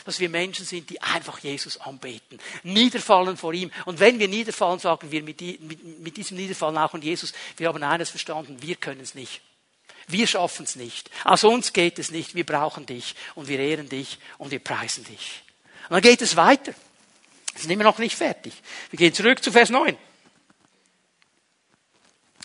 dass 0.06 0.20
wir 0.20 0.30
Menschen 0.30 0.66
sind, 0.66 0.89
die 0.89 1.02
einfach 1.02 1.39
Jesus 1.39 1.80
anbeten, 1.80 2.39
niederfallen 2.64 3.38
vor 3.38 3.54
ihm. 3.54 3.72
Und 3.86 4.00
wenn 4.00 4.20
wir 4.20 4.28
niederfallen, 4.28 4.80
sagen 4.80 5.12
wir 5.12 5.24
mit, 5.24 5.39
diesem 5.39 6.38
Niederfallen 6.38 6.78
auch 6.78 6.94
an 6.94 7.02
Jesus, 7.02 7.34
wir 7.58 7.68
haben 7.68 7.84
eines 7.84 8.10
verstanden, 8.10 8.62
wir 8.62 8.76
können 8.76 9.02
es 9.02 9.16
nicht. 9.16 9.42
Wir 10.08 10.28
schaffen 10.28 10.64
es 10.64 10.76
nicht. 10.76 11.10
Aus 11.24 11.44
uns 11.44 11.74
geht 11.74 12.00
es 12.00 12.12
nicht. 12.12 12.36
Wir 12.36 12.46
brauchen 12.46 12.86
dich 12.86 13.16
und 13.36 13.48
wir 13.48 13.60
ehren 13.60 13.88
dich 13.88 14.20
und 14.38 14.52
wir 14.52 14.60
preisen 14.60 15.06
dich. 15.06 15.44
Und 15.89 15.96
dann 15.96 16.02
geht 16.02 16.22
es 16.22 16.36
weiter. 16.36 16.74
Wir 17.54 17.62
sind 17.62 17.72
immer 17.72 17.84
noch 17.84 17.98
nicht 17.98 18.16
fertig. 18.16 18.54
Wir 18.89 18.98
gehen 18.98 19.14
zurück 19.14 19.44
zu 19.44 19.52
Vers 19.52 19.70
9. 19.70 19.98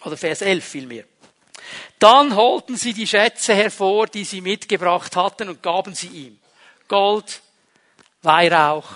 Oder 0.05 0.17
Vers 0.17 0.43
11 0.43 0.65
vielmehr. 0.65 1.05
Dann 1.99 2.37
holten 2.37 2.77
sie 2.77 2.93
die 2.93 3.07
Schätze 3.07 3.55
hervor, 3.55 4.07
die 4.07 4.25
sie 4.25 4.41
mitgebracht 4.41 5.17
hatten 5.17 5.49
und 5.49 5.63
gaben 5.63 5.95
sie 5.95 6.09
ihm. 6.09 6.39
Gold, 6.89 7.41
Weihrauch 8.23 8.89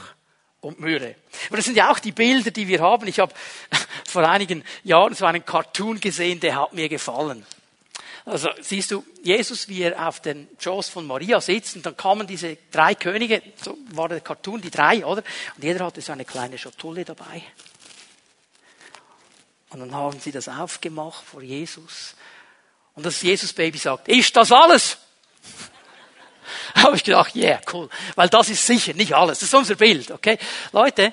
und 0.60 0.80
Myrrhe. 0.80 1.16
Aber 1.48 1.56
das 1.56 1.66
sind 1.66 1.76
ja 1.76 1.90
auch 1.90 1.98
die 1.98 2.12
Bilder, 2.12 2.50
die 2.50 2.68
wir 2.68 2.80
haben. 2.80 3.06
Ich 3.06 3.18
habe 3.18 3.32
vor 4.06 4.28
einigen 4.28 4.64
Jahren 4.84 5.14
so 5.14 5.26
einen 5.26 5.44
Cartoon 5.44 6.00
gesehen, 6.00 6.40
der 6.40 6.56
hat 6.56 6.72
mir 6.72 6.88
gefallen. 6.88 7.46
Also 8.26 8.50
siehst 8.60 8.90
du, 8.90 9.04
Jesus, 9.22 9.68
wie 9.68 9.82
er 9.82 10.06
auf 10.06 10.20
den 10.20 10.48
Schoß 10.58 10.88
von 10.88 11.06
Maria 11.06 11.40
sitzt, 11.40 11.76
und 11.76 11.86
dann 11.86 11.96
kamen 11.96 12.26
diese 12.26 12.58
drei 12.70 12.94
Könige, 12.94 13.42
so 13.56 13.78
war 13.92 14.08
der 14.08 14.20
Cartoon, 14.20 14.60
die 14.60 14.70
drei, 14.70 15.04
oder? 15.04 15.22
Und 15.56 15.64
jeder 15.64 15.86
hatte 15.86 16.00
so 16.00 16.12
eine 16.12 16.24
kleine 16.24 16.58
Schatulle 16.58 17.04
dabei. 17.04 17.42
Und 19.70 19.80
dann 19.80 19.94
haben 19.94 20.20
sie 20.20 20.32
das 20.32 20.48
aufgemacht 20.48 21.24
vor 21.24 21.42
Jesus. 21.42 22.14
Und 22.94 23.06
das 23.06 23.22
Jesus-Baby 23.22 23.78
sagt, 23.78 24.08
ist 24.08 24.36
das 24.36 24.52
alles? 24.52 24.98
habe 26.74 26.96
ich 26.96 27.04
gedacht, 27.04 27.34
yeah, 27.36 27.60
cool. 27.72 27.88
Weil 28.16 28.28
das 28.28 28.48
ist 28.48 28.66
sicher 28.66 28.94
nicht 28.94 29.14
alles. 29.14 29.40
Das 29.40 29.48
ist 29.48 29.54
unser 29.54 29.74
Bild, 29.74 30.10
okay? 30.10 30.38
Leute, 30.72 31.12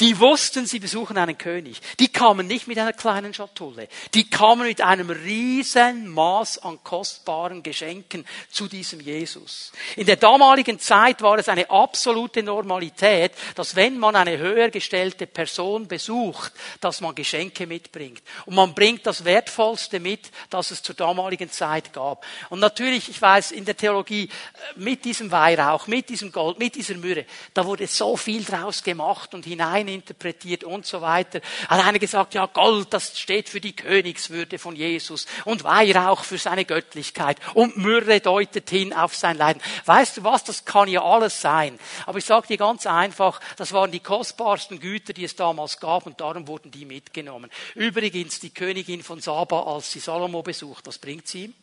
die 0.00 0.18
wussten, 0.18 0.66
sie 0.66 0.80
besuchen 0.80 1.16
einen 1.16 1.38
König. 1.38 1.80
Die 2.00 2.08
kamen 2.08 2.48
nicht 2.48 2.66
mit 2.66 2.78
einer 2.78 2.92
kleinen 2.92 3.32
Schatulle. 3.32 3.86
Die 4.12 4.28
kamen 4.28 4.66
mit 4.66 4.80
einem 4.80 5.08
riesen 5.08 6.08
Maß 6.08 6.58
an 6.58 6.82
kostbaren 6.82 7.62
Geschenken 7.62 8.26
zu 8.50 8.66
diesem 8.66 8.98
Jesus. 8.98 9.70
In 9.94 10.06
der 10.06 10.16
damaligen 10.16 10.80
Zeit 10.80 11.22
war 11.22 11.38
es 11.38 11.48
eine 11.48 11.70
absolute 11.70 12.42
Normalität, 12.42 13.32
dass 13.54 13.76
wenn 13.76 13.96
man 13.98 14.16
eine 14.16 14.36
höher 14.36 14.68
gestellte 14.70 15.28
Person 15.28 15.86
besucht, 15.86 16.52
dass 16.80 17.00
man 17.00 17.14
Geschenke 17.14 17.68
mitbringt. 17.68 18.22
Und 18.46 18.56
man 18.56 18.74
bringt 18.74 19.06
das 19.06 19.24
Wertvollste 19.24 20.00
mit, 20.00 20.32
das 20.50 20.72
es 20.72 20.82
zur 20.82 20.96
damaligen 20.96 21.52
Zeit 21.52 21.92
gab. 21.92 22.26
Und 22.50 22.58
natürlich, 22.58 23.08
ich 23.08 23.22
weiß, 23.22 23.52
in 23.52 23.64
der 23.64 23.76
Theologie, 23.76 24.28
mit 24.74 25.04
diesem 25.04 25.30
Weihrauch, 25.30 25.86
mit 25.86 26.08
diesem 26.08 26.32
Gold, 26.32 26.58
mit 26.58 26.74
dieser 26.74 26.94
Myrrhe, 26.94 27.26
da 27.52 27.64
wurde 27.64 27.86
so 27.86 28.16
viel 28.16 28.42
draus 28.42 28.82
gemacht 28.82 29.34
und 29.34 29.44
hinein 29.44 29.84
interpretiert 29.94 30.64
und 30.64 30.86
so 30.86 31.00
weiter. 31.00 31.40
Hat 31.68 31.84
einer 31.84 31.98
gesagt, 31.98 32.34
ja, 32.34 32.46
Gold, 32.46 32.92
das 32.92 33.18
steht 33.18 33.48
für 33.48 33.60
die 33.60 33.74
Königswürde 33.74 34.58
von 34.58 34.76
Jesus 34.76 35.26
und 35.44 35.64
Weihrauch 35.64 36.24
für 36.24 36.38
seine 36.38 36.64
Göttlichkeit 36.64 37.38
und 37.54 37.76
Myrrhe 37.76 38.20
deutet 38.20 38.68
hin 38.70 38.92
auf 38.92 39.14
sein 39.14 39.38
Leiden. 39.38 39.62
Weißt 39.86 40.18
du 40.18 40.24
was, 40.24 40.44
das 40.44 40.64
kann 40.64 40.88
ja 40.88 41.02
alles 41.02 41.40
sein. 41.40 41.78
Aber 42.06 42.18
ich 42.18 42.24
sage 42.24 42.48
dir 42.48 42.58
ganz 42.58 42.86
einfach, 42.86 43.40
das 43.56 43.72
waren 43.72 43.90
die 43.90 44.00
kostbarsten 44.00 44.80
Güter, 44.80 45.12
die 45.12 45.24
es 45.24 45.36
damals 45.36 45.80
gab 45.80 46.06
und 46.06 46.20
darum 46.20 46.46
wurden 46.48 46.70
die 46.70 46.84
mitgenommen. 46.84 47.50
Übrigens, 47.74 48.40
die 48.40 48.50
Königin 48.50 49.02
von 49.02 49.20
Saba, 49.20 49.62
als 49.62 49.92
sie 49.92 50.00
Salomo 50.00 50.42
besucht, 50.42 50.86
was 50.86 50.98
bringt 50.98 51.26
sie 51.26 51.44
ihm? 51.44 51.54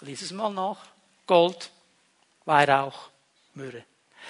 Lies 0.00 0.22
es 0.22 0.32
mal 0.32 0.50
nach. 0.50 0.78
Gold, 1.26 1.70
Weihrauch, 2.44 3.08
Myrrhe. 3.54 3.84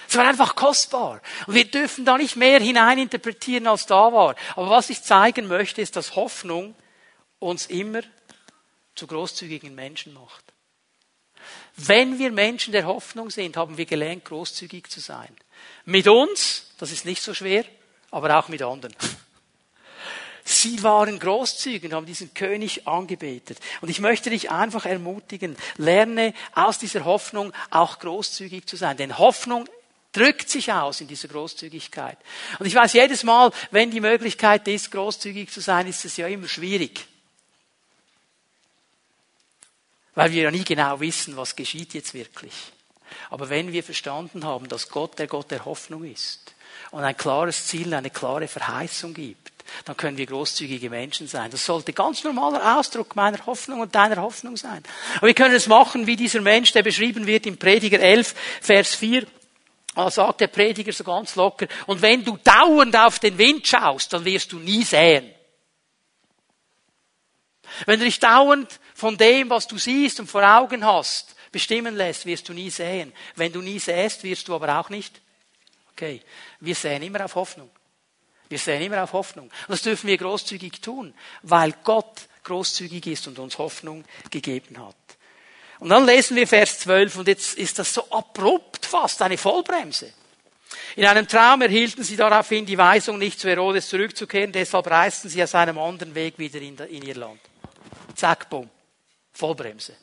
Es 0.07 0.15
war 0.15 0.27
einfach 0.27 0.55
kostbar. 0.55 1.21
Und 1.47 1.55
wir 1.55 1.65
dürfen 1.65 2.05
da 2.05 2.17
nicht 2.17 2.35
mehr 2.35 2.59
hineininterpretieren, 2.59 3.67
als 3.67 3.85
da 3.85 4.13
war. 4.13 4.35
Aber 4.55 4.69
was 4.69 4.89
ich 4.89 5.01
zeigen 5.01 5.47
möchte, 5.47 5.81
ist, 5.81 5.95
dass 5.95 6.15
Hoffnung 6.15 6.75
uns 7.39 7.65
immer 7.67 8.01
zu 8.95 9.07
großzügigen 9.07 9.75
Menschen 9.75 10.13
macht. 10.13 10.43
Wenn 11.75 12.17
wir 12.19 12.31
Menschen 12.31 12.71
der 12.71 12.85
Hoffnung 12.85 13.29
sind, 13.29 13.57
haben 13.57 13.77
wir 13.77 13.85
gelernt, 13.85 14.25
großzügig 14.25 14.89
zu 14.89 14.99
sein. 14.99 15.35
Mit 15.83 16.07
uns, 16.07 16.71
das 16.77 16.91
ist 16.91 17.05
nicht 17.05 17.21
so 17.21 17.33
schwer, 17.33 17.65
aber 18.11 18.37
auch 18.37 18.47
mit 18.47 18.61
anderen. 18.61 18.95
Sie 20.47 20.83
waren 20.83 21.19
großzügig 21.19 21.85
und 21.85 21.93
haben 21.93 22.05
diesen 22.05 22.33
König 22.33 22.87
angebetet. 22.87 23.59
Und 23.81 23.89
ich 23.89 23.99
möchte 23.99 24.29
dich 24.29 24.51
einfach 24.51 24.85
ermutigen, 24.85 25.57
lerne 25.77 26.33
aus 26.53 26.77
dieser 26.77 27.03
Hoffnung 27.03 27.51
auch 27.71 27.99
großzügig 27.99 28.67
zu 28.67 28.75
sein. 28.75 28.95
Denn 28.95 29.17
Hoffnung 29.17 29.67
drückt 30.15 30.49
sich 30.49 30.71
aus 30.71 31.01
in 31.01 31.07
dieser 31.07 31.27
Großzügigkeit. 31.27 32.17
Und 32.59 32.65
ich 32.65 32.75
weiß, 32.75 32.93
jedes 32.93 33.23
Mal, 33.23 33.51
wenn 33.71 33.91
die 33.91 34.01
Möglichkeit 34.01 34.67
ist, 34.67 34.91
großzügig 34.91 35.51
zu 35.51 35.61
sein, 35.61 35.87
ist 35.87 36.05
es 36.05 36.17
ja 36.17 36.27
immer 36.27 36.47
schwierig. 36.47 37.05
Weil 40.13 40.31
wir 40.31 40.43
ja 40.43 40.51
nie 40.51 40.63
genau 40.63 40.99
wissen, 40.99 41.35
was 41.35 41.55
geschieht 41.55 41.93
jetzt 41.93 42.13
wirklich. 42.13 42.53
Aber 43.29 43.49
wenn 43.49 43.73
wir 43.73 43.83
verstanden 43.83 44.45
haben, 44.45 44.67
dass 44.67 44.89
Gott 44.89 45.19
der 45.19 45.27
Gott 45.27 45.51
der 45.51 45.65
Hoffnung 45.65 46.03
ist 46.05 46.53
und 46.91 47.03
ein 47.03 47.17
klares 47.17 47.67
Ziel, 47.67 47.93
eine 47.93 48.09
klare 48.09 48.47
Verheißung 48.47 49.13
gibt, 49.13 49.51
dann 49.85 49.97
können 49.97 50.17
wir 50.17 50.25
großzügige 50.25 50.89
Menschen 50.89 51.27
sein. 51.27 51.51
Das 51.51 51.65
sollte 51.65 51.91
ganz 51.91 52.23
normaler 52.23 52.77
Ausdruck 52.77 53.15
meiner 53.15 53.45
Hoffnung 53.45 53.81
und 53.81 53.95
deiner 53.95 54.17
Hoffnung 54.17 54.57
sein. 54.57 54.83
Aber 55.17 55.27
wir 55.27 55.33
können 55.33 55.55
es 55.55 55.67
machen 55.67 56.07
wie 56.07 56.15
dieser 56.15 56.41
Mensch, 56.41 56.71
der 56.71 56.83
beschrieben 56.83 57.25
wird 57.27 57.45
im 57.45 57.57
Prediger 57.57 57.99
11, 57.99 58.35
Vers 58.61 58.95
4. 58.95 59.25
Da 59.95 60.11
sagt 60.11 60.41
der 60.41 60.47
Prediger 60.47 60.91
so 60.91 61.05
ganz 61.05 61.35
locker, 61.35 61.67
und 61.87 62.01
wenn 62.01 62.23
du 62.23 62.37
dauernd 62.43 62.95
auf 62.95 63.19
den 63.19 63.37
Wind 63.37 63.65
schaust, 63.65 64.11
dann 64.11 64.25
wirst 64.25 64.51
du 64.51 64.59
nie 64.59 64.83
säen. 64.83 65.33
Wenn 67.85 67.99
du 67.99 68.05
dich 68.05 68.19
dauernd 68.19 68.79
von 68.93 69.17
dem, 69.17 69.49
was 69.49 69.67
du 69.67 69.77
siehst 69.77 70.19
und 70.19 70.27
vor 70.27 70.43
Augen 70.43 70.85
hast, 70.85 71.35
bestimmen 71.51 71.95
lässt, 71.95 72.25
wirst 72.25 72.47
du 72.49 72.53
nie 72.53 72.69
säen. 72.69 73.13
Wenn 73.35 73.51
du 73.51 73.61
nie 73.61 73.79
säst, 73.79 74.23
wirst 74.23 74.47
du 74.47 74.55
aber 74.55 74.79
auch 74.79 74.89
nicht. 74.89 75.21
Okay. 75.93 76.21
Wir 76.59 76.75
säen 76.75 77.01
immer 77.01 77.23
auf 77.23 77.35
Hoffnung. 77.35 77.69
Wir 78.49 78.59
säen 78.59 78.81
immer 78.81 79.01
auf 79.01 79.13
Hoffnung. 79.13 79.45
Und 79.45 79.69
das 79.69 79.81
dürfen 79.81 80.07
wir 80.07 80.17
großzügig 80.17 80.81
tun, 80.81 81.13
weil 81.41 81.73
Gott 81.83 82.27
großzügig 82.43 83.07
ist 83.07 83.27
und 83.27 83.39
uns 83.39 83.57
Hoffnung 83.57 84.03
gegeben 84.29 84.77
hat. 84.85 84.95
Und 85.79 85.89
dann 85.89 86.05
lesen 86.05 86.35
wir 86.35 86.47
Vers 86.47 86.79
12 86.79 87.17
und 87.17 87.27
jetzt 87.27 87.57
ist 87.57 87.79
das 87.79 87.93
so 87.93 88.09
abrupt 88.09 88.85
fast, 88.85 89.21
eine 89.21 89.37
Vollbremse. 89.37 90.13
In 90.95 91.05
einem 91.05 91.27
Traum 91.27 91.61
erhielten 91.61 92.03
sie 92.03 92.15
daraufhin 92.15 92.65
die 92.65 92.77
Weisung, 92.77 93.17
nicht 93.17 93.39
zu 93.39 93.49
Herodes 93.49 93.89
zurückzukehren, 93.89 94.51
deshalb 94.51 94.87
reisten 94.87 95.29
sie 95.29 95.43
aus 95.43 95.53
einem 95.53 95.77
anderen 95.77 96.15
Weg 96.15 96.39
wieder 96.39 96.59
in, 96.61 96.77
ihr 96.89 97.15
Land. 97.15 97.41
zack, 98.15 98.49
bumm, 98.49 98.69
Vollbremse. 99.33 99.95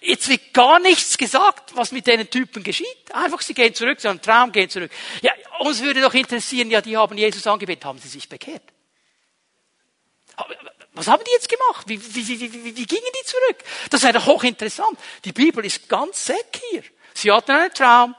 Jetzt 0.00 0.28
wird 0.28 0.52
gar 0.52 0.78
nichts 0.78 1.18
gesagt, 1.18 1.74
was 1.74 1.90
mit 1.90 2.06
den 2.06 2.30
Typen 2.30 2.62
geschieht. 2.62 3.12
Einfach, 3.12 3.40
sie 3.40 3.54
gehen 3.54 3.74
zurück, 3.74 4.00
sie 4.00 4.06
haben 4.06 4.18
einen 4.18 4.22
Traum, 4.22 4.52
gehen 4.52 4.70
zurück. 4.70 4.92
Ja, 5.20 5.32
uns 5.60 5.82
würde 5.82 6.00
doch 6.00 6.14
interessieren, 6.14 6.70
ja, 6.70 6.80
die 6.80 6.96
haben 6.96 7.18
Jesus 7.18 7.46
angebetet, 7.46 7.84
haben 7.84 7.98
sie 7.98 8.08
sich 8.08 8.28
bekehrt? 8.28 8.62
Was 10.94 11.08
haben 11.08 11.24
die 11.24 11.32
jetzt 11.32 11.48
gemacht? 11.48 11.88
Wie, 11.88 12.00
wie, 12.00 12.28
wie, 12.28 12.40
wie, 12.40 12.76
wie 12.76 12.86
gingen 12.86 13.12
die 13.20 13.26
zurück? 13.26 13.64
Das 13.90 14.02
wäre 14.02 14.14
doch 14.14 14.26
hochinteressant. 14.26 14.98
Die 15.24 15.32
Bibel 15.32 15.64
ist 15.64 15.88
ganz 15.88 16.26
sack 16.26 16.60
hier. 16.70 16.84
Sie 17.14 17.30
hatten 17.30 17.50
einen 17.50 17.74
Traum, 17.74 18.14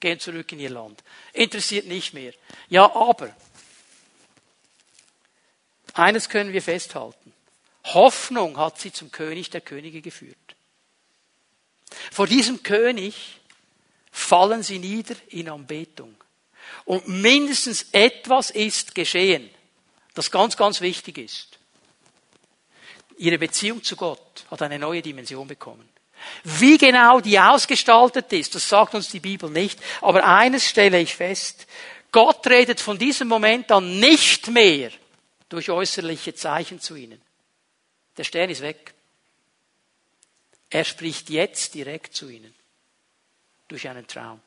gehen 0.00 0.18
zurück 0.18 0.50
in 0.52 0.60
ihr 0.60 0.70
Land. 0.70 1.02
Interessiert 1.34 1.86
nicht 1.86 2.14
mehr. 2.14 2.32
Ja, 2.68 2.94
aber 2.94 3.34
eines 5.92 6.28
können 6.28 6.52
wir 6.52 6.62
festhalten. 6.62 7.32
Hoffnung 7.84 8.56
hat 8.56 8.80
sie 8.80 8.92
zum 8.92 9.12
König 9.12 9.50
der 9.50 9.60
Könige 9.60 10.00
geführt. 10.00 10.36
Vor 12.10 12.26
diesem 12.26 12.62
König 12.62 13.40
fallen 14.10 14.62
sie 14.62 14.78
nieder 14.78 15.14
in 15.28 15.48
Anbetung. 15.48 16.14
Und 16.84 17.06
mindestens 17.08 17.86
etwas 17.92 18.50
ist 18.50 18.94
geschehen, 18.94 19.50
das 20.14 20.30
ganz, 20.30 20.56
ganz 20.56 20.80
wichtig 20.80 21.18
ist. 21.18 21.55
Ihre 23.16 23.38
Beziehung 23.38 23.82
zu 23.82 23.96
Gott 23.96 24.44
hat 24.50 24.62
eine 24.62 24.78
neue 24.78 25.02
Dimension 25.02 25.48
bekommen. 25.48 25.88
Wie 26.44 26.78
genau 26.78 27.20
die 27.20 27.38
ausgestaltet 27.38 28.32
ist, 28.32 28.54
das 28.54 28.68
sagt 28.68 28.94
uns 28.94 29.10
die 29.10 29.20
Bibel 29.20 29.50
nicht. 29.50 29.80
Aber 30.00 30.24
eines 30.26 30.64
stelle 30.64 31.00
ich 31.00 31.14
fest. 31.14 31.66
Gott 32.12 32.46
redet 32.46 32.80
von 32.80 32.98
diesem 32.98 33.28
Moment 33.28 33.70
an 33.70 34.00
nicht 34.00 34.48
mehr 34.48 34.90
durch 35.48 35.70
äußerliche 35.70 36.34
Zeichen 36.34 36.80
zu 36.80 36.96
ihnen. 36.96 37.20
Der 38.16 38.24
Stern 38.24 38.50
ist 38.50 38.62
weg. 38.62 38.94
Er 40.70 40.84
spricht 40.84 41.30
jetzt 41.30 41.74
direkt 41.74 42.14
zu 42.14 42.28
ihnen. 42.28 42.54
Durch 43.68 43.88
einen 43.88 44.06
Traum. 44.06 44.40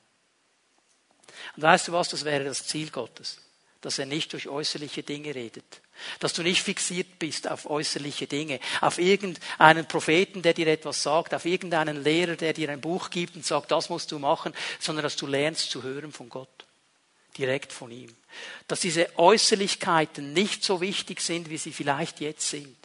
Und 1.55 1.63
weißt 1.63 1.87
du 1.87 1.91
was, 1.91 2.09
das 2.09 2.25
wäre 2.25 2.43
das 2.43 2.65
Ziel 2.65 2.89
Gottes. 2.89 3.39
Dass 3.81 3.99
er 3.99 4.05
nicht 4.05 4.33
durch 4.33 4.47
äußerliche 4.47 5.03
Dinge 5.03 5.33
redet. 5.33 5.81
Dass 6.19 6.33
du 6.33 6.43
nicht 6.43 6.61
fixiert 6.61 7.19
bist 7.19 7.49
auf 7.49 7.69
äußerliche 7.69 8.27
Dinge. 8.27 8.59
Auf 8.81 8.97
irgendeinen 8.97 9.87
Propheten, 9.87 10.41
der 10.41 10.53
dir 10.53 10.67
etwas 10.67 11.03
sagt. 11.03 11.33
Auf 11.33 11.45
irgendeinen 11.45 12.03
Lehrer, 12.03 12.35
der 12.35 12.53
dir 12.53 12.69
ein 12.69 12.81
Buch 12.81 13.09
gibt 13.09 13.35
und 13.35 13.45
sagt, 13.45 13.71
das 13.71 13.89
musst 13.89 14.11
du 14.11 14.19
machen. 14.19 14.53
Sondern 14.79 15.03
dass 15.03 15.15
du 15.15 15.27
lernst 15.27 15.71
zu 15.71 15.83
hören 15.83 16.11
von 16.11 16.29
Gott. 16.29 16.65
Direkt 17.37 17.71
von 17.71 17.91
ihm. 17.91 18.13
Dass 18.67 18.81
diese 18.81 19.17
Äußerlichkeiten 19.17 20.33
nicht 20.33 20.63
so 20.63 20.81
wichtig 20.81 21.21
sind, 21.21 21.49
wie 21.49 21.57
sie 21.57 21.71
vielleicht 21.71 22.19
jetzt 22.19 22.49
sind 22.49 22.75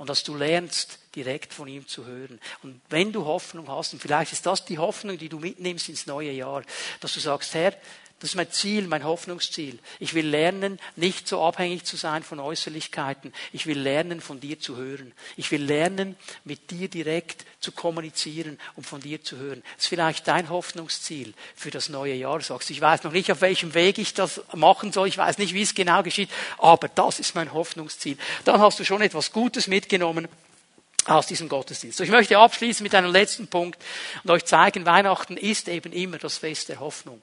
und 0.00 0.08
dass 0.08 0.24
du 0.24 0.34
lernst, 0.34 0.98
direkt 1.14 1.52
von 1.52 1.68
ihm 1.68 1.86
zu 1.86 2.06
hören. 2.06 2.40
Und 2.62 2.80
wenn 2.88 3.12
du 3.12 3.26
Hoffnung 3.26 3.68
hast, 3.68 3.92
und 3.92 4.00
vielleicht 4.00 4.32
ist 4.32 4.46
das 4.46 4.64
die 4.64 4.78
Hoffnung, 4.78 5.18
die 5.18 5.28
du 5.28 5.38
mitnimmst 5.38 5.90
ins 5.90 6.06
neue 6.06 6.30
Jahr, 6.30 6.62
dass 7.00 7.12
du 7.12 7.20
sagst, 7.20 7.52
Herr, 7.52 7.76
das 8.20 8.30
ist 8.30 8.36
mein 8.36 8.50
Ziel, 8.50 8.86
mein 8.86 9.02
Hoffnungsziel. 9.02 9.78
Ich 9.98 10.12
will 10.12 10.26
lernen, 10.26 10.78
nicht 10.94 11.26
so 11.26 11.42
abhängig 11.42 11.84
zu 11.84 11.96
sein 11.96 12.22
von 12.22 12.38
Äußerlichkeiten. 12.38 13.32
Ich 13.50 13.64
will 13.64 13.78
lernen, 13.78 14.20
von 14.20 14.40
dir 14.40 14.60
zu 14.60 14.76
hören. 14.76 15.12
Ich 15.38 15.50
will 15.50 15.62
lernen, 15.62 16.16
mit 16.44 16.70
dir 16.70 16.88
direkt 16.88 17.46
zu 17.60 17.72
kommunizieren 17.72 18.58
und 18.76 18.86
von 18.86 19.00
dir 19.00 19.24
zu 19.24 19.38
hören. 19.38 19.62
Das 19.76 19.84
ist 19.84 19.88
vielleicht 19.88 20.28
dein 20.28 20.50
Hoffnungsziel 20.50 21.32
für 21.56 21.70
das 21.70 21.88
neue 21.88 22.12
Jahr. 22.12 22.38
Du 22.38 22.44
sagst, 22.44 22.68
ich 22.68 22.82
weiß 22.82 23.04
noch 23.04 23.12
nicht, 23.12 23.32
auf 23.32 23.40
welchem 23.40 23.72
Weg 23.72 23.96
ich 23.96 24.12
das 24.12 24.42
machen 24.54 24.92
soll. 24.92 25.08
Ich 25.08 25.16
weiß 25.16 25.38
nicht, 25.38 25.54
wie 25.54 25.62
es 25.62 25.74
genau 25.74 26.02
geschieht. 26.02 26.28
Aber 26.58 26.88
das 26.88 27.20
ist 27.20 27.34
mein 27.34 27.54
Hoffnungsziel. 27.54 28.18
Dann 28.44 28.60
hast 28.60 28.78
du 28.78 28.84
schon 28.84 29.00
etwas 29.00 29.32
Gutes 29.32 29.66
mitgenommen 29.66 30.28
aus 31.06 31.26
diesem 31.26 31.48
Gottesdienst. 31.48 31.96
So, 31.96 32.04
ich 32.04 32.10
möchte 32.10 32.38
abschließen 32.38 32.84
mit 32.84 32.94
einem 32.94 33.10
letzten 33.10 33.48
Punkt 33.48 33.82
und 34.22 34.30
euch 34.30 34.44
zeigen, 34.44 34.84
Weihnachten 34.84 35.38
ist 35.38 35.68
eben 35.68 35.94
immer 35.94 36.18
das 36.18 36.36
Fest 36.36 36.68
der 36.68 36.80
Hoffnung. 36.80 37.22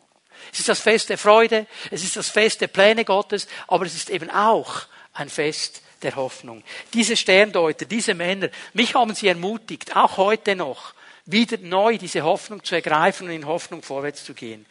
Es 0.51 0.59
ist 0.59 0.69
das 0.69 0.79
Fest 0.79 1.09
der 1.09 1.17
Freude, 1.17 1.67
es 1.91 2.03
ist 2.03 2.15
das 2.15 2.29
Fest 2.29 2.61
der 2.61 2.67
Pläne 2.67 3.05
Gottes, 3.05 3.47
aber 3.67 3.85
es 3.85 3.95
ist 3.95 4.09
eben 4.09 4.29
auch 4.29 4.83
ein 5.13 5.29
Fest 5.29 5.81
der 6.01 6.15
Hoffnung. 6.15 6.63
Diese 6.93 7.17
Sterndeuter, 7.17 7.85
diese 7.85 8.13
Männer, 8.13 8.49
mich 8.73 8.95
haben 8.95 9.15
sie 9.15 9.27
ermutigt, 9.27 9.95
auch 9.95 10.17
heute 10.17 10.55
noch, 10.55 10.93
wieder 11.27 11.57
neu 11.57 11.97
diese 11.97 12.23
Hoffnung 12.23 12.63
zu 12.63 12.75
ergreifen 12.75 13.27
und 13.27 13.33
in 13.33 13.45
Hoffnung 13.45 13.83
vorwärts 13.83 14.23
zu 14.23 14.33
gehen. 14.33 14.65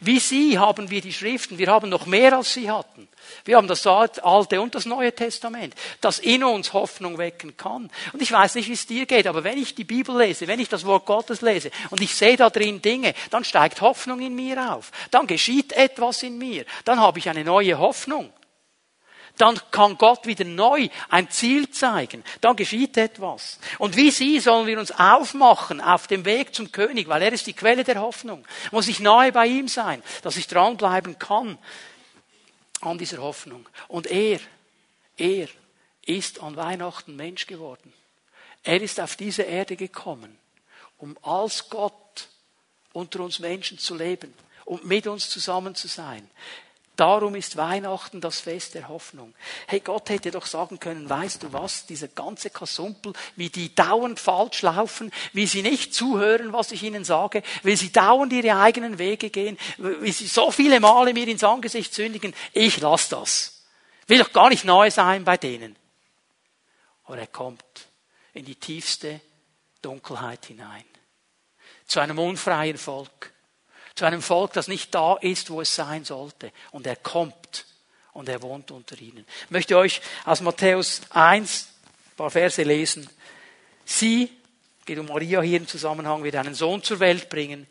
Wie 0.00 0.20
sie 0.20 0.58
haben 0.58 0.88
wir 0.88 1.00
die 1.00 1.12
Schriften, 1.12 1.58
wir 1.58 1.66
haben 1.66 1.90
noch 1.90 2.06
mehr 2.06 2.36
als 2.36 2.54
sie 2.54 2.70
hatten. 2.70 3.08
Wir 3.44 3.56
haben 3.56 3.66
das 3.66 3.84
Alte 3.86 4.60
und 4.60 4.74
das 4.76 4.86
Neue 4.86 5.12
Testament, 5.12 5.74
das 6.00 6.20
in 6.20 6.44
uns 6.44 6.72
Hoffnung 6.72 7.18
wecken 7.18 7.56
kann. 7.56 7.90
Und 8.12 8.22
ich 8.22 8.30
weiß 8.30 8.54
nicht, 8.54 8.68
wie 8.68 8.74
es 8.74 8.86
dir 8.86 9.04
geht, 9.04 9.26
aber 9.26 9.42
wenn 9.42 9.58
ich 9.58 9.74
die 9.74 9.84
Bibel 9.84 10.16
lese, 10.16 10.46
wenn 10.46 10.60
ich 10.60 10.68
das 10.68 10.86
Wort 10.86 11.06
Gottes 11.06 11.42
lese 11.42 11.72
und 11.90 12.00
ich 12.00 12.14
sehe 12.14 12.36
da 12.36 12.50
drin 12.50 12.80
Dinge, 12.80 13.12
dann 13.30 13.44
steigt 13.44 13.80
Hoffnung 13.80 14.20
in 14.20 14.36
mir 14.36 14.74
auf. 14.74 14.92
Dann 15.10 15.26
geschieht 15.26 15.72
etwas 15.72 16.22
in 16.22 16.38
mir. 16.38 16.64
Dann 16.84 17.00
habe 17.00 17.18
ich 17.18 17.28
eine 17.28 17.42
neue 17.42 17.78
Hoffnung 17.78 18.32
dann 19.38 19.60
kann 19.70 19.98
Gott 19.98 20.26
wieder 20.26 20.44
neu 20.44 20.88
ein 21.08 21.30
Ziel 21.30 21.70
zeigen. 21.70 22.24
Dann 22.40 22.56
geschieht 22.56 22.96
etwas. 22.96 23.58
Und 23.78 23.96
wie 23.96 24.10
sie 24.10 24.40
sollen 24.40 24.66
wir 24.66 24.78
uns 24.78 24.92
aufmachen 24.92 25.80
auf 25.80 26.06
dem 26.06 26.24
Weg 26.24 26.54
zum 26.54 26.72
König, 26.72 27.08
weil 27.08 27.22
er 27.22 27.32
ist 27.32 27.46
die 27.46 27.52
Quelle 27.52 27.84
der 27.84 28.00
Hoffnung. 28.00 28.46
Muss 28.72 28.88
ich 28.88 29.00
nahe 29.00 29.32
bei 29.32 29.46
ihm 29.46 29.68
sein, 29.68 30.02
dass 30.22 30.36
ich 30.36 30.46
dranbleiben 30.46 31.18
kann 31.18 31.58
an 32.80 32.98
dieser 32.98 33.18
Hoffnung. 33.18 33.68
Und 33.88 34.06
er, 34.06 34.40
er 35.16 35.48
ist 36.06 36.40
an 36.40 36.56
Weihnachten 36.56 37.16
Mensch 37.16 37.46
geworden. 37.46 37.92
Er 38.62 38.80
ist 38.80 39.00
auf 39.00 39.16
diese 39.16 39.42
Erde 39.42 39.76
gekommen, 39.76 40.38
um 40.98 41.16
als 41.22 41.68
Gott 41.68 42.28
unter 42.92 43.20
uns 43.20 43.38
Menschen 43.38 43.78
zu 43.78 43.94
leben 43.94 44.32
und 44.64 44.86
mit 44.86 45.06
uns 45.06 45.28
zusammen 45.28 45.74
zu 45.74 45.88
sein. 45.88 46.28
Darum 46.96 47.34
ist 47.34 47.58
Weihnachten 47.58 48.22
das 48.22 48.40
Fest 48.40 48.74
der 48.74 48.88
Hoffnung. 48.88 49.34
Hey, 49.66 49.80
Gott 49.80 50.08
hätte 50.08 50.30
doch 50.30 50.46
sagen 50.46 50.80
können, 50.80 51.08
weißt 51.08 51.42
du 51.42 51.52
was, 51.52 51.84
diese 51.84 52.08
ganze 52.08 52.48
Kasumpel, 52.48 53.12
wie 53.36 53.50
die 53.50 53.74
dauernd 53.74 54.18
falsch 54.18 54.62
laufen, 54.62 55.12
wie 55.34 55.46
sie 55.46 55.60
nicht 55.60 55.94
zuhören, 55.94 56.54
was 56.54 56.72
ich 56.72 56.82
ihnen 56.82 57.04
sage, 57.04 57.42
wie 57.62 57.76
sie 57.76 57.92
dauernd 57.92 58.32
ihre 58.32 58.58
eigenen 58.58 58.98
Wege 58.98 59.28
gehen, 59.28 59.58
wie 59.76 60.10
sie 60.10 60.26
so 60.26 60.50
viele 60.50 60.80
Male 60.80 61.12
mir 61.12 61.28
ins 61.28 61.44
Angesicht 61.44 61.92
sündigen, 61.92 62.34
ich 62.54 62.80
lass 62.80 63.10
das. 63.10 63.66
Will 64.06 64.18
doch 64.18 64.32
gar 64.32 64.48
nicht 64.48 64.64
neu 64.64 64.90
sein 64.90 65.24
bei 65.24 65.36
denen. 65.36 65.76
Aber 67.04 67.18
er 67.18 67.26
kommt 67.26 67.88
in 68.32 68.46
die 68.46 68.54
tiefste 68.54 69.20
Dunkelheit 69.82 70.46
hinein. 70.46 70.84
Zu 71.86 72.00
einem 72.00 72.18
unfreien 72.18 72.78
Volk 72.78 73.32
zu 73.96 74.04
einem 74.04 74.22
Volk, 74.22 74.52
das 74.52 74.68
nicht 74.68 74.94
da 74.94 75.16
ist, 75.16 75.50
wo 75.50 75.60
es 75.60 75.74
sein 75.74 76.04
sollte. 76.04 76.52
Und 76.70 76.86
er 76.86 76.96
kommt 76.96 77.66
und 78.12 78.28
er 78.28 78.42
wohnt 78.42 78.70
unter 78.70 79.00
ihnen. 79.00 79.26
Ich 79.46 79.50
möchte 79.50 79.76
euch 79.76 80.00
aus 80.24 80.42
Matthäus 80.42 81.00
1 81.10 81.68
ein 81.94 82.16
paar 82.16 82.30
Verse 82.30 82.62
lesen. 82.62 83.08
Sie, 83.84 84.30
geht 84.84 84.98
um 84.98 85.06
Maria 85.06 85.40
hier 85.40 85.56
im 85.56 85.66
Zusammenhang, 85.66 86.22
wird 86.22 86.36
einen 86.36 86.54
Sohn 86.54 86.82
zur 86.82 87.00
Welt 87.00 87.28
bringen. 87.28 87.66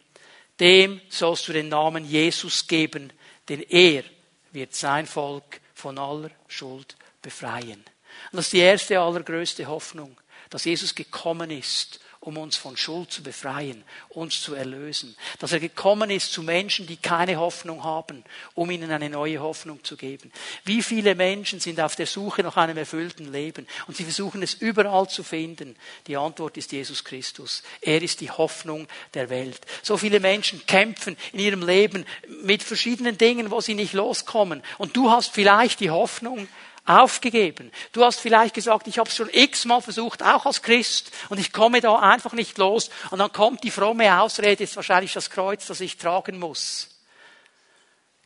Dem 0.59 0.99
sollst 1.09 1.47
du 1.47 1.53
den 1.53 1.69
Namen 1.69 2.05
Jesus 2.05 2.67
geben, 2.67 3.13
denn 3.47 3.61
er 3.61 4.03
wird 4.51 4.73
sein 4.73 5.05
Volk 5.05 5.61
von 5.76 5.97
aller 5.99 6.32
Schuld 6.47 6.95
befreien. 7.21 7.84
Und 8.32 8.38
das 8.38 8.45
ist 8.45 8.53
die 8.53 8.59
erste 8.59 8.99
allergrößte 8.99 9.67
Hoffnung, 9.67 10.19
dass 10.49 10.65
Jesus 10.65 10.95
gekommen 10.95 11.51
ist, 11.51 11.99
um 12.26 12.38
uns 12.38 12.57
von 12.57 12.76
Schuld 12.76 13.11
zu 13.11 13.21
befreien, 13.21 13.84
uns 14.09 14.41
zu 14.41 14.55
erlösen. 14.55 15.15
Dass 15.39 15.51
er 15.51 15.59
gekommen 15.59 16.09
ist 16.09 16.34
zu 16.34 16.41
Menschen, 16.41 16.88
die 16.88 16.97
keine 16.97 17.38
Hoffnung 17.38 17.84
haben, 17.84 18.23
um 18.55 18.71
ihnen 18.71 18.89
eine 18.91 19.09
neue 19.09 19.39
Hoffnung 19.39 19.84
zu 19.84 19.95
geben. 19.95 20.32
Wie 20.63 20.82
viele 20.82 21.13
Menschen 21.13 21.59
sind 21.59 21.80
auf 21.80 21.95
der 21.95 22.07
Suche 22.07 22.41
nach 22.41 22.57
einem 22.57 22.78
erfüllten 22.78 23.32
Leben 23.32 23.67
und 23.88 23.95
sie 23.95 24.03
versuchen 24.03 24.41
es 24.41 24.55
überall 24.55 25.07
zu 25.07 25.23
finden. 25.23 25.76
Die 26.07 26.17
Antwort 26.17 26.57
ist 26.57 26.71
Jesus 26.71 27.03
Christus. 27.03 27.61
Er 27.82 28.01
ist 28.01 28.21
die 28.21 28.32
Hoffnung 28.32 28.88
der 29.13 29.30
Welt. 29.30 29.61
So 29.84 29.95
viele 29.95 30.19
Menschen 30.19 30.65
kämpfen 30.65 31.17
in 31.32 31.39
ihrem 31.39 31.61
Leben 31.61 32.05
mit 32.41 32.63
verschiedenen 32.63 33.19
Dingen, 33.19 33.51
wo 33.51 33.61
sie 33.61 33.76
nicht 33.76 33.93
loskommen. 33.93 34.63
Und 34.80 34.97
du 34.97 35.11
hast 35.11 35.32
vielleicht 35.32 35.80
die 35.80 35.91
Hoffnung, 35.91 36.47
aufgegeben. 36.86 37.71
Du 37.91 38.03
hast 38.03 38.19
vielleicht 38.19 38.53
gesagt, 38.53 38.88
ich 38.88 38.99
habe 38.99 39.09
es 39.09 39.15
schon 39.15 39.29
x-mal 39.31 39.81
versucht, 39.81 40.21
auch 40.21 40.45
als 40.45 40.61
Christ, 40.61 41.11
und 41.29 41.39
ich 41.39 41.51
komme 41.51 41.81
da 41.81 41.97
einfach 41.97 42.33
nicht 42.33 42.57
los. 42.57 42.89
Und 43.09 43.19
dann 43.19 43.31
kommt 43.31 43.63
die 43.63 43.71
fromme 43.71 44.21
Ausrede, 44.21 44.63
ist 44.63 44.75
wahrscheinlich 44.75 45.13
das 45.13 45.29
Kreuz, 45.29 45.65
das 45.65 45.81
ich 45.81 45.97
tragen 45.97 46.39
muss. 46.39 46.89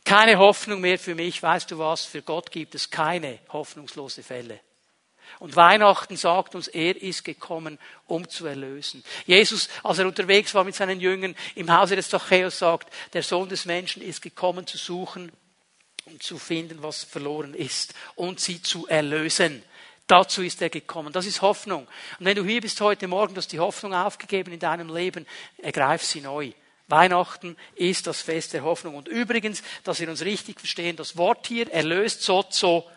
Keine 0.04 0.38
Hoffnung 0.38 0.80
mehr 0.80 0.98
für 0.98 1.14
mich, 1.14 1.42
weißt 1.42 1.70
du 1.70 1.78
was, 1.78 2.04
für 2.04 2.22
Gott 2.22 2.50
gibt 2.50 2.74
es 2.74 2.90
keine 2.90 3.38
hoffnungslose 3.50 4.22
Fälle. 4.22 4.60
Und 5.38 5.56
Weihnachten 5.56 6.16
sagt 6.16 6.54
uns, 6.54 6.68
er 6.68 7.00
ist 7.00 7.24
gekommen, 7.24 7.78
um 8.06 8.28
zu 8.28 8.46
erlösen. 8.46 9.04
Jesus, 9.26 9.68
als 9.82 9.98
er 9.98 10.06
unterwegs 10.06 10.54
war 10.54 10.64
mit 10.64 10.74
seinen 10.74 11.00
Jüngern 11.00 11.36
im 11.54 11.72
Hause 11.74 11.96
des 11.96 12.10
Zachäus, 12.10 12.58
sagt, 12.58 12.92
der 13.12 13.22
Sohn 13.22 13.48
des 13.48 13.64
Menschen 13.64 14.02
ist 14.02 14.20
gekommen 14.20 14.66
zu 14.66 14.76
suchen 14.76 15.30
zu 16.18 16.38
finden, 16.38 16.82
was 16.82 17.04
verloren 17.04 17.54
ist 17.54 17.94
und 18.14 18.40
sie 18.40 18.62
zu 18.62 18.86
erlösen. 18.86 19.62
Dazu 20.06 20.42
ist 20.42 20.60
er 20.60 20.70
gekommen. 20.70 21.12
Das 21.12 21.26
ist 21.26 21.40
Hoffnung. 21.40 21.86
Und 22.18 22.26
wenn 22.26 22.36
du 22.36 22.44
hier 22.44 22.60
bist 22.60 22.80
heute 22.80 23.06
Morgen, 23.06 23.34
du 23.34 23.38
hast 23.38 23.52
die 23.52 23.60
Hoffnung 23.60 23.94
aufgegeben 23.94 24.52
in 24.52 24.58
deinem 24.58 24.92
Leben, 24.92 25.26
ergreif 25.58 26.02
sie 26.02 26.20
neu. 26.20 26.52
Weihnachten 26.88 27.56
ist 27.76 28.08
das 28.08 28.20
Fest 28.20 28.52
der 28.52 28.64
Hoffnung. 28.64 28.96
Und 28.96 29.06
übrigens, 29.06 29.62
dass 29.84 30.00
wir 30.00 30.10
uns 30.10 30.24
richtig 30.24 30.58
verstehen, 30.58 30.96
das 30.96 31.16
Wort 31.16 31.46
hier, 31.46 31.70
erlöst, 31.72 32.22
so, 32.22 32.90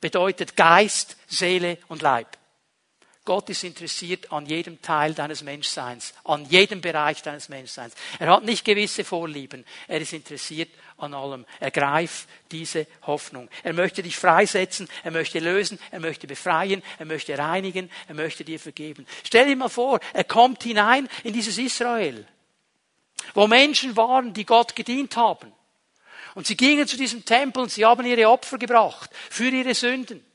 bedeutet 0.00 0.56
Geist, 0.56 1.18
Seele 1.26 1.76
und 1.88 2.00
Leib. 2.00 2.38
Gott 3.26 3.50
ist 3.50 3.64
interessiert 3.64 4.32
an 4.32 4.46
jedem 4.46 4.80
Teil 4.80 5.12
deines 5.12 5.42
Menschseins, 5.42 6.14
an 6.24 6.46
jedem 6.46 6.80
Bereich 6.80 7.22
deines 7.22 7.48
Menschseins. 7.48 7.94
Er 8.20 8.28
hat 8.28 8.44
nicht 8.44 8.64
gewisse 8.64 9.02
Vorlieben. 9.02 9.64
Er 9.88 10.00
ist 10.00 10.12
interessiert 10.12 10.70
an 10.96 11.12
allem. 11.12 11.44
Ergreif 11.58 12.28
diese 12.52 12.86
Hoffnung. 13.02 13.50
Er 13.64 13.72
möchte 13.72 14.04
dich 14.04 14.16
freisetzen, 14.16 14.88
er 15.02 15.10
möchte 15.10 15.40
lösen, 15.40 15.80
er 15.90 15.98
möchte 15.98 16.28
befreien, 16.28 16.84
er 16.98 17.06
möchte 17.06 17.36
reinigen, 17.36 17.90
er 18.06 18.14
möchte 18.14 18.44
dir 18.44 18.60
vergeben. 18.60 19.06
Stell 19.24 19.46
dir 19.46 19.56
mal 19.56 19.68
vor, 19.68 19.98
er 20.14 20.24
kommt 20.24 20.62
hinein 20.62 21.08
in 21.24 21.32
dieses 21.32 21.58
Israel, 21.58 22.26
wo 23.34 23.48
Menschen 23.48 23.96
waren, 23.96 24.34
die 24.34 24.46
Gott 24.46 24.76
gedient 24.76 25.16
haben. 25.16 25.52
Und 26.36 26.46
sie 26.46 26.56
gingen 26.56 26.86
zu 26.86 26.96
diesem 26.96 27.24
Tempel 27.24 27.62
und 27.64 27.72
sie 27.72 27.84
haben 27.84 28.06
ihre 28.06 28.28
Opfer 28.28 28.58
gebracht 28.58 29.10
für 29.30 29.48
ihre 29.48 29.74
Sünden. 29.74 30.25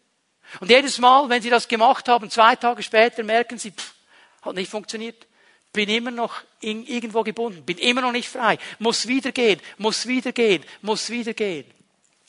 Und 0.59 0.69
jedes 0.69 0.97
Mal, 0.99 1.29
wenn 1.29 1.41
sie 1.41 1.49
das 1.49 1.67
gemacht 1.67 2.07
haben, 2.07 2.29
zwei 2.29 2.55
Tage 2.55 2.83
später 2.83 3.23
merken 3.23 3.57
sie, 3.57 3.71
pff, 3.71 3.93
hat 4.41 4.55
nicht 4.55 4.69
funktioniert. 4.69 5.27
Bin 5.73 5.87
immer 5.87 6.11
noch 6.11 6.41
in, 6.59 6.85
irgendwo 6.85 7.23
gebunden, 7.23 7.63
bin 7.63 7.77
immer 7.77 8.01
noch 8.01 8.11
nicht 8.11 8.27
frei, 8.27 8.57
muss 8.79 9.07
wieder 9.07 9.31
gehen, 9.31 9.61
muss 9.77 10.05
wieder 10.05 10.33
gehen, 10.33 10.65
muss 10.81 11.09
wieder 11.09 11.33
gehen. 11.33 11.65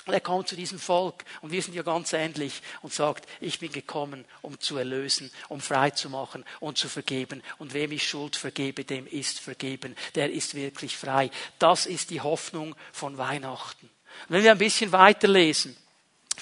Und 0.05 0.15
er 0.15 0.21
kommt 0.21 0.49
zu 0.49 0.57
diesem 0.57 0.81
Volk 0.81 1.25
und 1.43 1.53
wir 1.53 1.63
sind 1.63 1.75
ja 1.75 1.83
ganz 1.83 2.13
ähnlich 2.13 2.61
und 2.83 2.93
sagt, 2.93 3.29
ich 3.41 3.61
bin 3.61 3.71
gekommen, 3.71 4.25
um 4.41 4.59
zu 4.59 4.77
erlösen, 4.77 5.31
um 5.49 5.61
frei 5.61 5.91
zu 5.91 6.11
machen 6.11 6.45
und 6.59 6.77
zu 6.77 6.89
vergeben. 6.89 7.41
Und 7.59 7.73
wem 7.73 7.93
ich 7.93 8.09
Schuld 8.09 8.35
vergebe, 8.35 8.85
dem 8.85 9.07
ist 9.07 9.39
vergeben. 9.39 9.95
Der 10.17 10.33
ist 10.33 10.57
wirklich 10.57 10.97
frei. 10.97 11.31
Das 11.61 11.87
ist 11.87 12.11
die 12.11 12.21
Hoffnung 12.21 12.75
von 12.93 13.17
Weihnachten. 13.17 13.89
Und 14.29 14.35
wenn 14.35 14.43
wir 14.43 14.51
ein 14.51 14.59
bisschen 14.59 14.91
weiterlesen, 14.91 15.77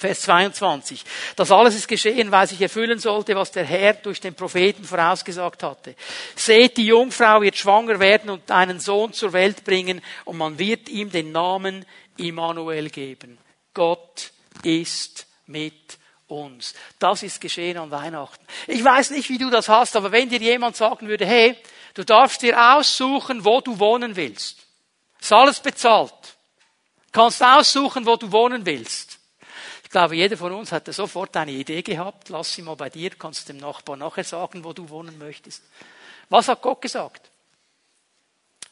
Vers 0.01 0.21
22. 0.21 1.03
Das 1.35 1.51
alles 1.51 1.75
ist 1.75 1.87
geschehen, 1.87 2.31
weil 2.31 2.47
sich 2.47 2.59
erfüllen 2.59 2.97
sollte, 2.97 3.35
was 3.35 3.51
der 3.51 3.63
Herr 3.63 3.93
durch 3.93 4.19
den 4.19 4.33
Propheten 4.33 4.83
vorausgesagt 4.83 5.61
hatte. 5.61 5.93
Seht, 6.35 6.77
die 6.77 6.87
Jungfrau 6.87 7.39
wird 7.39 7.55
schwanger 7.55 7.99
werden 7.99 8.31
und 8.31 8.49
einen 8.49 8.79
Sohn 8.79 9.13
zur 9.13 9.31
Welt 9.31 9.63
bringen 9.63 10.01
und 10.25 10.37
man 10.37 10.57
wird 10.57 10.89
ihm 10.89 11.11
den 11.11 11.31
Namen 11.31 11.85
Immanuel 12.17 12.89
geben. 12.89 13.37
Gott 13.75 14.31
ist 14.63 15.27
mit 15.45 15.99
uns. 16.25 16.73
Das 16.97 17.21
ist 17.21 17.39
geschehen 17.39 17.77
an 17.77 17.91
Weihnachten. 17.91 18.43
Ich 18.65 18.83
weiß 18.83 19.11
nicht, 19.11 19.29
wie 19.29 19.37
du 19.37 19.51
das 19.51 19.69
hast, 19.69 19.95
aber 19.95 20.11
wenn 20.11 20.29
dir 20.29 20.39
jemand 20.39 20.77
sagen 20.77 21.07
würde, 21.09 21.27
hey, 21.27 21.55
du 21.93 22.03
darfst 22.03 22.41
dir 22.41 22.59
aussuchen, 22.75 23.45
wo 23.45 23.61
du 23.61 23.77
wohnen 23.77 24.15
willst. 24.15 24.57
Ist 25.19 25.31
alles 25.31 25.59
bezahlt. 25.59 26.11
Kannst 27.11 27.43
aussuchen, 27.43 28.03
wo 28.07 28.15
du 28.15 28.31
wohnen 28.31 28.65
willst. 28.65 29.10
Ich 29.91 29.93
glaube, 29.93 30.15
jeder 30.15 30.37
von 30.37 30.53
uns 30.53 30.71
hatte 30.71 30.93
sofort 30.93 31.35
eine 31.35 31.51
Idee 31.51 31.81
gehabt. 31.81 32.29
Lass 32.29 32.53
sie 32.53 32.61
mal 32.61 32.77
bei 32.77 32.89
dir, 32.89 33.09
kannst 33.09 33.49
dem 33.49 33.57
Nachbarn 33.57 33.99
nachher 33.99 34.23
sagen, 34.23 34.63
wo 34.63 34.71
du 34.71 34.87
wohnen 34.87 35.17
möchtest. 35.17 35.61
Was 36.29 36.47
hat 36.47 36.61
Gott 36.61 36.81
gesagt? 36.81 37.29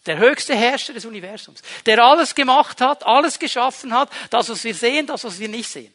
Der 0.06 0.18
höchste 0.18 0.56
Herrscher 0.56 0.94
des 0.94 1.04
Universums, 1.04 1.62
der 1.86 2.02
alles 2.02 2.34
gemacht 2.34 2.80
hat, 2.80 3.06
alles 3.06 3.38
geschaffen 3.38 3.94
hat, 3.94 4.10
das, 4.30 4.48
was 4.48 4.64
wir 4.64 4.74
sehen, 4.74 5.08
das, 5.08 5.26
was 5.26 5.38
wir 5.40 5.50
nicht 5.50 5.70
sehen 5.70 5.94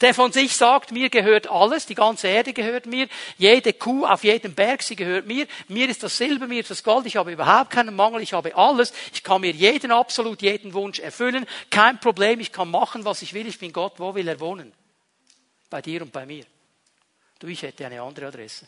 der 0.00 0.14
von 0.14 0.32
sich 0.32 0.56
sagt, 0.56 0.92
mir 0.92 1.10
gehört 1.10 1.48
alles, 1.48 1.86
die 1.86 1.94
ganze 1.94 2.28
Erde 2.28 2.52
gehört 2.52 2.86
mir, 2.86 3.08
jede 3.38 3.72
Kuh 3.72 4.04
auf 4.06 4.24
jedem 4.24 4.54
Berg, 4.54 4.82
sie 4.82 4.96
gehört 4.96 5.26
mir, 5.26 5.46
mir 5.68 5.88
ist 5.88 6.02
das 6.02 6.16
Silber, 6.16 6.46
mir 6.46 6.60
ist 6.60 6.70
das 6.70 6.82
Gold, 6.82 7.06
ich 7.06 7.16
habe 7.16 7.32
überhaupt 7.32 7.70
keinen 7.70 7.94
Mangel, 7.94 8.22
ich 8.22 8.32
habe 8.32 8.56
alles, 8.56 8.92
ich 9.12 9.22
kann 9.22 9.40
mir 9.40 9.52
jeden 9.52 9.90
absolut, 9.90 10.42
jeden 10.42 10.74
Wunsch 10.74 10.98
erfüllen, 10.98 11.46
kein 11.70 12.00
Problem, 12.00 12.40
ich 12.40 12.52
kann 12.52 12.70
machen, 12.70 13.04
was 13.04 13.22
ich 13.22 13.34
will, 13.34 13.46
ich 13.46 13.58
bin 13.58 13.72
Gott, 13.72 13.94
wo 13.98 14.14
will 14.14 14.28
er 14.28 14.40
wohnen? 14.40 14.72
Bei 15.70 15.82
dir 15.82 16.02
und 16.02 16.12
bei 16.12 16.26
mir. 16.26 16.44
Du, 17.38 17.48
ich 17.48 17.62
hätte 17.62 17.86
eine 17.86 18.00
andere 18.00 18.26
Adresse. 18.26 18.66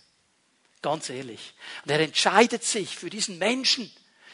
Ganz 0.82 1.10
ehrlich. 1.10 1.54
Und 1.84 1.90
er 1.90 2.00
entscheidet 2.00 2.64
sich 2.64 2.96
für 2.96 3.10
diesen 3.10 3.38
Menschen, 3.38 3.90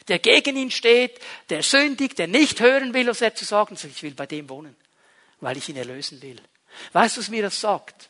der 0.07 0.19
gegen 0.19 0.55
ihn 0.55 0.71
steht, 0.71 1.19
der 1.49 1.63
sündigt, 1.63 2.19
der 2.19 2.27
nicht 2.27 2.59
hören 2.59 2.93
will, 2.93 3.07
was 3.07 3.21
er 3.21 3.33
zu 3.33 3.45
sagen, 3.45 3.75
sagt, 3.75 3.95
ich 3.95 4.03
will 4.03 4.13
bei 4.13 4.27
dem 4.27 4.49
wohnen, 4.49 4.75
weil 5.39 5.57
ich 5.57 5.69
ihn 5.69 5.77
erlösen 5.77 6.21
will. 6.21 6.39
Weißt 6.93 7.17
du, 7.17 7.21
was 7.21 7.29
mir 7.29 7.41
das 7.41 7.59
sagt? 7.59 8.09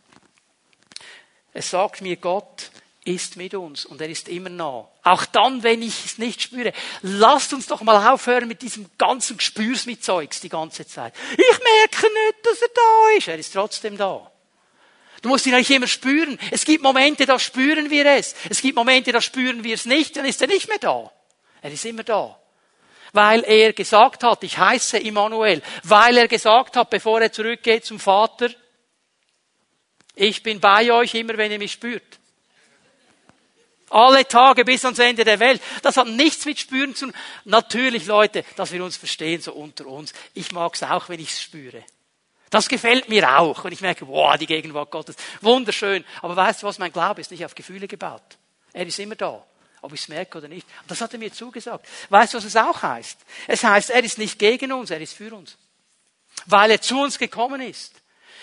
Es 1.53 1.69
sagt 1.69 2.01
mir, 2.01 2.17
Gott 2.17 2.71
ist 3.05 3.37
mit 3.37 3.53
uns 3.53 3.85
und 3.85 4.01
er 4.01 4.09
ist 4.09 4.27
immer 4.27 4.49
nah. 4.49 4.87
Auch 5.03 5.25
dann, 5.25 5.63
wenn 5.63 5.81
ich 5.81 6.05
es 6.05 6.17
nicht 6.17 6.41
spüre. 6.41 6.73
Lasst 7.01 7.53
uns 7.53 7.67
doch 7.67 7.81
mal 7.81 8.11
aufhören 8.11 8.47
mit 8.47 8.61
diesem 8.61 8.89
ganzen 8.97 9.37
Gespürs 9.37 9.85
mit 9.85 10.03
Zeugs 10.03 10.41
die 10.41 10.49
ganze 10.49 10.87
Zeit. 10.87 11.13
Ich 11.33 11.37
merke 11.37 12.13
nicht, 12.13 12.45
dass 12.45 12.61
er 12.61 12.69
da 12.73 13.17
ist. 13.17 13.27
Er 13.27 13.37
ist 13.37 13.53
trotzdem 13.53 13.97
da. 13.97 14.31
Du 15.21 15.29
musst 15.29 15.45
ihn 15.45 15.55
nicht 15.55 15.69
immer 15.69 15.87
spüren. 15.87 16.37
Es 16.51 16.65
gibt 16.65 16.83
Momente, 16.83 17.25
da 17.25 17.39
spüren 17.39 17.89
wir 17.89 18.05
es. 18.05 18.35
Es 18.49 18.61
gibt 18.61 18.75
Momente, 18.75 19.11
da 19.11 19.21
spüren 19.21 19.63
wir 19.63 19.75
es 19.75 19.85
nicht, 19.85 20.17
dann 20.17 20.25
ist 20.25 20.41
er 20.41 20.47
nicht 20.47 20.67
mehr 20.67 20.79
da. 20.79 21.11
Er 21.61 21.71
ist 21.71 21.85
immer 21.85 22.03
da 22.03 22.37
weil 23.15 23.43
er 23.45 23.73
gesagt 23.73 24.23
hat, 24.23 24.43
ich 24.43 24.57
heiße 24.57 24.97
Immanuel, 24.97 25.61
weil 25.83 26.17
er 26.17 26.27
gesagt 26.27 26.75
hat, 26.75 26.89
bevor 26.89 27.21
er 27.21 27.31
zurückgeht 27.31 27.85
zum 27.85 27.99
Vater, 27.99 28.49
ich 30.15 30.43
bin 30.43 30.59
bei 30.59 30.91
euch 30.91 31.13
immer, 31.15 31.37
wenn 31.37 31.51
ihr 31.51 31.59
mich 31.59 31.73
spürt. 31.73 32.19
Alle 33.89 34.27
Tage 34.27 34.65
bis 34.65 34.83
ans 34.83 34.99
Ende 34.99 35.23
der 35.23 35.39
Welt. 35.39 35.61
Das 35.81 35.97
hat 35.97 36.07
nichts 36.07 36.45
mit 36.45 36.59
Spüren 36.59 36.95
zu 36.95 37.05
tun. 37.05 37.15
Natürlich, 37.45 38.05
Leute, 38.07 38.43
dass 38.55 38.71
wir 38.71 38.83
uns 38.83 38.97
verstehen, 38.97 39.41
so 39.41 39.53
unter 39.53 39.85
uns. 39.85 40.13
Ich 40.33 40.51
mag 40.51 40.73
es 40.73 40.83
auch, 40.83 41.07
wenn 41.07 41.19
ich 41.19 41.29
es 41.29 41.41
spüre. 41.41 41.83
Das 42.49 42.67
gefällt 42.67 43.09
mir 43.09 43.37
auch. 43.37 43.63
Und 43.63 43.71
ich 43.71 43.81
merke, 43.81 44.07
wow, 44.07 44.35
die 44.37 44.47
Gegenwart 44.47 44.91
Gottes. 44.91 45.15
Wunderschön. 45.41 46.03
Aber 46.21 46.35
weißt 46.35 46.63
du 46.63 46.67
was? 46.67 46.79
Mein 46.79 46.91
Glaube 46.91 47.21
ist 47.21 47.31
nicht 47.31 47.45
auf 47.45 47.55
Gefühle 47.55 47.87
gebaut. 47.87 48.37
Er 48.73 48.87
ist 48.87 48.99
immer 48.99 49.15
da 49.15 49.45
ob 49.85 49.93
ich 49.93 50.01
es 50.01 50.07
merke 50.07 50.37
oder 50.37 50.47
nicht. 50.47 50.67
Das 50.87 51.01
hat 51.01 51.13
er 51.13 51.19
mir 51.19 51.31
zugesagt. 51.31 51.87
Weißt 52.09 52.33
du, 52.33 52.37
was 52.37 52.45
es 52.45 52.55
auch 52.55 52.81
heißt? 52.81 53.17
Es 53.47 53.63
heißt, 53.63 53.91
er 53.91 54.03
ist 54.03 54.17
nicht 54.17 54.39
gegen 54.39 54.71
uns, 54.71 54.89
er 54.89 54.99
ist 54.99 55.13
für 55.13 55.33
uns. 55.33 55.57
Weil 56.45 56.71
er 56.71 56.81
zu 56.81 56.99
uns 56.99 57.17
gekommen 57.17 57.61
ist. 57.61 57.93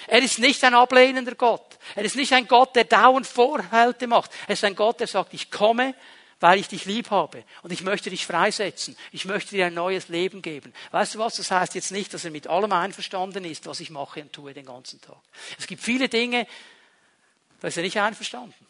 Er 0.06 0.20
ist 0.22 0.38
nicht 0.38 0.62
ein 0.64 0.74
ablehnender 0.74 1.34
Gott. 1.34 1.78
Er 1.94 2.04
ist 2.04 2.16
nicht 2.16 2.32
ein 2.32 2.48
Gott, 2.48 2.74
der 2.74 2.84
dauernd 2.84 3.26
Vorhalte 3.26 4.06
macht. 4.06 4.30
Er 4.46 4.54
ist 4.54 4.64
ein 4.64 4.74
Gott, 4.74 5.00
der 5.00 5.06
sagt, 5.06 5.34
ich 5.34 5.50
komme, 5.50 5.94
weil 6.40 6.58
ich 6.58 6.68
dich 6.68 6.84
lieb 6.86 7.10
habe. 7.10 7.44
Und 7.62 7.72
ich 7.72 7.82
möchte 7.82 8.10
dich 8.10 8.26
freisetzen. 8.26 8.96
Ich 9.12 9.24
möchte 9.24 9.50
dir 9.50 9.66
ein 9.66 9.74
neues 9.74 10.08
Leben 10.08 10.42
geben. 10.42 10.72
Weißt 10.90 11.14
du 11.14 11.18
was? 11.20 11.36
Das 11.36 11.50
heißt 11.50 11.74
jetzt 11.74 11.92
nicht, 11.92 12.12
dass 12.14 12.24
er 12.24 12.30
mit 12.32 12.48
allem 12.48 12.72
einverstanden 12.72 13.44
ist, 13.44 13.66
was 13.66 13.80
ich 13.80 13.90
mache 13.90 14.22
und 14.22 14.32
tue 14.32 14.52
den 14.52 14.66
ganzen 14.66 15.00
Tag. 15.00 15.20
Es 15.58 15.66
gibt 15.66 15.82
viele 15.82 16.08
Dinge, 16.08 16.46
da 17.60 17.68
ist 17.68 17.76
er 17.76 17.84
nicht 17.84 18.00
einverstanden. 18.00 18.66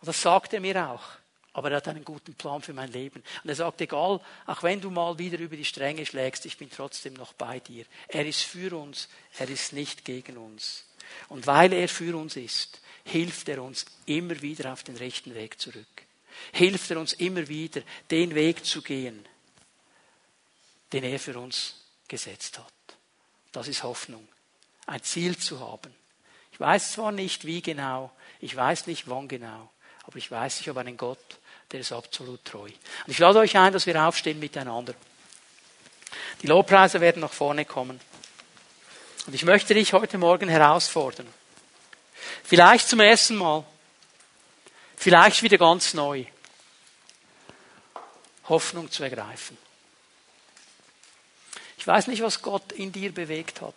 Und 0.00 0.06
das 0.06 0.20
sagt 0.20 0.52
er 0.52 0.60
mir 0.60 0.90
auch 0.90 1.02
aber 1.58 1.70
er 1.70 1.78
hat 1.78 1.88
einen 1.88 2.04
guten 2.04 2.34
Plan 2.34 2.62
für 2.62 2.72
mein 2.72 2.92
Leben. 2.92 3.22
Und 3.42 3.48
er 3.48 3.56
sagt, 3.56 3.80
egal, 3.80 4.20
auch 4.46 4.62
wenn 4.62 4.80
du 4.80 4.90
mal 4.90 5.18
wieder 5.18 5.38
über 5.38 5.56
die 5.56 5.64
Stränge 5.64 6.06
schlägst, 6.06 6.46
ich 6.46 6.56
bin 6.56 6.70
trotzdem 6.70 7.14
noch 7.14 7.32
bei 7.32 7.60
dir. 7.60 7.84
Er 8.08 8.24
ist 8.26 8.42
für 8.42 8.76
uns, 8.76 9.08
er 9.38 9.48
ist 9.50 9.72
nicht 9.72 10.04
gegen 10.04 10.36
uns. 10.36 10.84
Und 11.28 11.46
weil 11.46 11.72
er 11.72 11.88
für 11.88 12.16
uns 12.16 12.36
ist, 12.36 12.80
hilft 13.04 13.48
er 13.48 13.62
uns 13.62 13.86
immer 14.06 14.40
wieder 14.40 14.72
auf 14.72 14.82
den 14.82 14.96
rechten 14.96 15.34
Weg 15.34 15.60
zurück. 15.60 15.86
Hilft 16.52 16.90
er 16.90 17.00
uns 17.00 17.14
immer 17.14 17.48
wieder, 17.48 17.82
den 18.10 18.34
Weg 18.34 18.64
zu 18.64 18.82
gehen, 18.82 19.26
den 20.92 21.04
er 21.04 21.18
für 21.18 21.38
uns 21.38 21.84
gesetzt 22.06 22.58
hat. 22.58 22.72
Das 23.52 23.68
ist 23.68 23.82
Hoffnung. 23.82 24.26
Ein 24.86 25.02
Ziel 25.02 25.36
zu 25.36 25.60
haben. 25.60 25.94
Ich 26.52 26.60
weiß 26.60 26.92
zwar 26.92 27.12
nicht, 27.12 27.44
wie 27.44 27.62
genau, 27.62 28.10
ich 28.40 28.54
weiß 28.54 28.86
nicht, 28.86 29.08
wann 29.08 29.28
genau, 29.28 29.70
aber 30.08 30.16
ich 30.16 30.30
weiß, 30.30 30.60
ich 30.60 30.68
habe 30.70 30.80
einen 30.80 30.96
Gott, 30.96 31.18
der 31.70 31.80
ist 31.80 31.92
absolut 31.92 32.42
treu. 32.42 32.64
Und 32.64 32.72
ich 33.08 33.18
lade 33.18 33.40
euch 33.40 33.58
ein, 33.58 33.74
dass 33.74 33.84
wir 33.84 34.02
aufstehen 34.02 34.38
miteinander. 34.38 34.94
Die 36.40 36.46
Lobpreise 36.46 37.02
werden 37.02 37.20
nach 37.20 37.32
vorne 37.32 37.66
kommen. 37.66 38.00
Und 39.26 39.34
ich 39.34 39.44
möchte 39.44 39.74
dich 39.74 39.92
heute 39.92 40.16
Morgen 40.16 40.48
herausfordern. 40.48 41.28
Vielleicht 42.42 42.88
zum 42.88 43.00
ersten 43.00 43.36
Mal. 43.36 43.66
Vielleicht 44.96 45.42
wieder 45.42 45.58
ganz 45.58 45.92
neu. 45.92 46.24
Hoffnung 48.48 48.90
zu 48.90 49.02
ergreifen. 49.02 49.58
Ich 51.76 51.86
weiß 51.86 52.06
nicht, 52.06 52.22
was 52.22 52.40
Gott 52.40 52.72
in 52.72 52.92
dir 52.92 53.12
bewegt 53.12 53.60
hat. 53.60 53.74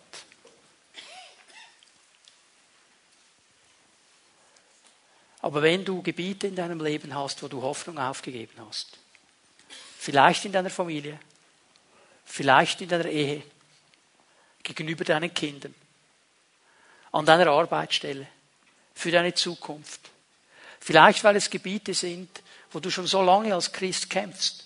Aber 5.42 5.60
wenn 5.60 5.84
du 5.84 6.02
Gebiete 6.02 6.46
in 6.46 6.54
deinem 6.54 6.80
Leben 6.80 7.14
hast, 7.14 7.42
wo 7.42 7.48
du 7.48 7.62
Hoffnung 7.62 7.98
aufgegeben 7.98 8.54
hast, 8.66 8.96
vielleicht 9.98 10.44
in 10.44 10.52
deiner 10.52 10.70
Familie, 10.70 11.18
vielleicht 12.24 12.80
in 12.80 12.88
deiner 12.88 13.06
Ehe, 13.06 13.42
gegenüber 14.62 15.04
deinen 15.04 15.34
Kindern, 15.34 15.74
an 17.10 17.26
deiner 17.26 17.48
Arbeitsstelle, 17.48 18.26
für 18.94 19.10
deine 19.10 19.34
Zukunft. 19.34 20.10
Vielleicht, 20.78 21.24
weil 21.24 21.34
es 21.34 21.50
Gebiete 21.50 21.92
sind, 21.92 22.28
wo 22.70 22.78
du 22.78 22.90
schon 22.90 23.08
so 23.08 23.20
lange 23.20 23.52
als 23.52 23.72
Christ 23.72 24.10
kämpfst 24.10 24.64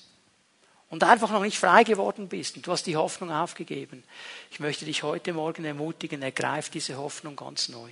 und 0.90 1.02
einfach 1.04 1.30
noch 1.30 1.42
nicht 1.42 1.58
frei 1.58 1.84
geworden 1.84 2.28
bist 2.28 2.56
und 2.56 2.66
du 2.66 2.72
hast 2.72 2.84
die 2.84 2.96
Hoffnung 2.96 3.32
aufgegeben. 3.32 4.04
Ich 4.50 4.60
möchte 4.60 4.84
dich 4.84 5.02
heute 5.02 5.32
Morgen 5.32 5.64
ermutigen, 5.64 6.22
ergreif 6.22 6.68
diese 6.68 6.98
Hoffnung 6.98 7.34
ganz 7.34 7.70
neu 7.70 7.90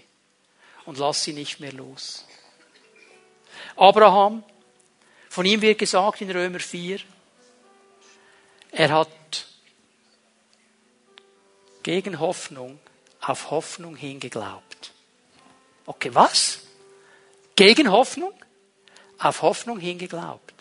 und 0.85 0.99
lass 0.99 1.25
sie 1.25 1.33
nicht 1.33 1.61
mehr 1.61 1.73
los. 1.73 2.27
Abraham, 3.77 4.43
von 5.29 5.47
ihm 5.47 5.61
wird 5.61 5.79
gesagt 5.79 6.21
in 6.21 6.31
Römer 6.31 6.61
4, 6.61 7.01
er 8.73 8.91
hat 8.91 9.47
gegen 11.83 12.19
Hoffnung 12.19 12.79
auf 13.21 13.51
Hoffnung 13.51 13.97
hingeglaubt. 13.97 14.93
Okay, 15.87 16.11
was? 16.13 16.61
Gegen 17.57 17.91
Hoffnung? 17.91 18.33
Auf 19.19 19.43
Hoffnung 19.43 19.79
hingeglaubt. 19.79 20.55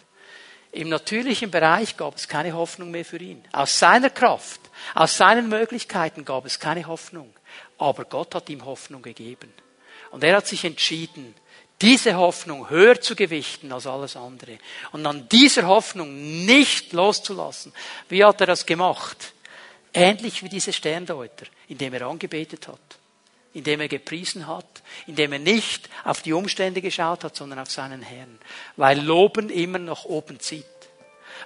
Im 0.72 0.89
natürlichen 0.89 1.51
Bereich 1.51 1.97
gab 1.97 2.16
es 2.16 2.28
keine 2.28 2.54
Hoffnung 2.54 2.91
mehr 2.91 3.06
für 3.06 3.18
ihn. 3.18 3.43
Aus 3.51 3.78
seiner 3.78 4.10
Kraft, 4.10 4.60
aus 4.95 5.18
seinen 5.18 5.47
Möglichkeiten 5.47 6.26
gab 6.26 6.45
es 6.45 6.60
keine 6.60 6.88
Hoffnung. 6.88 7.34
Aber 7.78 8.06
Gott 8.06 8.34
hat 8.36 8.49
ihm 8.49 8.66
Hoffnung 8.66 9.01
gegeben. 9.01 9.54
Und 10.12 10.24
er 10.24 10.38
hat 10.38 10.47
sich 10.47 10.66
entschieden, 10.66 11.36
diese 11.82 12.16
Hoffnung 12.16 12.70
höher 12.70 13.02
zu 13.02 13.16
gewichten 13.16 13.72
als 13.72 13.88
alles 13.88 14.16
andere. 14.16 14.58
Und 14.92 15.06
an 15.06 15.28
dieser 15.30 15.68
Hoffnung 15.68 16.46
nicht 16.46 16.94
loszulassen. 16.94 17.74
Wie 18.10 18.24
hat 18.24 18.40
er 18.42 18.48
das 18.48 18.66
gemacht? 18.66 19.34
Ähnlich 19.94 20.44
wie 20.44 20.50
diese 20.50 20.74
Sterndeuter, 20.74 21.46
indem 21.68 21.94
er 21.94 22.08
angebetet 22.08 22.68
hat, 22.68 22.80
indem 23.54 23.82
er 23.82 23.88
gepriesen 23.88 24.48
hat, 24.48 24.82
indem 25.08 25.34
er 25.34 25.40
nicht 25.40 25.90
auf 26.04 26.22
die 26.22 26.34
Umstände 26.34 26.82
geschaut 26.82 27.24
hat, 27.24 27.36
sondern 27.36 27.60
auf 27.60 27.70
seinen 27.70 28.02
Herrn. 28.02 28.40
Weil 28.76 29.00
Loben 29.00 29.50
immer 29.50 29.78
nach 29.78 30.06
oben 30.06 30.40
zieht. 30.40 30.66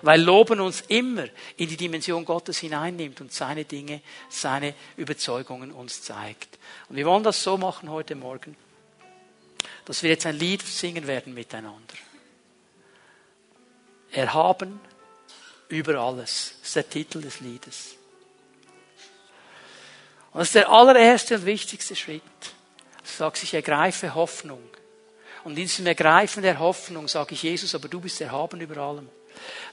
Weil 0.01 0.21
Loben 0.21 0.59
uns 0.61 0.81
immer 0.87 1.25
in 1.57 1.67
die 1.67 1.77
Dimension 1.77 2.23
Gottes 2.23 2.59
hineinnimmt 2.59 3.19
und 3.21 3.33
seine 3.33 3.65
Dinge, 3.65 4.01
seine 4.29 4.75
Überzeugungen 4.95 5.71
uns 5.71 6.03
zeigt. 6.03 6.59
Und 6.89 6.95
wir 6.95 7.05
wollen 7.05 7.23
das 7.23 7.41
so 7.41 7.57
machen 7.57 7.89
heute 7.89 8.15
Morgen, 8.15 8.55
dass 9.87 10.03
wir 10.03 10.09
jetzt 10.09 10.25
ein 10.25 10.37
Lied 10.37 10.61
singen 10.63 11.07
werden 11.07 11.33
miteinander. 11.33 11.95
Erhaben 14.11 14.81
über 15.69 15.95
alles. 15.95 16.55
Das 16.59 16.67
ist 16.67 16.75
der 16.75 16.89
Titel 16.89 17.21
des 17.21 17.39
Liedes. 17.39 17.95
Und 20.33 20.39
das 20.39 20.49
ist 20.49 20.55
der 20.55 20.69
allererste 20.69 21.35
und 21.35 21.45
wichtigste 21.45 21.95
Schritt. 21.95 22.21
Sagst, 23.01 23.43
ich 23.43 23.53
ergreife 23.53 24.13
Hoffnung. 24.13 24.61
Und 25.45 25.51
in 25.51 25.55
diesem 25.55 25.87
Ergreifen 25.87 26.43
der 26.43 26.59
Hoffnung 26.59 27.07
sage 27.07 27.33
ich, 27.33 27.43
Jesus, 27.43 27.73
aber 27.73 27.87
du 27.87 28.01
bist 28.01 28.19
erhaben 28.19 28.59
über 28.59 28.81
allem. 28.81 29.07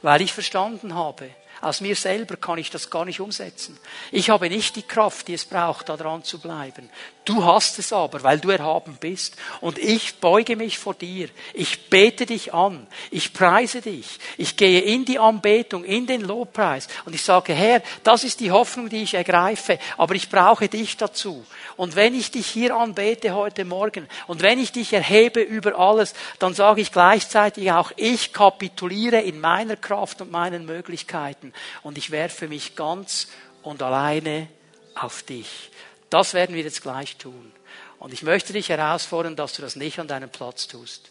Weil 0.01 0.23
ich 0.23 0.33
verstanden 0.33 0.95
habe, 0.95 1.31
aus 1.65 1.81
mir 1.81 1.97
selber 1.97 2.37
kann 2.37 2.59
ich 2.59 2.71
das 2.71 2.91
gar 2.91 3.05
nicht 3.05 3.21
umsetzen. 3.21 3.79
Ich 4.13 4.31
habe 4.31 4.49
nicht 4.49 4.77
die 4.77 4.83
Kraft, 4.83 5.29
die 5.29 5.35
es 5.35 5.45
braucht, 5.45 5.89
da 5.89 5.97
dran 5.97 6.23
zu 6.23 6.39
bleiben. 6.39 6.91
Du 7.25 7.43
hast 7.43 7.79
es 7.79 7.91
aber, 7.93 8.23
weil 8.23 8.39
du 8.39 8.51
erhaben 8.51 8.99
bist. 9.01 9.37
Und 9.63 9.79
ich 9.79 10.17
beuge 10.17 10.57
mich 10.57 10.79
vor 10.79 10.93
dir. 10.93 11.29
Ich 11.55 11.89
bete 11.89 12.27
dich 12.27 12.53
an. 12.53 12.87
Ich 13.11 13.33
preise 13.33 13.81
dich. 13.81 14.19
Ich 14.37 14.59
gehe 14.59 14.81
in 14.81 15.07
die 15.07 15.19
Anbetung, 15.19 15.85
in 15.85 16.07
den 16.07 16.21
Lobpreis. 16.21 16.87
Und 17.07 17.15
ich 17.15 17.23
sage, 17.23 17.55
Herr, 17.55 17.83
das 18.03 18.25
ist 18.25 18.41
die 18.41 18.51
Hoffnung, 18.51 18.91
die 18.91 19.03
ich 19.03 19.15
ergreife. 19.15 19.79
Aber 19.97 20.15
ich 20.15 20.29
brauche 20.29 20.69
dich 20.69 20.99
dazu. 20.99 21.47
Und 21.77 21.97
wenn 21.97 22.15
ich 22.15 22.31
dich 22.31 22.47
hier 22.47 22.77
anbete 22.77 23.35
heute 23.35 23.65
Morgen 23.65 24.07
und 24.27 24.43
wenn 24.43 24.59
ich 24.59 24.73
dich 24.73 24.93
erhebe 24.93 25.41
über 25.41 25.79
alles, 25.79 26.13
dann 26.39 26.53
sage 26.53 26.83
ich 26.83 26.93
gleichzeitig 26.93 27.73
auch, 27.73 27.91
ich 27.97 28.35
kapituliere 28.35 29.21
in 29.21 29.41
meiner 29.41 29.77
Kraft 29.77 30.21
und 30.21 30.31
meinen 30.31 30.67
Möglichkeiten. 30.67 31.54
Und 31.83 31.99
ich 31.99 32.11
werfe 32.11 32.49
mich 32.49 32.77
ganz 32.77 33.29
und 33.63 33.83
alleine 33.83 34.49
auf 34.95 35.23
dich. 35.23 35.71
Das 36.11 36.35
werden 36.35 36.55
wir 36.55 36.63
jetzt 36.63 36.83
gleich 36.83 37.17
tun. 37.17 37.53
Und 37.99 38.13
ich 38.13 38.23
möchte 38.23 38.53
dich 38.53 38.69
herausfordern, 38.69 39.37
dass 39.37 39.55
du 39.55 39.63
das 39.63 39.77
nicht 39.77 39.99
an 39.99 40.09
deinem 40.09 40.31
Platz 40.31 40.69
tust, 40.69 41.11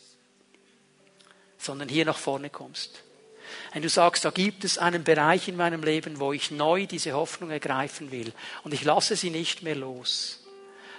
sondern 1.58 1.89
hier 1.89 2.06
nach 2.06 2.18
vorne 2.18 2.50
kommst. 2.50 3.02
Wenn 3.72 3.82
du 3.82 3.89
sagst, 3.89 4.26
da 4.26 4.30
gibt 4.30 4.64
es 4.64 4.78
einen 4.78 5.04
Bereich 5.04 5.48
in 5.48 5.58
meinem 5.58 5.84
Leben, 5.84 6.20
wo 6.20 6.34
ich 6.34 6.52
neu 6.52 6.86
diese 6.86 7.14
Hoffnung 7.14 7.50
ergreifen 7.50 8.12
will 8.12 8.34
und 8.64 8.74
ich 8.74 8.84
lasse 8.84 9.16
sie 9.16 9.30
nicht 9.30 9.64
mehr 9.64 9.76
los, 9.76 10.39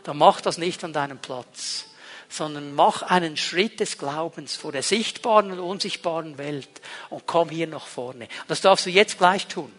dann 0.03 0.19
mach 0.19 0.41
das 0.41 0.59
nicht 0.59 0.85
an 0.85 0.93
deinem 0.93 1.19
Platz, 1.19 1.87
sondern 2.29 2.75
mach 2.75 3.03
einen 3.03 3.37
Schritt 3.37 3.81
des 3.81 3.99
Glaubens 3.99 4.57
vor 4.57 4.73
der 4.73 4.83
sichtbaren 4.83 5.51
und 5.53 5.61
unsichtbaren 5.61 6.39
Welt 6.39 6.69
und 7.11 7.27
komm 7.27 7.49
hier 7.49 7.67
nach 7.67 7.87
vorne. 7.87 8.29
Das 8.49 8.61
darfst 8.61 8.87
du 8.87 8.91
jetzt 8.91 9.19
gleich 9.19 9.47
tun. 9.47 9.73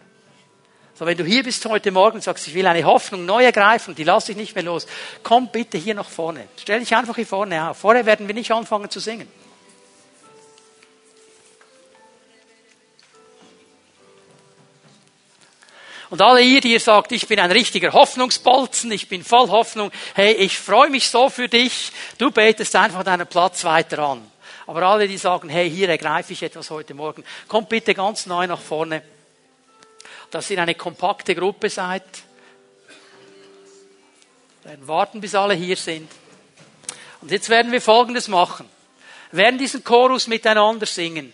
So, 0.98 1.04
wenn 1.04 1.18
du 1.18 1.24
hier 1.24 1.42
bist 1.42 1.64
heute 1.66 1.90
Morgen 1.90 2.16
und 2.16 2.22
sagst, 2.22 2.48
ich 2.48 2.54
will 2.54 2.66
eine 2.66 2.82
Hoffnung 2.84 3.26
neu 3.26 3.44
ergreifen, 3.44 3.94
die 3.94 4.04
lasse 4.04 4.32
ich 4.32 4.38
nicht 4.38 4.54
mehr 4.54 4.64
los, 4.64 4.86
komm 5.22 5.48
bitte 5.48 5.76
hier 5.76 5.94
nach 5.94 6.08
vorne. 6.08 6.48
Stell 6.56 6.80
dich 6.80 6.96
einfach 6.96 7.16
hier 7.16 7.26
vorne 7.26 7.68
auf. 7.68 7.76
Vorher 7.76 8.06
werden 8.06 8.26
wir 8.26 8.34
nicht 8.34 8.50
anfangen 8.50 8.88
zu 8.88 8.98
singen. 8.98 9.28
Und 16.10 16.22
alle 16.22 16.40
ihr, 16.42 16.60
die 16.60 16.72
ihr 16.72 16.80
sagt, 16.80 17.12
ich 17.12 17.26
bin 17.26 17.40
ein 17.40 17.50
richtiger 17.50 17.92
Hoffnungsbolzen, 17.92 18.92
ich 18.92 19.08
bin 19.08 19.24
voll 19.24 19.48
Hoffnung, 19.48 19.90
hey, 20.14 20.32
ich 20.32 20.58
freue 20.58 20.90
mich 20.90 21.08
so 21.08 21.28
für 21.28 21.48
dich, 21.48 21.90
du 22.18 22.30
betest 22.30 22.76
einfach 22.76 23.02
deinen 23.02 23.26
Platz 23.26 23.64
weiter 23.64 24.00
an. 24.00 24.30
Aber 24.66 24.82
alle, 24.82 25.08
die 25.08 25.18
sagen, 25.18 25.48
hey, 25.48 25.70
hier 25.70 25.88
ergreife 25.88 26.32
ich 26.32 26.42
etwas 26.42 26.70
heute 26.70 26.94
Morgen, 26.94 27.24
kommt 27.48 27.68
bitte 27.68 27.94
ganz 27.94 28.26
neu 28.26 28.46
nach 28.46 28.60
vorne 28.60 29.02
dass 30.30 30.50
ihr 30.50 30.60
eine 30.60 30.74
kompakte 30.74 31.34
Gruppe 31.34 31.70
seid. 31.70 32.02
Werden 34.64 34.88
warten, 34.88 35.20
bis 35.20 35.34
alle 35.34 35.54
hier 35.54 35.76
sind. 35.76 36.10
Und 37.20 37.30
jetzt 37.30 37.48
werden 37.48 37.72
wir 37.72 37.80
Folgendes 37.80 38.28
machen. 38.28 38.68
Wir 39.30 39.44
werden 39.44 39.58
diesen 39.58 39.84
Chorus 39.84 40.26
miteinander 40.26 40.86
singen. 40.86 41.32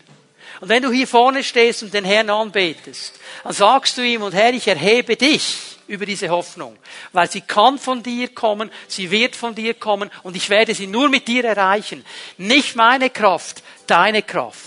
Und 0.62 0.68
wenn 0.68 0.84
du 0.84 0.92
hier 0.92 1.08
vorne 1.08 1.42
stehst 1.42 1.82
und 1.82 1.92
den 1.92 2.04
Herrn 2.04 2.30
anbetest, 2.30 3.18
dann 3.42 3.52
sagst 3.52 3.98
du 3.98 4.02
ihm, 4.02 4.22
und 4.22 4.32
Herr, 4.32 4.54
ich 4.54 4.68
erhebe 4.68 5.16
dich 5.16 5.56
über 5.88 6.06
diese 6.06 6.28
Hoffnung, 6.28 6.76
weil 7.10 7.28
sie 7.28 7.40
kann 7.40 7.80
von 7.80 8.04
dir 8.04 8.28
kommen, 8.28 8.70
sie 8.86 9.10
wird 9.10 9.34
von 9.34 9.56
dir 9.56 9.74
kommen 9.74 10.08
und 10.22 10.36
ich 10.36 10.50
werde 10.50 10.72
sie 10.72 10.86
nur 10.86 11.08
mit 11.08 11.26
dir 11.26 11.44
erreichen. 11.44 12.04
Nicht 12.38 12.76
meine 12.76 13.10
Kraft, 13.10 13.64
deine 13.88 14.22
Kraft. 14.22 14.60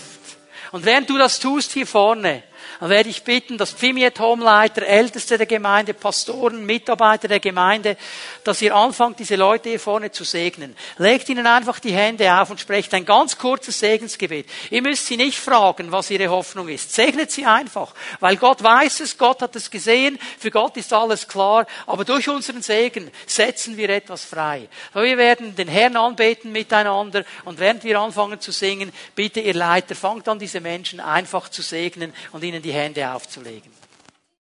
Und 0.70 0.84
während 0.84 1.08
du 1.08 1.16
das 1.16 1.40
tust 1.40 1.72
hier 1.72 1.86
vorne, 1.86 2.42
dann 2.80 2.90
werde 2.90 3.08
ich 3.08 3.22
bitten, 3.22 3.58
dass 3.58 3.72
Pfimiet 3.72 4.18
Homeleiter, 4.20 4.82
Älteste 4.82 5.38
der 5.38 5.46
Gemeinde, 5.46 5.94
Pastoren, 5.94 6.66
Mitarbeiter 6.66 7.28
der 7.28 7.40
Gemeinde, 7.40 7.96
dass 8.44 8.60
ihr 8.62 8.74
anfangt, 8.74 9.18
diese 9.18 9.36
Leute 9.36 9.70
hier 9.70 9.80
vorne 9.80 10.12
zu 10.12 10.24
segnen. 10.24 10.76
Legt 10.98 11.28
ihnen 11.28 11.46
einfach 11.46 11.78
die 11.78 11.92
Hände 11.92 12.32
auf 12.34 12.50
und 12.50 12.60
sprecht 12.60 12.92
ein 12.94 13.04
ganz 13.04 13.38
kurzes 13.38 13.78
Segensgebet. 13.78 14.46
Ihr 14.70 14.82
müsst 14.82 15.06
sie 15.06 15.16
nicht 15.16 15.38
fragen, 15.38 15.92
was 15.92 16.10
ihre 16.10 16.28
Hoffnung 16.28 16.68
ist. 16.68 16.94
Segnet 16.94 17.30
sie 17.30 17.46
einfach, 17.46 17.94
weil 18.20 18.36
Gott 18.36 18.62
weiß 18.62 19.00
es, 19.00 19.16
Gott 19.16 19.42
hat 19.42 19.56
es 19.56 19.70
gesehen, 19.70 20.18
für 20.38 20.50
Gott 20.50 20.76
ist 20.76 20.92
alles 20.92 21.26
klar, 21.28 21.66
aber 21.86 22.04
durch 22.04 22.28
unseren 22.28 22.62
Segen 22.62 23.10
setzen 23.26 23.76
wir 23.76 23.88
etwas 23.90 24.24
frei. 24.24 24.68
Wir 24.92 25.16
werden 25.16 25.56
den 25.56 25.68
Herrn 25.68 25.96
anbeten 25.96 26.52
miteinander 26.52 27.24
und 27.44 27.58
während 27.58 27.84
wir 27.84 28.00
anfangen 28.00 28.40
zu 28.40 28.52
singen, 28.52 28.92
bitte 29.14 29.40
ihr 29.40 29.54
Leiter, 29.54 29.94
fangt 29.94 30.28
an, 30.28 30.38
diese 30.38 30.60
Menschen 30.60 31.00
einfach 31.00 31.48
zu 31.48 31.62
segnen 31.62 32.12
und 32.32 32.44
ihnen 32.44 32.62
die 32.66 32.72
Hände 32.72 33.08
aufzulegen. 33.08 33.70